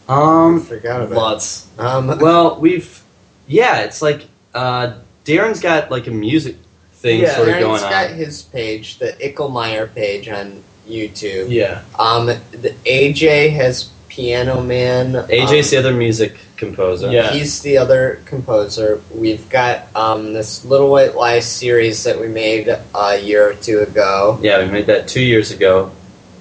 Um, 0.09 0.61
Forgot 0.61 1.03
about 1.03 1.17
lots. 1.17 1.67
Um, 1.79 2.19
well, 2.21 2.59
we've 2.59 3.03
yeah, 3.47 3.81
it's 3.81 4.03
like 4.03 4.27
uh, 4.55 4.95
Darren's 5.25 5.61
got 5.61 5.91
like 5.91 6.07
a 6.07 6.11
music 6.11 6.57
thing 6.95 7.21
Yeah, 7.21 7.37
sort 7.37 7.49
of 7.49 7.55
Darren's 7.55 7.61
going 7.61 7.81
got 7.83 8.11
his 8.11 8.43
page, 8.43 8.99
the 8.99 9.13
Icklemeyer 9.21 9.93
page 9.95 10.29
on 10.29 10.63
YouTube. 10.89 11.51
Yeah. 11.51 11.83
Um, 11.99 12.27
the 12.27 12.75
AJ 12.87 13.53
has 13.53 13.91
Piano 14.19 14.61
Man. 14.61 15.13
AJ's 15.13 15.67
um, 15.67 15.71
the 15.71 15.77
other 15.77 15.97
music 15.97 16.39
composer. 16.57 17.09
Yeah. 17.09 17.31
He's 17.31 17.63
the 17.63 17.79
other 17.79 18.21
composer. 18.25 19.01
We've 19.15 19.49
got 19.49 19.95
um, 19.95 20.33
this 20.33 20.65
Little 20.65 20.91
White 20.91 21.15
Lies 21.15 21.47
series 21.47 22.03
that 22.03 22.19
we 22.19 22.27
made 22.27 22.69
a 22.69 23.21
year 23.21 23.51
or 23.51 23.55
two 23.55 23.79
ago. 23.79 24.37
Yeah, 24.43 24.65
we 24.65 24.73
made 24.73 24.87
that 24.87 25.07
two 25.07 25.23
years 25.23 25.53
ago. 25.53 25.93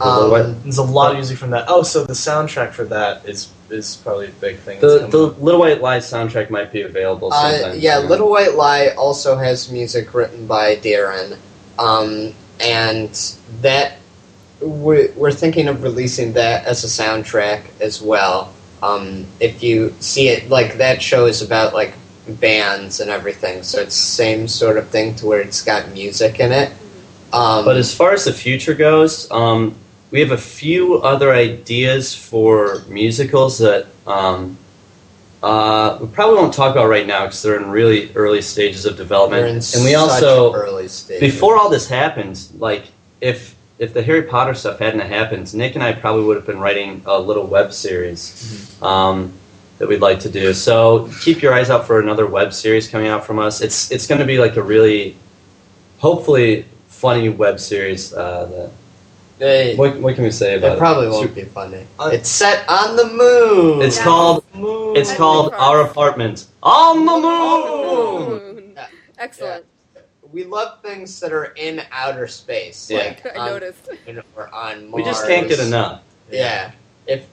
Little 0.03 0.31
White- 0.31 0.45
Um, 0.45 0.61
There's 0.63 0.79
a 0.79 0.83
lot 0.83 1.11
of 1.11 1.17
music 1.17 1.37
from 1.37 1.51
that. 1.51 1.65
Oh, 1.67 1.83
so 1.83 2.03
the 2.03 2.13
soundtrack 2.13 2.71
for 2.71 2.85
that 2.85 3.25
is 3.25 3.49
is 3.69 3.97
probably 3.97 4.27
a 4.27 4.31
big 4.31 4.57
thing. 4.57 4.79
The 4.79 5.07
the. 5.07 5.27
Little 5.39 5.59
White 5.59 5.81
Lies 5.81 6.09
soundtrack 6.09 6.49
might 6.49 6.71
be 6.71 6.81
available 6.81 7.31
uh, 7.31 7.73
yeah, 7.75 7.99
soon. 7.99 8.09
Little 8.09 8.29
White 8.29 8.55
Lie 8.55 8.89
also 8.97 9.35
has 9.35 9.71
music 9.71 10.15
written 10.15 10.47
by 10.47 10.77
Darren, 10.77 11.37
um, 11.77 12.33
and 12.59 13.35
that 13.61 13.96
we're, 14.61 15.11
we're 15.13 15.31
thinking 15.31 15.67
of 15.67 15.83
releasing 15.83 16.33
that 16.33 16.65
as 16.65 16.83
a 16.83 16.87
soundtrack 16.87 17.63
as 17.79 18.01
well. 18.01 18.53
Um, 18.81 19.25
if 19.39 19.63
you 19.63 19.95
see 19.99 20.29
it, 20.29 20.49
like 20.49 20.77
that 20.77 21.01
show 21.01 21.25
is 21.25 21.41
about 21.41 21.73
like 21.73 21.93
bands 22.27 22.99
and 22.99 23.09
everything, 23.09 23.63
so 23.63 23.81
it's 23.81 23.95
the 23.95 24.11
same 24.11 24.47
sort 24.47 24.77
of 24.77 24.89
thing 24.89 25.15
to 25.15 25.25
where 25.25 25.41
it's 25.41 25.63
got 25.63 25.89
music 25.91 26.39
in 26.39 26.51
it. 26.51 26.71
Um, 27.33 27.65
But 27.65 27.77
as 27.77 27.93
far 27.93 28.13
as 28.13 28.25
the 28.25 28.33
future 28.33 28.73
goes, 28.73 29.29
um, 29.31 29.75
we 30.11 30.19
have 30.21 30.31
a 30.31 30.37
few 30.37 30.95
other 31.01 31.33
ideas 31.33 32.15
for 32.15 32.81
musicals 32.87 33.57
that 33.57 33.87
um, 34.05 34.57
uh, 35.43 35.97
we 35.99 36.07
probably 36.07 36.37
won't 36.37 36.53
talk 36.53 36.71
about 36.71 36.87
right 36.87 37.05
now 37.05 37.25
because 37.25 37.41
they're 37.41 37.57
in 37.57 37.69
really 37.69 38.13
early 38.15 38.41
stages 38.41 38.85
of 38.85 38.95
development. 38.95 39.75
And 39.75 39.83
we 39.83 39.95
also 39.95 40.53
early 40.53 40.87
stage. 40.87 41.19
before 41.19 41.57
all 41.57 41.69
this 41.69 41.87
happened, 41.87 42.41
like 42.57 42.85
if 43.21 43.56
if 43.79 43.93
the 43.93 44.01
Harry 44.01 44.23
Potter 44.23 44.53
stuff 44.53 44.79
hadn't 44.79 45.01
happened, 45.01 45.53
Nick 45.53 45.75
and 45.75 45.83
I 45.83 45.93
probably 45.93 46.23
would 46.25 46.35
have 46.37 46.45
been 46.45 46.59
writing 46.59 47.01
a 47.05 47.19
little 47.19 47.45
web 47.45 47.71
series 47.71 48.75
um, 48.81 49.31
that 49.77 49.87
we'd 49.87 50.01
like 50.01 50.19
to 50.21 50.29
do. 50.29 50.53
So 50.53 51.09
keep 51.21 51.41
your 51.41 51.53
eyes 51.53 51.69
out 51.69 51.85
for 51.85 51.99
another 51.99 52.25
web 52.25 52.53
series 52.53 52.87
coming 52.87 53.07
out 53.07 53.25
from 53.25 53.37
us. 53.39 53.61
It's 53.61 53.91
it's 53.91 54.07
going 54.07 54.19
to 54.19 54.25
be 54.25 54.39
like 54.39 54.55
a 54.55 54.63
really, 54.63 55.15
hopefully, 55.99 56.65
funny 56.87 57.29
web 57.29 57.59
series. 57.59 58.13
Uh, 58.13 58.45
that, 58.45 58.71
They- 59.37 59.75
what, 59.75 59.95
what 59.99 60.15
can 60.15 60.23
we 60.23 60.31
say 60.31 60.55
about 60.57 60.71
it 60.71 60.75
It 60.75 60.79
probably 60.79 61.07
it? 61.07 61.11
won't 61.11 61.35
be 61.35 61.43
funny. 61.43 61.85
Uh, 61.99 62.09
it's 62.11 62.29
set 62.29 62.67
on 62.67 62.95
the 62.95 63.05
moon. 63.05 63.81
It's 63.83 63.97
Yeah. 63.97 64.03
called 64.03 64.43
Moon. 64.55 64.97
it's 64.97 65.13
called 65.13 65.53
Our. 65.53 65.81
Apartment 65.85 66.45
on 66.63 67.05
the. 67.05 67.11
Moon. 67.11 68.29
Moon. 68.55 68.71
Yeah. 68.75 68.87
Excellent. 69.19 69.63
We 70.31 70.43
love 70.43 70.81
things 70.81 71.19
that 71.19 71.31
are 71.31 71.45
in 71.55 71.81
outer 71.91 72.27
space. 72.27 72.89
Yeah. 72.89 72.97
Like 72.99 73.25
I 73.35 73.39
on, 73.39 73.47
noticed. 73.51 73.89
or 74.35 74.53
on 74.53 74.89
Mars. 74.89 74.93
We 74.93 75.03
just 75.03 75.27
can't 75.27 75.47
get 75.47 75.59
enough. 75.59 76.01
Yeah. 76.31 76.71
If 77.07 77.25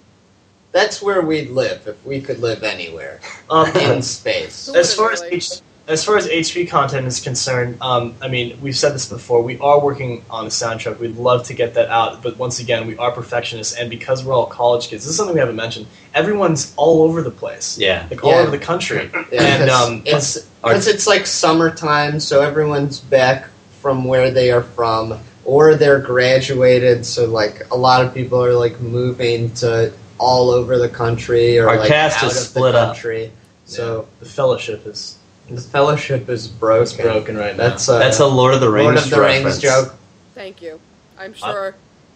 that's 0.72 1.02
where 1.02 1.22
we'd 1.22 1.50
live, 1.50 1.86
if 1.86 2.04
we 2.04 2.20
could 2.20 2.38
live 2.40 2.62
anywhere 2.62 3.20
Um, 3.50 3.68
in 3.76 4.02
space. 4.02 4.68
as 4.68 4.94
far 4.94 5.12
as 5.12 5.22
H, 5.22 5.60
as 5.86 6.02
far 6.04 6.16
as 6.16 6.26
HP 6.28 6.68
content 6.68 7.06
is 7.06 7.20
concerned, 7.20 7.76
um, 7.82 8.14
I 8.22 8.28
mean, 8.28 8.58
we've 8.62 8.76
said 8.76 8.94
this 8.94 9.06
before. 9.08 9.42
We 9.42 9.58
are 9.58 9.78
working 9.80 10.24
on 10.30 10.46
a 10.46 10.48
soundtrack. 10.48 10.98
We'd 10.98 11.16
love 11.16 11.44
to 11.46 11.54
get 11.54 11.74
that 11.74 11.90
out, 11.90 12.22
but 12.22 12.38
once 12.38 12.58
again, 12.58 12.86
we 12.86 12.96
are 12.96 13.12
perfectionists, 13.12 13.74
and 13.76 13.90
because 13.90 14.24
we're 14.24 14.32
all 14.32 14.46
college 14.46 14.88
kids, 14.88 15.04
this 15.04 15.10
is 15.10 15.16
something 15.16 15.34
we 15.34 15.40
haven't 15.40 15.56
mentioned. 15.56 15.86
Everyone's 16.14 16.72
all 16.76 17.02
over 17.02 17.20
the 17.20 17.30
place, 17.30 17.76
Yeah. 17.78 18.06
like 18.10 18.24
all 18.24 18.30
Yeah. 18.30 18.38
over 18.38 18.50
the 18.50 18.58
country. 18.58 19.10
Yeah, 19.30 19.40
and 19.42 19.68
'cause 19.70 19.88
um, 19.88 20.02
it's 20.06 20.36
our- 20.38 20.42
because 20.64 20.88
it's 20.88 21.06
like 21.06 21.26
summertime, 21.26 22.18
so 22.20 22.40
everyone's 22.40 23.00
back 23.00 23.48
from 23.80 24.04
where 24.04 24.30
they 24.30 24.50
are 24.50 24.62
from, 24.62 25.18
or 25.44 25.74
they're 25.74 26.00
graduated. 26.00 27.04
So 27.04 27.26
like 27.26 27.70
a 27.70 27.76
lot 27.76 28.04
of 28.04 28.14
people 28.14 28.42
are 28.42 28.54
like 28.54 28.80
moving 28.80 29.52
to 29.56 29.92
all 30.18 30.50
over 30.50 30.78
the 30.78 30.88
country 30.88 31.58
or 31.58 31.68
Our 31.68 31.78
like 31.78 31.88
cast 31.88 32.22
out 32.24 32.30
is 32.30 32.36
of 32.38 32.46
split 32.48 32.72
the 32.72 32.78
up. 32.80 32.88
country. 32.94 33.30
So 33.66 34.08
the 34.20 34.26
fellowship 34.26 34.86
is 34.86 35.18
the 35.50 35.60
fellowship 35.60 36.28
is 36.30 36.48
broken. 36.48 36.82
it's 36.82 36.92
broken 36.94 37.36
right 37.36 37.56
now. 37.56 37.68
That's 37.68 37.88
a, 37.88 37.92
That's 37.92 38.20
a 38.20 38.26
Lord 38.26 38.54
of 38.54 38.60
the 38.60 38.70
Rings 38.70 38.84
Lord 38.84 38.96
of 38.98 39.10
the 39.10 39.20
reference. 39.20 39.44
Rings 39.44 39.58
joke. 39.60 39.94
Thank 40.34 40.62
you. 40.62 40.80
I'm 41.18 41.34
sure 41.34 41.74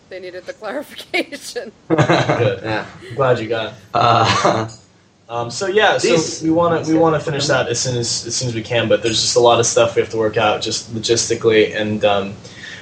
they 0.09 0.19
needed 0.21 0.47
the 0.47 0.53
clarification. 0.55 1.71
good. 1.89 2.61
Yeah. 2.63 2.87
I'm 3.11 3.15
glad 3.15 3.39
you 3.41 3.49
got. 3.49 3.73
it. 3.73 3.79
uh, 3.95 4.69
Um, 5.31 5.51
so 5.51 5.67
yeah, 5.67 5.99
so 5.99 6.09
These- 6.09 6.43
we 6.43 6.51
want 6.51 6.85
to 6.87 6.91
we 6.93 6.99
want 6.99 7.15
to 7.15 7.21
finish 7.21 7.47
that 7.49 7.69
as 7.69 7.79
soon 7.79 7.97
as 7.97 8.27
as 8.27 8.35
soon 8.35 8.49
as 8.49 8.55
we 8.55 8.63
can, 8.63 8.89
but 8.89 9.03
there's 9.03 9.21
just 9.21 9.37
a 9.37 9.41
lot 9.41 9.61
of 9.61 9.67
stuff 9.67 9.95
we 9.95 10.01
have 10.01 10.11
to 10.13 10.17
work 10.17 10.37
out 10.37 10.63
just 10.63 10.93
logistically 10.95 11.75
and. 11.79 12.05
Um, 12.05 12.35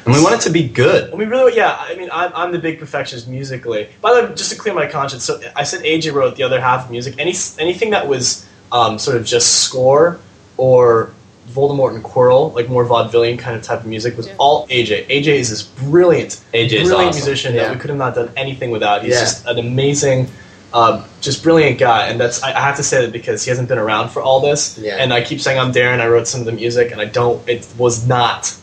and 0.05 0.15
we 0.15 0.23
want 0.23 0.37
it 0.37 0.41
to 0.43 0.51
be 0.51 0.69
good. 0.69 1.13
I 1.13 1.17
mean, 1.17 1.29
really, 1.29 1.57
yeah. 1.57 1.77
I 1.81 1.97
mean, 1.97 2.09
I'm, 2.13 2.31
I'm 2.33 2.53
the 2.53 2.61
big 2.61 2.79
perfectionist 2.79 3.27
musically. 3.27 3.89
By 4.01 4.15
the 4.15 4.29
way, 4.29 4.35
just 4.37 4.53
to 4.53 4.57
clear 4.57 4.73
my 4.73 4.87
conscience, 4.87 5.25
so 5.25 5.41
I 5.57 5.65
said 5.65 5.83
AJ 5.83 6.13
wrote 6.13 6.37
the 6.37 6.45
other 6.45 6.61
half 6.61 6.85
of 6.85 6.93
music. 6.93 7.17
Any 7.19 7.35
anything 7.59 7.91
that 7.91 8.07
was 8.07 8.47
um, 8.71 9.01
sort 9.01 9.17
of 9.17 9.25
just 9.25 9.63
score 9.65 10.21
or 10.59 11.11
Voldemort 11.49 11.97
and 11.97 12.05
Quirrell, 12.05 12.55
like 12.55 12.69
more 12.69 12.85
vaudevillian 12.87 13.37
kind 13.37 13.57
of 13.57 13.65
type 13.65 13.81
of 13.81 13.87
music, 13.87 14.17
was 14.17 14.29
Yeah. 14.29 14.35
all 14.39 14.69
AJ. 14.69 15.09
AJ 15.09 15.27
is 15.41 15.51
this 15.51 15.63
brilliant, 15.65 16.39
AJ's 16.55 16.71
brilliant 16.87 16.93
awesome. 17.09 17.17
musician 17.27 17.55
Yeah. 17.57 17.63
that 17.65 17.75
we 17.75 17.81
could 17.81 17.91
have 17.91 17.99
not 17.99 18.15
done 18.15 18.31
anything 18.37 18.71
without. 18.71 19.03
He's 19.03 19.15
Yeah. 19.15 19.21
just 19.23 19.45
an 19.47 19.59
amazing, 19.59 20.31
um, 20.73 21.05
just 21.21 21.43
brilliant 21.43 21.79
guy. 21.79 22.09
And 22.09 22.21
that's 22.21 22.43
I, 22.43 22.53
I 22.53 22.61
have 22.61 22.77
to 22.77 22.83
say 22.83 23.03
that 23.05 23.13
because 23.13 23.45
he 23.45 23.51
hasn't 23.51 23.69
been 23.69 23.79
around 23.79 24.11
for 24.11 24.21
all 24.23 24.41
this. 24.41 24.79
Yeah. 24.79 24.97
And 24.97 25.13
I 25.13 25.23
keep 25.23 25.41
saying 25.41 25.59
I'm 25.59 25.73
Darren. 25.73 26.01
I 26.01 26.09
wrote 26.09 26.27
some 26.29 26.41
of 26.41 26.47
the 26.47 26.53
music, 26.53 26.93
and 26.93 27.01
I 27.01 27.07
don't. 27.07 27.47
It 27.49 27.67
was 27.79 28.07
not, 28.07 28.55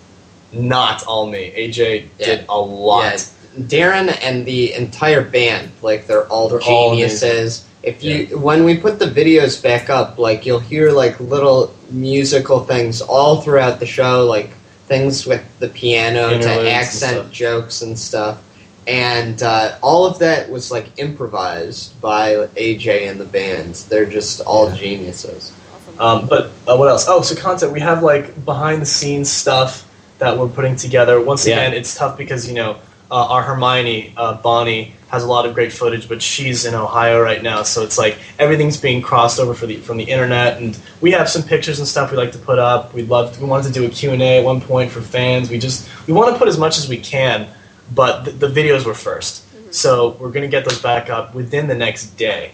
not 0.52 1.04
all 1.06 1.28
me. 1.30 1.52
AJ 1.56 2.10
Yeah. 2.20 2.26
did 2.26 2.46
a 2.50 2.60
lot. 2.60 3.04
Yeah, 3.04 3.18
Darren 3.64 4.18
and 4.24 4.46
the 4.46 4.74
entire 4.74 5.22
band, 5.22 5.72
like 5.82 6.08
they're 6.08 6.28
all 6.28 6.50
They're 6.50 6.62
all 6.62 6.92
geniuses. 6.92 7.66
if 7.84 8.04
you 8.04 8.38
when 8.40 8.64
we 8.64 8.78
put 8.78 9.00
the 9.00 9.06
videos 9.06 9.62
back 9.62 9.90
up, 9.90 10.18
like 10.18 10.46
you'll 10.46 10.60
hear 10.60 10.92
like 10.92 11.20
little 11.20 11.74
musical 11.92 12.62
things 12.64 13.02
all 13.02 13.42
throughout 13.42 13.80
the 13.80 13.86
show, 13.86 14.26
like 14.26 14.50
things 14.88 15.26
with 15.26 15.44
the 15.60 15.70
piano 15.70 16.32
Interludes 16.32 16.46
to 16.64 16.72
accent 16.72 17.32
jokes 17.32 17.82
and 17.82 17.98
stuff. 17.98 18.42
And 18.88 19.42
uh, 19.42 19.78
all 19.82 20.06
of 20.06 20.20
that 20.20 20.50
was 20.50 20.72
like 20.72 20.88
improvised 20.98 22.00
by 22.02 22.34
AJ 22.56 23.10
and 23.10 23.20
the 23.20 23.26
band. 23.26 23.76
They're 23.90 24.06
just 24.06 24.42
all 24.42 24.70
Yeah. 24.70 24.76
geniuses. 24.76 25.54
Um, 26.00 26.28
but 26.28 26.48
uh, 26.68 26.76
what 26.76 26.90
else? 26.90 27.06
Oh, 27.08 27.22
so 27.22 27.36
content. 27.36 27.72
We 27.72 27.80
have 27.80 28.04
like 28.04 28.44
behind 28.46 28.82
the 28.82 28.86
scenes 28.86 29.32
stuff 29.32 29.88
that 30.20 30.38
we're 30.38 30.48
putting 30.50 30.76
together. 30.76 31.22
Once 31.22 31.46
Yeah. 31.48 31.56
again, 31.60 31.74
it's 31.74 31.96
tough 31.96 32.18
because 32.18 32.48
you 32.48 32.56
know 32.56 32.78
uh, 33.12 33.28
our 33.28 33.44
Hermione 33.44 34.14
uh, 34.18 34.34
Bonnie 34.42 34.94
has 35.10 35.24
a 35.24 35.28
lot 35.28 35.46
of 35.46 35.54
great 35.54 35.72
footage, 35.72 36.10
but 36.10 36.20
she's 36.22 36.66
in 36.66 36.74
Ohio 36.74 37.22
right 37.22 37.44
now, 37.44 37.62
so 37.62 37.84
it's 37.84 38.00
like 38.00 38.18
everything's 38.40 38.78
being 38.78 39.00
crossed 39.04 39.40
over 39.40 39.54
for 39.54 39.68
the 39.68 39.78
from 39.78 39.98
the 39.98 40.04
internet. 40.04 40.60
And 40.60 40.78
we 41.00 41.12
have 41.12 41.30
some 41.30 41.44
pictures 41.44 41.78
and 41.78 41.88
stuff 41.88 42.10
we 42.12 42.18
like 42.18 42.32
to 42.32 42.40
put 42.40 42.58
up. 42.58 42.94
We'd 42.96 43.08
love. 43.10 43.40
we 43.40 43.48
wanted 43.48 43.68
to 43.68 43.74
do 43.80 43.86
a 43.86 43.90
Q 43.90 44.12
and 44.12 44.22
A 44.22 44.40
at 44.40 44.44
one 44.44 44.60
point 44.60 44.92
for 44.92 45.02
fans. 45.02 45.50
We 45.52 45.60
just 45.60 45.88
we 46.08 46.14
want 46.14 46.34
to 46.34 46.40
put 46.40 46.48
as 46.48 46.58
much 46.58 46.80
as 46.80 46.90
we 46.90 46.98
can, 46.98 47.48
but 47.94 48.26
the, 48.26 48.32
the 48.32 48.48
videos 48.48 48.86
were 48.86 48.94
1st 48.94 49.42
Mhm. 49.42 49.74
So 49.74 50.18
we're 50.20 50.32
gonna 50.32 50.48
get 50.48 50.66
those 50.66 50.82
back 50.82 51.10
up 51.10 51.34
within 51.34 51.68
the 51.68 51.76
next 51.76 52.18
day 52.18 52.54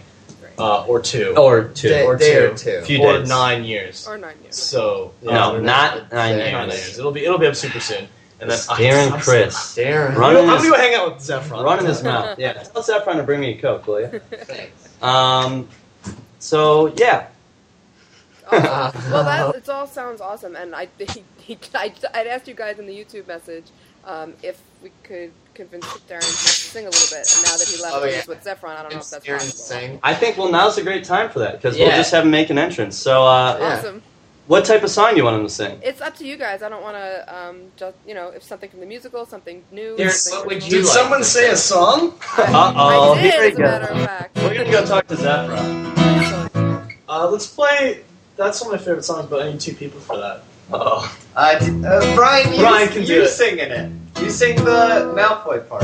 uh, 0.58 0.84
or 0.84 1.00
two. 1.00 1.34
Or 1.36 1.64
two. 1.64 1.88
Day, 1.88 2.04
or 2.04 2.16
day 2.16 2.34
two. 2.34 2.52
or 2.52 2.56
two. 2.56 2.80
Few 2.84 3.02
or 3.02 3.18
days. 3.18 3.28
nine 3.28 3.64
years. 3.64 4.06
or 4.06 4.18
nine 4.18 4.36
years. 4.42 4.56
So 4.56 5.12
No, 5.22 5.56
um, 5.56 5.64
not 5.64 6.12
nine 6.12 6.38
years. 6.38 6.74
years. 6.74 6.98
It'll 6.98 7.12
be 7.12 7.24
it'll 7.24 7.38
be 7.38 7.46
up 7.46 7.56
super 7.56 7.80
soon. 7.80 8.08
And 8.40 8.50
then 8.50 8.58
Darren 8.58 9.12
I'm, 9.12 9.20
Chris. 9.20 9.54
Darren. 9.76 10.12
I'm, 10.12 10.18
Running 10.18 10.46
gonna, 10.46 10.56
I'm 10.56 10.62
gonna 10.62 10.70
go 10.70 10.76
hang 10.76 10.94
out 10.94 11.12
with 11.14 11.22
Zac 11.22 11.42
Efron. 11.42 11.62
Running 11.64 11.86
his 11.86 12.02
mouth. 12.02 12.38
Yeah. 12.38 12.52
Tell 12.62 12.82
Saffron 12.82 13.18
to 13.18 13.22
bring 13.22 13.40
me 13.40 13.58
a 13.58 13.60
Coke, 13.60 13.86
will 13.86 14.00
you? 14.00 14.18
Thanks. 14.30 15.02
Um, 15.02 15.68
so, 16.38 16.86
yeah. 16.96 17.26
Awesome. 18.50 19.02
well, 19.12 19.24
that 19.24 19.54
it 19.54 19.68
all 19.68 19.86
sounds 19.86 20.20
awesome, 20.22 20.56
and 20.56 20.74
I, 20.74 20.88
he, 20.98 21.22
he, 21.38 21.58
I 21.74 21.92
I'd 22.14 22.26
asked 22.26 22.48
you 22.48 22.54
guys 22.54 22.78
in 22.78 22.86
the 22.86 22.94
YouTube 22.98 23.28
message 23.28 23.66
um, 24.06 24.34
if 24.42 24.60
we 24.82 24.90
could 25.02 25.32
convince 25.54 25.84
Darren 26.08 26.20
to 26.20 26.26
sing 26.26 26.86
a 26.86 26.90
little 26.90 27.16
bit, 27.18 27.30
and 27.36 27.44
now 27.44 27.56
that 27.56 27.68
he 27.68 27.82
left 27.82 27.94
Oh, 27.96 28.04
yeah. 28.04 28.22
with 28.26 28.42
Zac 28.42 28.60
Efron, 28.60 28.76
I 28.76 28.82
don't 28.82 28.92
know 28.94 28.98
if 29.00 29.10
that's 29.10 29.26
Darren 29.26 29.38
possible. 29.38 29.52
sing. 29.52 30.00
I 30.02 30.14
think, 30.14 30.38
well, 30.38 30.50
now's 30.50 30.78
a 30.78 30.82
great 30.82 31.04
time 31.04 31.30
for 31.30 31.40
that 31.40 31.52
because 31.60 31.76
we'll 31.78 31.90
just 31.90 32.10
have 32.12 32.24
him 32.24 32.30
make 32.30 32.50
an 32.50 32.58
entrance. 32.58 32.96
So, 32.96 33.22
uh, 33.24 33.58
Awesome. 33.60 34.02
what 34.46 34.64
type 34.64 34.82
of 34.82 34.90
song 34.90 35.10
do 35.10 35.16
you 35.18 35.24
want 35.24 35.36
him 35.36 35.42
to 35.44 35.50
sing? 35.52 35.78
It's 35.82 36.00
up 36.00 36.16
to 36.16 36.26
you 36.26 36.36
guys. 36.36 36.62
I 36.62 36.68
don't 36.68 36.82
want 36.82 36.96
to 36.96 37.34
um, 37.36 37.56
just 37.76 37.96
you 38.06 38.14
know 38.14 38.28
if 38.28 38.42
something 38.42 38.70
from 38.70 38.80
the 38.80 38.86
musical, 38.86 39.26
something 39.26 39.62
new. 39.70 39.96
Darren, 39.96 40.10
something 40.12 40.46
what 40.46 40.54
would 40.54 40.64
you 40.64 40.70
Did 40.78 40.84
like 40.86 40.94
someone 40.94 41.18
to 41.18 41.24
say 41.24 41.50
a 41.50 41.56
song? 41.56 42.14
Uh-oh, 42.38 43.14
did, 43.16 43.24
here 43.32 43.40
we 43.42 43.46
as 43.48 43.54
a 43.54 43.56
go. 43.56 43.62
matter 43.64 43.86
of 43.88 44.04
fact. 44.06 44.36
We're 44.38 44.54
going 44.54 44.66
to 44.66 44.72
go 44.72 44.84
talk 44.86 45.06
to 45.08 45.16
Zac 45.16 45.50
Efron. 45.50 46.94
Uh, 47.08 47.28
let's 47.30 47.46
play. 47.46 48.02
That's 48.36 48.62
one 48.64 48.72
of 48.74 48.80
my 48.80 48.84
favorite 48.84 49.04
songs, 49.04 49.28
but 49.28 49.42
I 49.44 49.50
need 49.50 49.60
two 49.60 49.74
people 49.74 50.00
for 50.00 50.16
that. 50.16 50.42
Uh-oh. 50.72 51.16
Uh, 51.36 51.58
d- 51.58 51.84
uh, 51.84 52.14
Brian, 52.14 52.52
you, 52.54 52.60
Brian 52.60 52.88
can 52.88 53.04
do 53.04 53.14
you 53.14 53.22
it. 53.22 53.28
singing 53.28 53.58
it. 53.70 53.90
You 54.30 54.36
sing 54.36 54.56
the 54.58 55.12
Malfoy 55.16 55.68
part. 55.68 55.82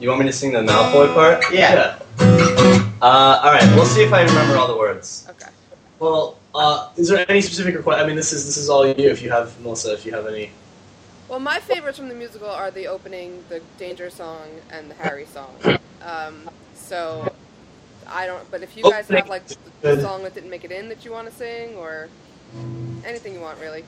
You 0.00 0.08
want 0.08 0.20
me 0.20 0.26
to 0.26 0.32
sing 0.32 0.52
the 0.52 0.60
Malfoy 0.60 1.12
part? 1.12 1.42
Yeah. 1.52 1.98
Uh, 2.20 3.40
all 3.42 3.52
right, 3.52 3.74
we'll 3.74 3.84
see 3.84 4.04
if 4.04 4.12
I 4.12 4.22
remember 4.22 4.56
all 4.56 4.68
the 4.68 4.76
words. 4.76 5.26
Okay. 5.28 5.50
Well, 5.98 6.38
uh, 6.54 6.90
is 6.96 7.08
there 7.08 7.28
any 7.28 7.40
specific 7.40 7.74
request? 7.74 8.00
I 8.00 8.06
mean, 8.06 8.14
this 8.14 8.32
is 8.32 8.46
this 8.46 8.58
is 8.58 8.68
all 8.68 8.86
you. 8.86 8.94
If 9.10 9.22
you 9.22 9.30
have 9.30 9.60
Melissa, 9.60 9.92
if 9.92 10.06
you 10.06 10.12
have 10.12 10.28
any. 10.28 10.52
Well, 11.28 11.40
my 11.40 11.58
favorites 11.58 11.98
from 11.98 12.08
the 12.08 12.14
musical 12.14 12.48
are 12.48 12.70
the 12.70 12.86
opening, 12.86 13.42
the 13.48 13.60
Danger 13.76 14.08
song, 14.08 14.46
and 14.70 14.88
the 14.88 14.94
Harry 14.94 15.26
song. 15.26 15.56
Um, 16.02 16.48
so 16.76 17.34
I 18.06 18.26
don't. 18.26 18.48
But 18.52 18.62
if 18.62 18.76
you 18.76 18.84
guys 18.84 19.08
have 19.08 19.28
like 19.28 19.48
the, 19.48 19.56
the 19.82 20.00
song 20.00 20.22
that 20.22 20.32
didn't 20.32 20.50
make 20.50 20.62
it 20.62 20.70
in 20.70 20.88
that 20.90 21.04
you 21.04 21.10
want 21.10 21.28
to 21.28 21.34
sing, 21.34 21.74
or 21.74 22.08
anything 23.04 23.34
you 23.34 23.40
want, 23.40 23.58
really. 23.58 23.82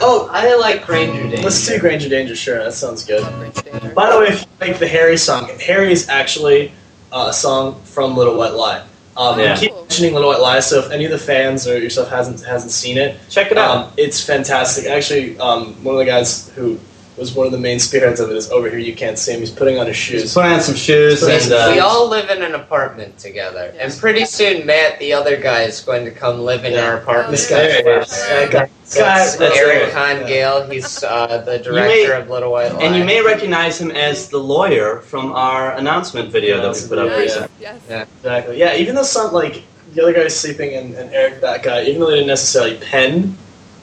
Oh, 0.00 0.28
I 0.32 0.54
like 0.56 0.84
Granger 0.86 1.22
Danger. 1.22 1.42
Let's 1.42 1.66
do 1.66 1.78
Granger 1.78 2.08
Danger. 2.08 2.34
Sure, 2.36 2.58
that 2.62 2.74
sounds 2.74 3.04
good. 3.04 3.22
Love 3.22 3.38
Granger 3.38 3.62
Danger. 3.62 3.94
By 3.94 4.10
the 4.12 4.18
way, 4.18 4.26
if 4.26 4.40
you 4.42 4.46
like 4.66 4.78
the 4.78 4.88
Harry 4.88 5.16
song, 5.16 5.48
Harry 5.60 5.92
is 5.92 6.08
actually 6.08 6.72
uh, 7.12 7.26
a 7.28 7.32
song 7.32 7.80
from 7.84 8.16
Little 8.16 8.36
White 8.36 8.54
Lie. 8.54 8.84
Um, 9.16 9.38
Yeah. 9.38 9.54
I 9.54 9.56
keep 9.56 9.72
mentioning 9.72 10.12
Little 10.14 10.28
White 10.30 10.40
Lies, 10.40 10.66
so 10.66 10.80
if 10.80 10.90
any 10.90 11.04
of 11.04 11.10
the 11.12 11.18
fans 11.18 11.68
or 11.68 11.78
yourself 11.78 12.08
hasn't 12.08 12.42
hasn't 12.44 12.72
seen 12.72 12.98
it, 12.98 13.16
Check 13.30 13.52
it 13.52 13.58
out. 13.58 13.76
um, 13.86 13.92
it's 13.96 14.24
fantastic. 14.24 14.86
Actually, 14.86 15.38
um, 15.38 15.74
one 15.84 15.94
of 15.94 15.98
the 16.00 16.04
guys 16.04 16.48
who 16.56 16.78
was 17.16 17.32
one 17.34 17.46
of 17.46 17.52
the 17.52 17.58
main 17.58 17.78
spearheads 17.78 18.18
of 18.18 18.30
it 18.30 18.36
is 18.36 18.50
over 18.50 18.68
here. 18.68 18.78
You 18.78 18.94
can't 18.94 19.16
see 19.18 19.32
him. 19.32 19.40
He's 19.40 19.50
putting 19.50 19.78
on 19.78 19.86
his 19.86 19.96
Just 19.96 20.06
shoes. 20.08 20.34
putting 20.34 20.50
on 20.52 20.60
some 20.60 20.74
shoes 20.74 21.22
We, 21.22 21.32
and 21.32 21.52
uh, 21.52 21.70
we 21.72 21.78
all 21.78 22.08
live 22.08 22.28
in 22.30 22.42
an 22.42 22.54
apartment 22.54 23.18
together, 23.18 23.72
Yeah. 23.74 23.84
and 23.84 23.96
pretty 23.98 24.24
soon 24.24 24.66
Matt, 24.66 24.98
the 24.98 25.12
other 25.12 25.36
guy, 25.36 25.62
is 25.62 25.80
going 25.80 26.04
to 26.06 26.10
come 26.10 26.40
live 26.40 26.64
in 26.64 26.72
Yeah. 26.72 26.84
our 26.86 26.96
apartment. 26.96 27.30
This 27.30 27.48
guy, 27.48 27.82
There 27.82 28.00
that 28.04 28.50
guy, 28.50 28.70
That's 28.94 29.36
That's 29.36 29.56
Eric 29.56 29.94
right. 29.94 30.18
Hongale. 30.26 30.70
He's 30.70 31.02
uh, 31.04 31.38
the 31.46 31.52
may- 31.72 32.04
director 32.04 32.12
of 32.14 32.30
Little 32.30 32.52
White 32.52 32.72
Lies. 32.74 32.82
and 32.82 32.96
you 32.96 33.04
may 33.04 33.22
recognize 33.22 33.80
him 33.80 33.90
as 33.92 34.28
the 34.28 34.38
lawyer 34.38 35.00
from 35.00 35.32
our 35.32 35.72
announcement 35.76 36.30
video 36.30 36.60
that 36.60 36.80
we 36.82 36.88
put 36.88 36.98
up 36.98 37.06
Yeah. 37.10 37.16
Nice. 37.16 37.20
recently. 37.20 37.48
Yes. 37.60 37.80
Yeah. 37.88 38.04
Exactly. 38.18 38.58
Yeah, 38.58 38.76
even 38.76 38.94
though 38.94 39.02
some 39.04 39.32
like 39.32 39.62
the 39.94 40.02
other 40.02 40.12
guy's 40.12 40.34
sleeping 40.38 40.74
and, 40.74 40.94
and 40.96 41.12
Eric 41.14 41.40
that 41.42 41.62
guy, 41.62 41.84
even 41.84 42.00
though 42.00 42.06
they 42.10 42.16
didn't 42.16 42.26
necessarily 42.26 42.76
pen 42.78 43.36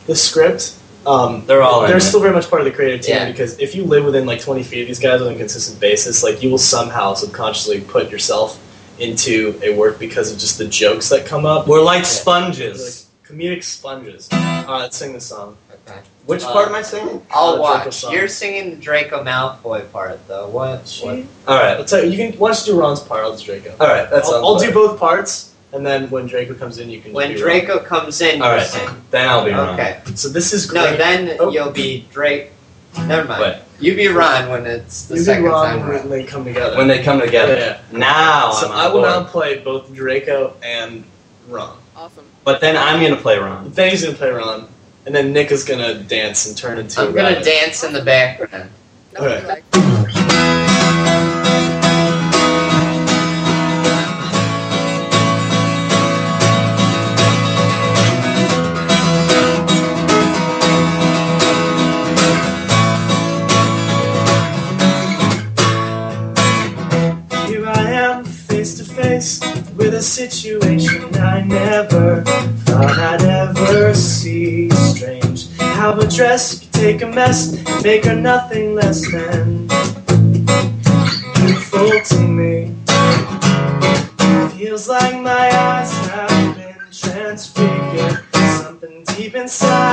the 0.08 0.16
script, 0.16 0.74
um, 1.06 1.46
They're 1.48 1.62
all 1.64 1.88
they're 1.88 1.98
it. 1.98 2.02
still 2.02 2.20
very 2.22 2.34
much 2.34 2.50
part 2.50 2.62
of 2.62 2.66
the 2.66 2.72
creative 2.72 3.02
team 3.02 3.16
Yeah. 3.16 3.32
because 3.32 3.58
if 3.60 3.74
you 3.76 3.84
live 3.84 4.06
within 4.06 4.26
like 4.26 4.40
20 4.42 4.64
feet 4.64 4.82
of 4.82 4.88
these 4.88 5.00
guys 5.00 5.22
on 5.22 5.34
a 5.34 5.36
consistent 5.38 5.80
basis, 5.80 6.24
like 6.24 6.42
you 6.44 6.50
will 6.52 6.58
somehow 6.60 7.14
subconsciously 7.14 7.82
put 7.82 8.10
yourself 8.12 8.60
into 9.00 9.60
a 9.64 9.76
work 9.76 9.98
because 9.98 10.32
of 10.32 10.38
just 10.38 10.58
the 10.60 10.68
jokes 10.68 11.10
that 11.10 11.26
come 11.26 11.46
up. 11.46 11.68
We're 11.68 11.82
like 11.82 12.04
They're 12.04 12.06
sponges. 12.06 13.08
like 13.24 13.38
comedic 13.38 13.64
sponges. 13.64 14.30
All 14.32 14.40
right, 14.40 14.82
let's 14.82 14.98
sing 14.98 15.14
this 15.14 15.26
song. 15.26 15.58
Okay. 15.88 16.00
Which 16.28 16.44
Uh, 16.44 16.52
part 16.54 16.68
am 16.68 16.76
I 16.76 16.84
singing? 16.84 17.26
I'll 17.32 17.54
Uh, 17.64 17.82
Draco 17.84 17.86
watch. 17.86 18.04
You're 18.14 18.28
singing 18.28 18.70
the 18.70 18.76
Draco 18.76 19.24
Malfoy 19.24 19.92
part, 19.92 20.20
though. 20.28 20.48
What? 20.50 20.88
what? 21.02 21.20
All 21.48 21.58
right, 21.58 21.80
Let's. 21.80 21.90
tell 21.90 22.04
you. 22.04 22.12
You 22.12 22.18
can 22.30 22.40
why 22.40 22.52
don't 22.52 22.68
you 22.68 22.74
do 22.74 22.80
Ron's 22.80 23.00
part? 23.00 23.24
I'll 23.24 23.36
do 23.36 23.44
Draco. 23.44 23.74
all 23.80 23.88
right. 23.88 24.08
That's 24.12 24.30
I'll, 24.30 24.46
I'll 24.46 24.60
do 24.60 24.72
both 24.72 25.00
parts, 25.00 25.51
and 25.74 25.86
then 25.86 26.10
when 26.10 26.28
Draco 26.28 26.54
comes 26.54 26.78
in, 26.80 26.90
you 26.90 27.02
can. 27.02 27.14
When 27.14 27.32
do 27.32 27.38
Draco 27.38 27.80
comes 27.80 28.22
in, 28.22 28.42
All 28.42 28.58
you 28.58 28.64
sing. 28.64 28.90
then 29.12 29.28
I'll 29.28 29.46
be 29.46 29.52
wrong. 29.52 29.80
Okay. 29.80 30.00
So 30.16 30.30
this 30.30 30.54
is 30.54 30.72
No, 30.72 30.86
great. 30.88 30.98
then 30.98 31.38
Oh. 31.40 31.52
you'll 31.52 31.72
be 31.72 32.06
Drake. 32.12 32.52
Never 33.08 33.28
mind. 33.28 33.42
Wait. 33.42 33.58
You 33.80 33.96
be 33.96 34.08
Ron 34.10 34.50
when 34.50 34.66
it's 34.66 35.06
the 35.06 35.16
you 35.16 35.24
second 35.24 35.44
do 35.44 35.50
Ron 35.50 35.80
time 35.80 35.88
when 35.90 36.10
they 36.10 36.24
come 36.24 36.44
together. 36.44 36.76
When 36.78 36.88
they 36.88 37.02
come 37.02 37.20
together. 37.20 37.56
Yeah. 37.56 37.80
Now 37.98 38.52
so 38.52 38.68
I'm 38.68 38.72
on 38.74 38.78
I 38.80 38.86
will 38.88 38.94
board. 39.02 39.10
now 39.10 39.24
play 39.24 39.60
both 39.60 39.94
Draco 39.94 40.54
and 40.62 41.04
Ron. 41.48 41.78
Awesome. 41.96 42.26
But 42.44 42.60
then 42.62 42.76
I'm 42.78 43.02
gonna 43.02 43.16
play 43.16 43.38
Ron. 43.40 43.72
Then 43.72 43.90
he's 43.92 44.04
gonna 44.04 44.18
play 44.18 44.30
Ron, 44.30 44.68
and 45.06 45.16
then 45.16 45.32
Nick 45.34 45.52
is 45.52 45.64
gonna 45.64 45.96
dance 45.96 46.46
and 46.48 46.58
turn 46.58 46.78
into. 46.80 47.00
I'm 47.02 47.10
a 47.10 47.14
gonna 47.14 47.30
rabbit. 47.30 47.46
dance 47.46 47.84
in 47.84 47.94
the 47.94 48.02
background. 48.04 48.70
That's 49.14 49.24
what 49.24 49.32
Okay. 49.32 49.62
A 70.02 70.04
situation 70.04 71.14
I 71.18 71.42
never 71.42 72.24
thought 72.66 72.98
I'd 72.98 73.22
ever 73.22 73.94
see. 73.94 74.68
Strange 74.72 75.56
how 75.60 75.94
a 76.00 76.08
dress 76.08 76.60
could 76.60 76.74
take 76.74 77.02
a 77.04 77.06
mess 77.06 77.54
and 77.54 77.84
make 77.84 78.06
her 78.06 78.16
nothing 78.16 78.74
less 78.74 79.00
than 79.12 79.68
beautiful 81.36 81.92
to 82.12 82.20
me. 82.40 82.76
Feels 84.58 84.90
like 84.90 85.22
my 85.22 85.48
eyes 85.70 85.92
have 86.10 86.56
been 86.58 86.82
transfigured. 86.92 88.26
Something 88.64 89.04
deep 89.16 89.36
inside 89.36 89.91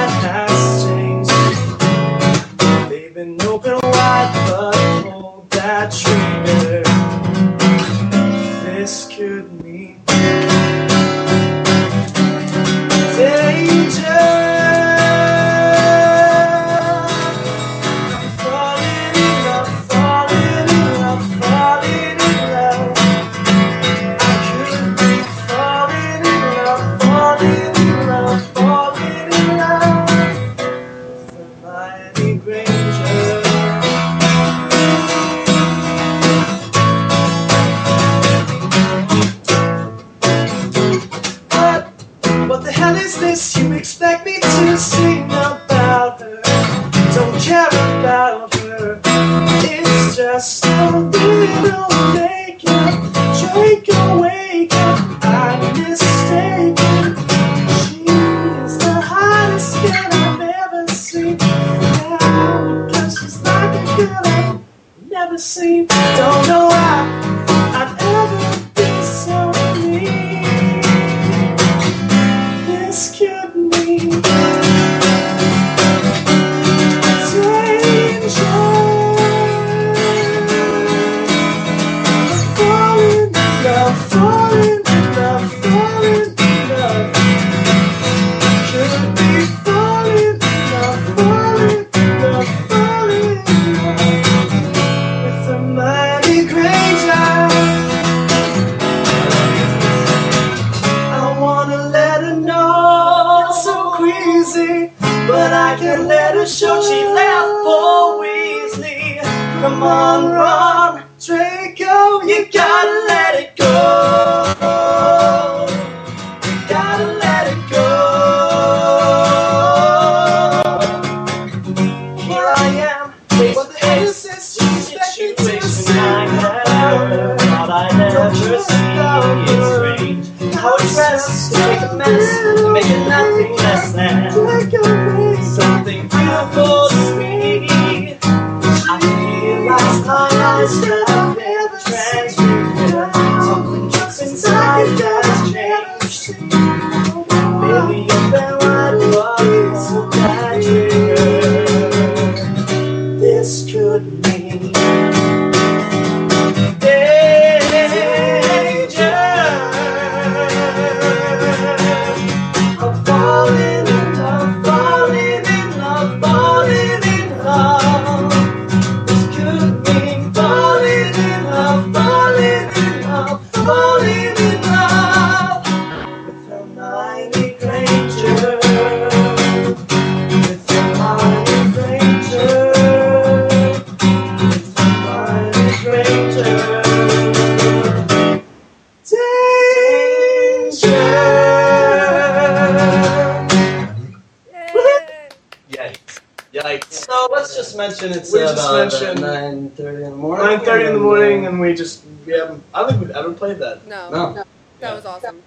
that. 203.68 203.86
No, 203.86 204.10
No. 204.10 204.44
that 204.80 204.94
was 204.94 205.04
awesome. 205.04 205.42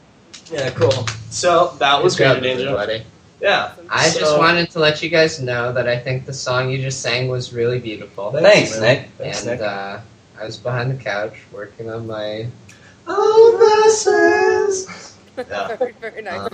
Yeah, 0.52 0.70
cool. 0.72 0.92
So 1.30 1.76
that 1.80 2.04
was 2.04 2.16
Good 2.16 2.26
Granger 2.40 2.42
Danger. 2.42 2.64
everybody. 2.70 3.04
Yeah. 3.42 3.72
Awesome. 3.72 3.88
I 3.90 4.10
just 4.10 4.38
wanted 4.38 4.70
to 4.72 4.80
let 4.80 5.02
you 5.02 5.10
guys 5.10 5.42
know 5.42 5.74
that 5.74 5.88
I 5.88 5.98
think 5.98 6.26
the 6.26 6.34
song 6.34 6.70
you 6.70 6.78
just 6.82 7.02
sang 7.02 7.28
was 7.30 7.54
really 7.54 7.80
beautiful. 7.80 8.32
Thanks, 8.32 8.80
Nick. 8.80 9.08
Thanks, 9.18 9.46
and 9.46 9.60
Nick. 9.60 9.68
uh, 9.68 10.00
I 10.40 10.46
was 10.46 10.58
behind 10.58 10.92
the 10.92 11.02
couch 11.04 11.34
working 11.52 11.90
on 11.90 12.08
my. 12.08 12.48
Oh, 13.08 13.56
verses. 13.60 15.08
Yeah. 15.38 15.76
very, 15.78 15.94
very 15.94 16.22
nice. 16.22 16.50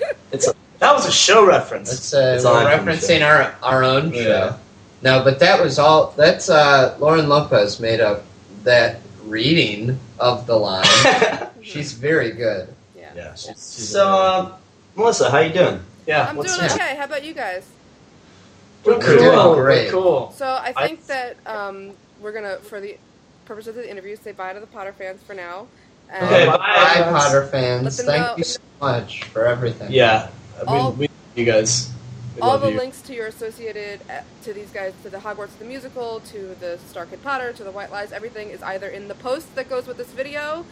Uh, 0.00 0.52
That 0.78 0.92
was 0.94 1.06
a 1.06 1.12
show 1.12 1.44
reference. 1.44 1.90
That's 1.90 2.14
uh, 2.14 2.34
It's 2.36 2.44
we're 2.44 2.64
referencing 2.64 3.26
our 3.26 3.54
our 3.62 3.82
own 3.82 4.12
Yeah. 4.12 4.22
show. 4.22 4.56
No, 5.02 5.24
but 5.24 5.38
that 5.40 5.60
was 5.62 5.78
all. 5.78 6.12
That's 6.16 6.48
uh, 6.50 6.96
Lauren 7.00 7.28
Lopez 7.28 7.80
made 7.80 8.00
up 8.00 8.22
that 8.64 9.00
reading 9.30 9.98
of 10.18 10.46
the 10.46 10.56
line. 10.56 10.84
She's 11.62 11.92
very 11.92 12.32
good. 12.32 12.68
Yeah. 12.96 13.12
yeah. 13.14 13.34
She's, 13.34 13.46
she's 13.48 13.88
So, 13.88 14.08
uh, 14.08 14.56
Melissa, 14.96 15.30
how 15.30 15.38
you 15.38 15.52
doing? 15.52 15.80
yeah. 16.06 16.26
I'm 16.28 16.36
what's 16.36 16.56
doing 16.56 16.68
that? 16.68 16.74
okay. 16.80 16.96
How 16.96 17.04
about 17.04 17.24
you 17.24 17.32
guys? 17.32 17.66
We're 18.84 18.98
We're 18.98 19.00
cool. 19.04 19.16
doing 19.54 19.54
great. 19.62 19.84
We're 19.86 19.90
cool. 20.00 20.34
So 20.36 20.46
I 20.46 20.72
I- 20.76 20.86
think 20.86 21.06
that 21.06 21.36
um, 21.46 21.92
we're 22.20 22.32
gonna, 22.32 22.56
for 22.58 22.80
the 22.80 22.96
purpose 23.44 23.66
of 23.66 23.74
the 23.74 23.88
interview, 23.88 24.16
say 24.16 24.32
bye 24.32 24.52
to 24.52 24.60
the 24.60 24.66
Potter 24.66 24.92
fans 24.92 25.22
for 25.22 25.34
now. 25.34 25.66
And 26.10 26.24
Okay, 26.26 26.46
bye, 26.46 26.56
bye. 26.56 27.02
Potter 27.10 27.46
fans. 27.46 28.02
Thank 28.02 28.22
know- 28.22 28.34
you 28.36 28.44
so 28.44 28.60
much 28.80 29.24
for 29.24 29.46
everything. 29.46 29.92
Yeah. 29.92 30.28
All- 30.66 30.92
we, 30.92 31.06
we 31.06 31.08
you 31.36 31.44
guys. 31.44 31.90
We 32.36 32.42
all 32.42 32.58
the 32.58 32.70
you. 32.70 32.76
links 32.78 33.02
to 33.02 33.14
your 33.14 33.26
associated 33.26 34.00
uh, 34.08 34.20
to 34.44 34.52
these 34.52 34.70
guys, 34.70 34.92
to 35.02 35.10
the 35.10 35.18
Hogwarts 35.18 35.58
the 35.58 35.64
musical, 35.64 36.20
to 36.20 36.54
the 36.60 36.78
Star 36.86 37.06
Kid 37.06 37.22
Potter, 37.22 37.52
to 37.52 37.64
the 37.64 37.72
White 37.72 37.90
Lies, 37.90 38.12
everything 38.12 38.50
is 38.50 38.62
either 38.62 38.88
in 38.88 39.08
the 39.08 39.14
post 39.16 39.54
that 39.56 39.68
goes 39.68 39.86
with 39.86 39.96
this 39.96 40.12
video, 40.12 40.64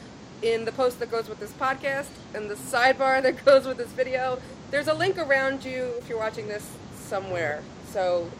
in 0.42 0.64
the 0.64 0.72
post 0.72 1.00
that 1.00 1.11
goes 1.11 1.28
with 1.28 1.40
this 1.40 1.52
podcast, 1.52 2.09
in 2.34 2.48
the 2.48 2.54
sidebar 2.54 3.22
that 3.24 3.44
goes 3.44 3.66
with 3.66 3.76
this 3.76 3.90
video. 3.90 4.38
There's 4.70 4.86
a 4.88 4.94
link 4.94 5.18
around 5.18 5.64
you 5.64 5.94
if 5.98 6.09
you're 6.09 6.18
watching 6.18 6.46
this 6.48 6.68
somewhere. 6.94 7.62
So 7.90 8.30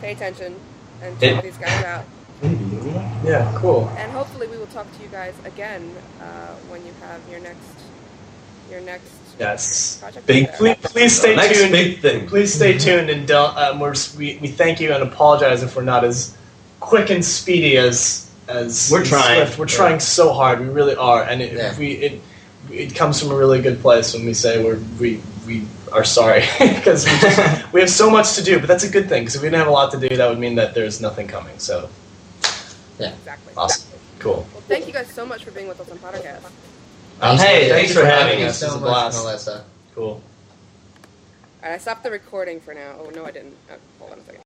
pay 0.00 0.12
attention 0.12 0.58
and 1.02 1.18
check 1.20 1.42
these 1.42 1.58
guys 1.58 1.84
out. 1.84 2.04
Yeah. 3.24 3.52
Cool. 3.56 3.88
And 3.96 4.10
hopefully 4.12 4.46
we 4.46 4.56
will 4.56 4.66
talk 4.66 4.90
to 4.96 5.02
you 5.02 5.08
guys 5.08 5.34
again 5.44 5.94
uh, 6.20 6.54
when 6.68 6.84
you 6.86 6.92
have 7.00 7.20
your 7.30 7.40
next 7.40 7.60
your 8.70 8.80
next 8.80 9.23
Yes. 9.38 10.02
Big- 10.26 10.48
Please, 10.52 10.76
please 10.82 11.18
stay 11.18 11.34
Next 11.34 11.58
tuned. 11.58 11.72
big 11.72 12.00
thing. 12.00 12.26
Please 12.28 12.54
stay 12.54 12.78
tuned 12.78 13.10
and 13.10 13.26
don't. 13.26 13.56
Um, 13.56 13.80
we're, 13.80 13.94
we 14.16 14.38
we 14.40 14.48
thank 14.48 14.80
you 14.80 14.92
and 14.92 15.02
apologize 15.02 15.62
if 15.62 15.74
we're 15.76 15.82
not 15.82 16.04
as 16.04 16.36
quick 16.80 17.10
and 17.10 17.24
speedy 17.24 17.76
as 17.76 18.30
as 18.48 18.90
We're 18.92 19.02
as 19.02 19.08
trying. 19.08 19.38
Swift. 19.46 19.58
We're 19.58 19.66
trying 19.66 19.98
so 20.00 20.32
hard. 20.32 20.60
We 20.60 20.66
really 20.66 20.94
are, 20.94 21.24
and 21.24 21.42
it, 21.42 21.52
Yeah. 21.54 21.76
we 21.78 21.92
it 21.92 22.20
it 22.70 22.94
comes 22.94 23.20
from 23.20 23.30
a 23.32 23.34
really 23.36 23.60
good 23.60 23.80
place 23.80 24.14
when 24.14 24.24
we 24.24 24.34
say 24.34 24.62
we're 24.62 24.78
we 25.00 25.20
we 25.46 25.64
are 25.92 26.04
sorry 26.04 26.40
because 26.58 27.04
we, 27.04 27.10
just- 27.18 27.72
we 27.72 27.80
have 27.80 27.90
so 27.90 28.08
much 28.08 28.34
to 28.36 28.42
do. 28.42 28.58
But 28.60 28.68
that's 28.68 28.84
a 28.84 28.90
good 28.90 29.08
thing 29.08 29.22
because 29.22 29.34
if 29.34 29.42
we 29.42 29.46
didn't 29.48 29.58
have 29.58 29.68
a 29.68 29.72
lot 29.72 29.90
to 29.92 30.08
do, 30.08 30.16
that 30.16 30.28
would 30.28 30.38
mean 30.38 30.54
that 30.56 30.74
there's 30.74 31.00
nothing 31.00 31.26
coming. 31.26 31.58
So 31.58 31.88
yeah, 33.00 33.12
Exactly. 33.14 33.52
awesome, 33.56 33.98
cool. 34.20 34.46
Well, 34.52 34.62
thank 34.68 34.86
you 34.86 34.92
guys 34.92 35.08
so 35.12 35.26
much 35.26 35.42
for 35.44 35.50
being 35.50 35.66
with 35.66 35.80
us 35.80 35.90
on 35.90 35.98
Pottercast. 35.98 36.50
Um, 37.20 37.38
hey, 37.38 37.68
thanks 37.68 37.92
for 37.92 38.04
having 38.04 38.40
Thank 38.40 38.50
us. 38.50 38.58
so 38.58 38.66
It's 38.66 38.76
a 38.76 38.80
much, 38.80 38.80
blast. 38.80 39.18
Melissa. 39.24 39.64
Cool. 39.94 40.22
All 41.62 41.70
right, 41.70 41.74
I 41.74 41.78
stopped 41.78 42.02
the 42.02 42.10
recording 42.10 42.60
for 42.60 42.74
now. 42.74 42.96
Oh 42.98 43.10
no, 43.10 43.24
I 43.24 43.30
didn't. 43.30 43.56
Oh, 43.70 43.76
hold 43.98 44.12
on 44.12 44.18
a 44.18 44.24
second. 44.24 44.42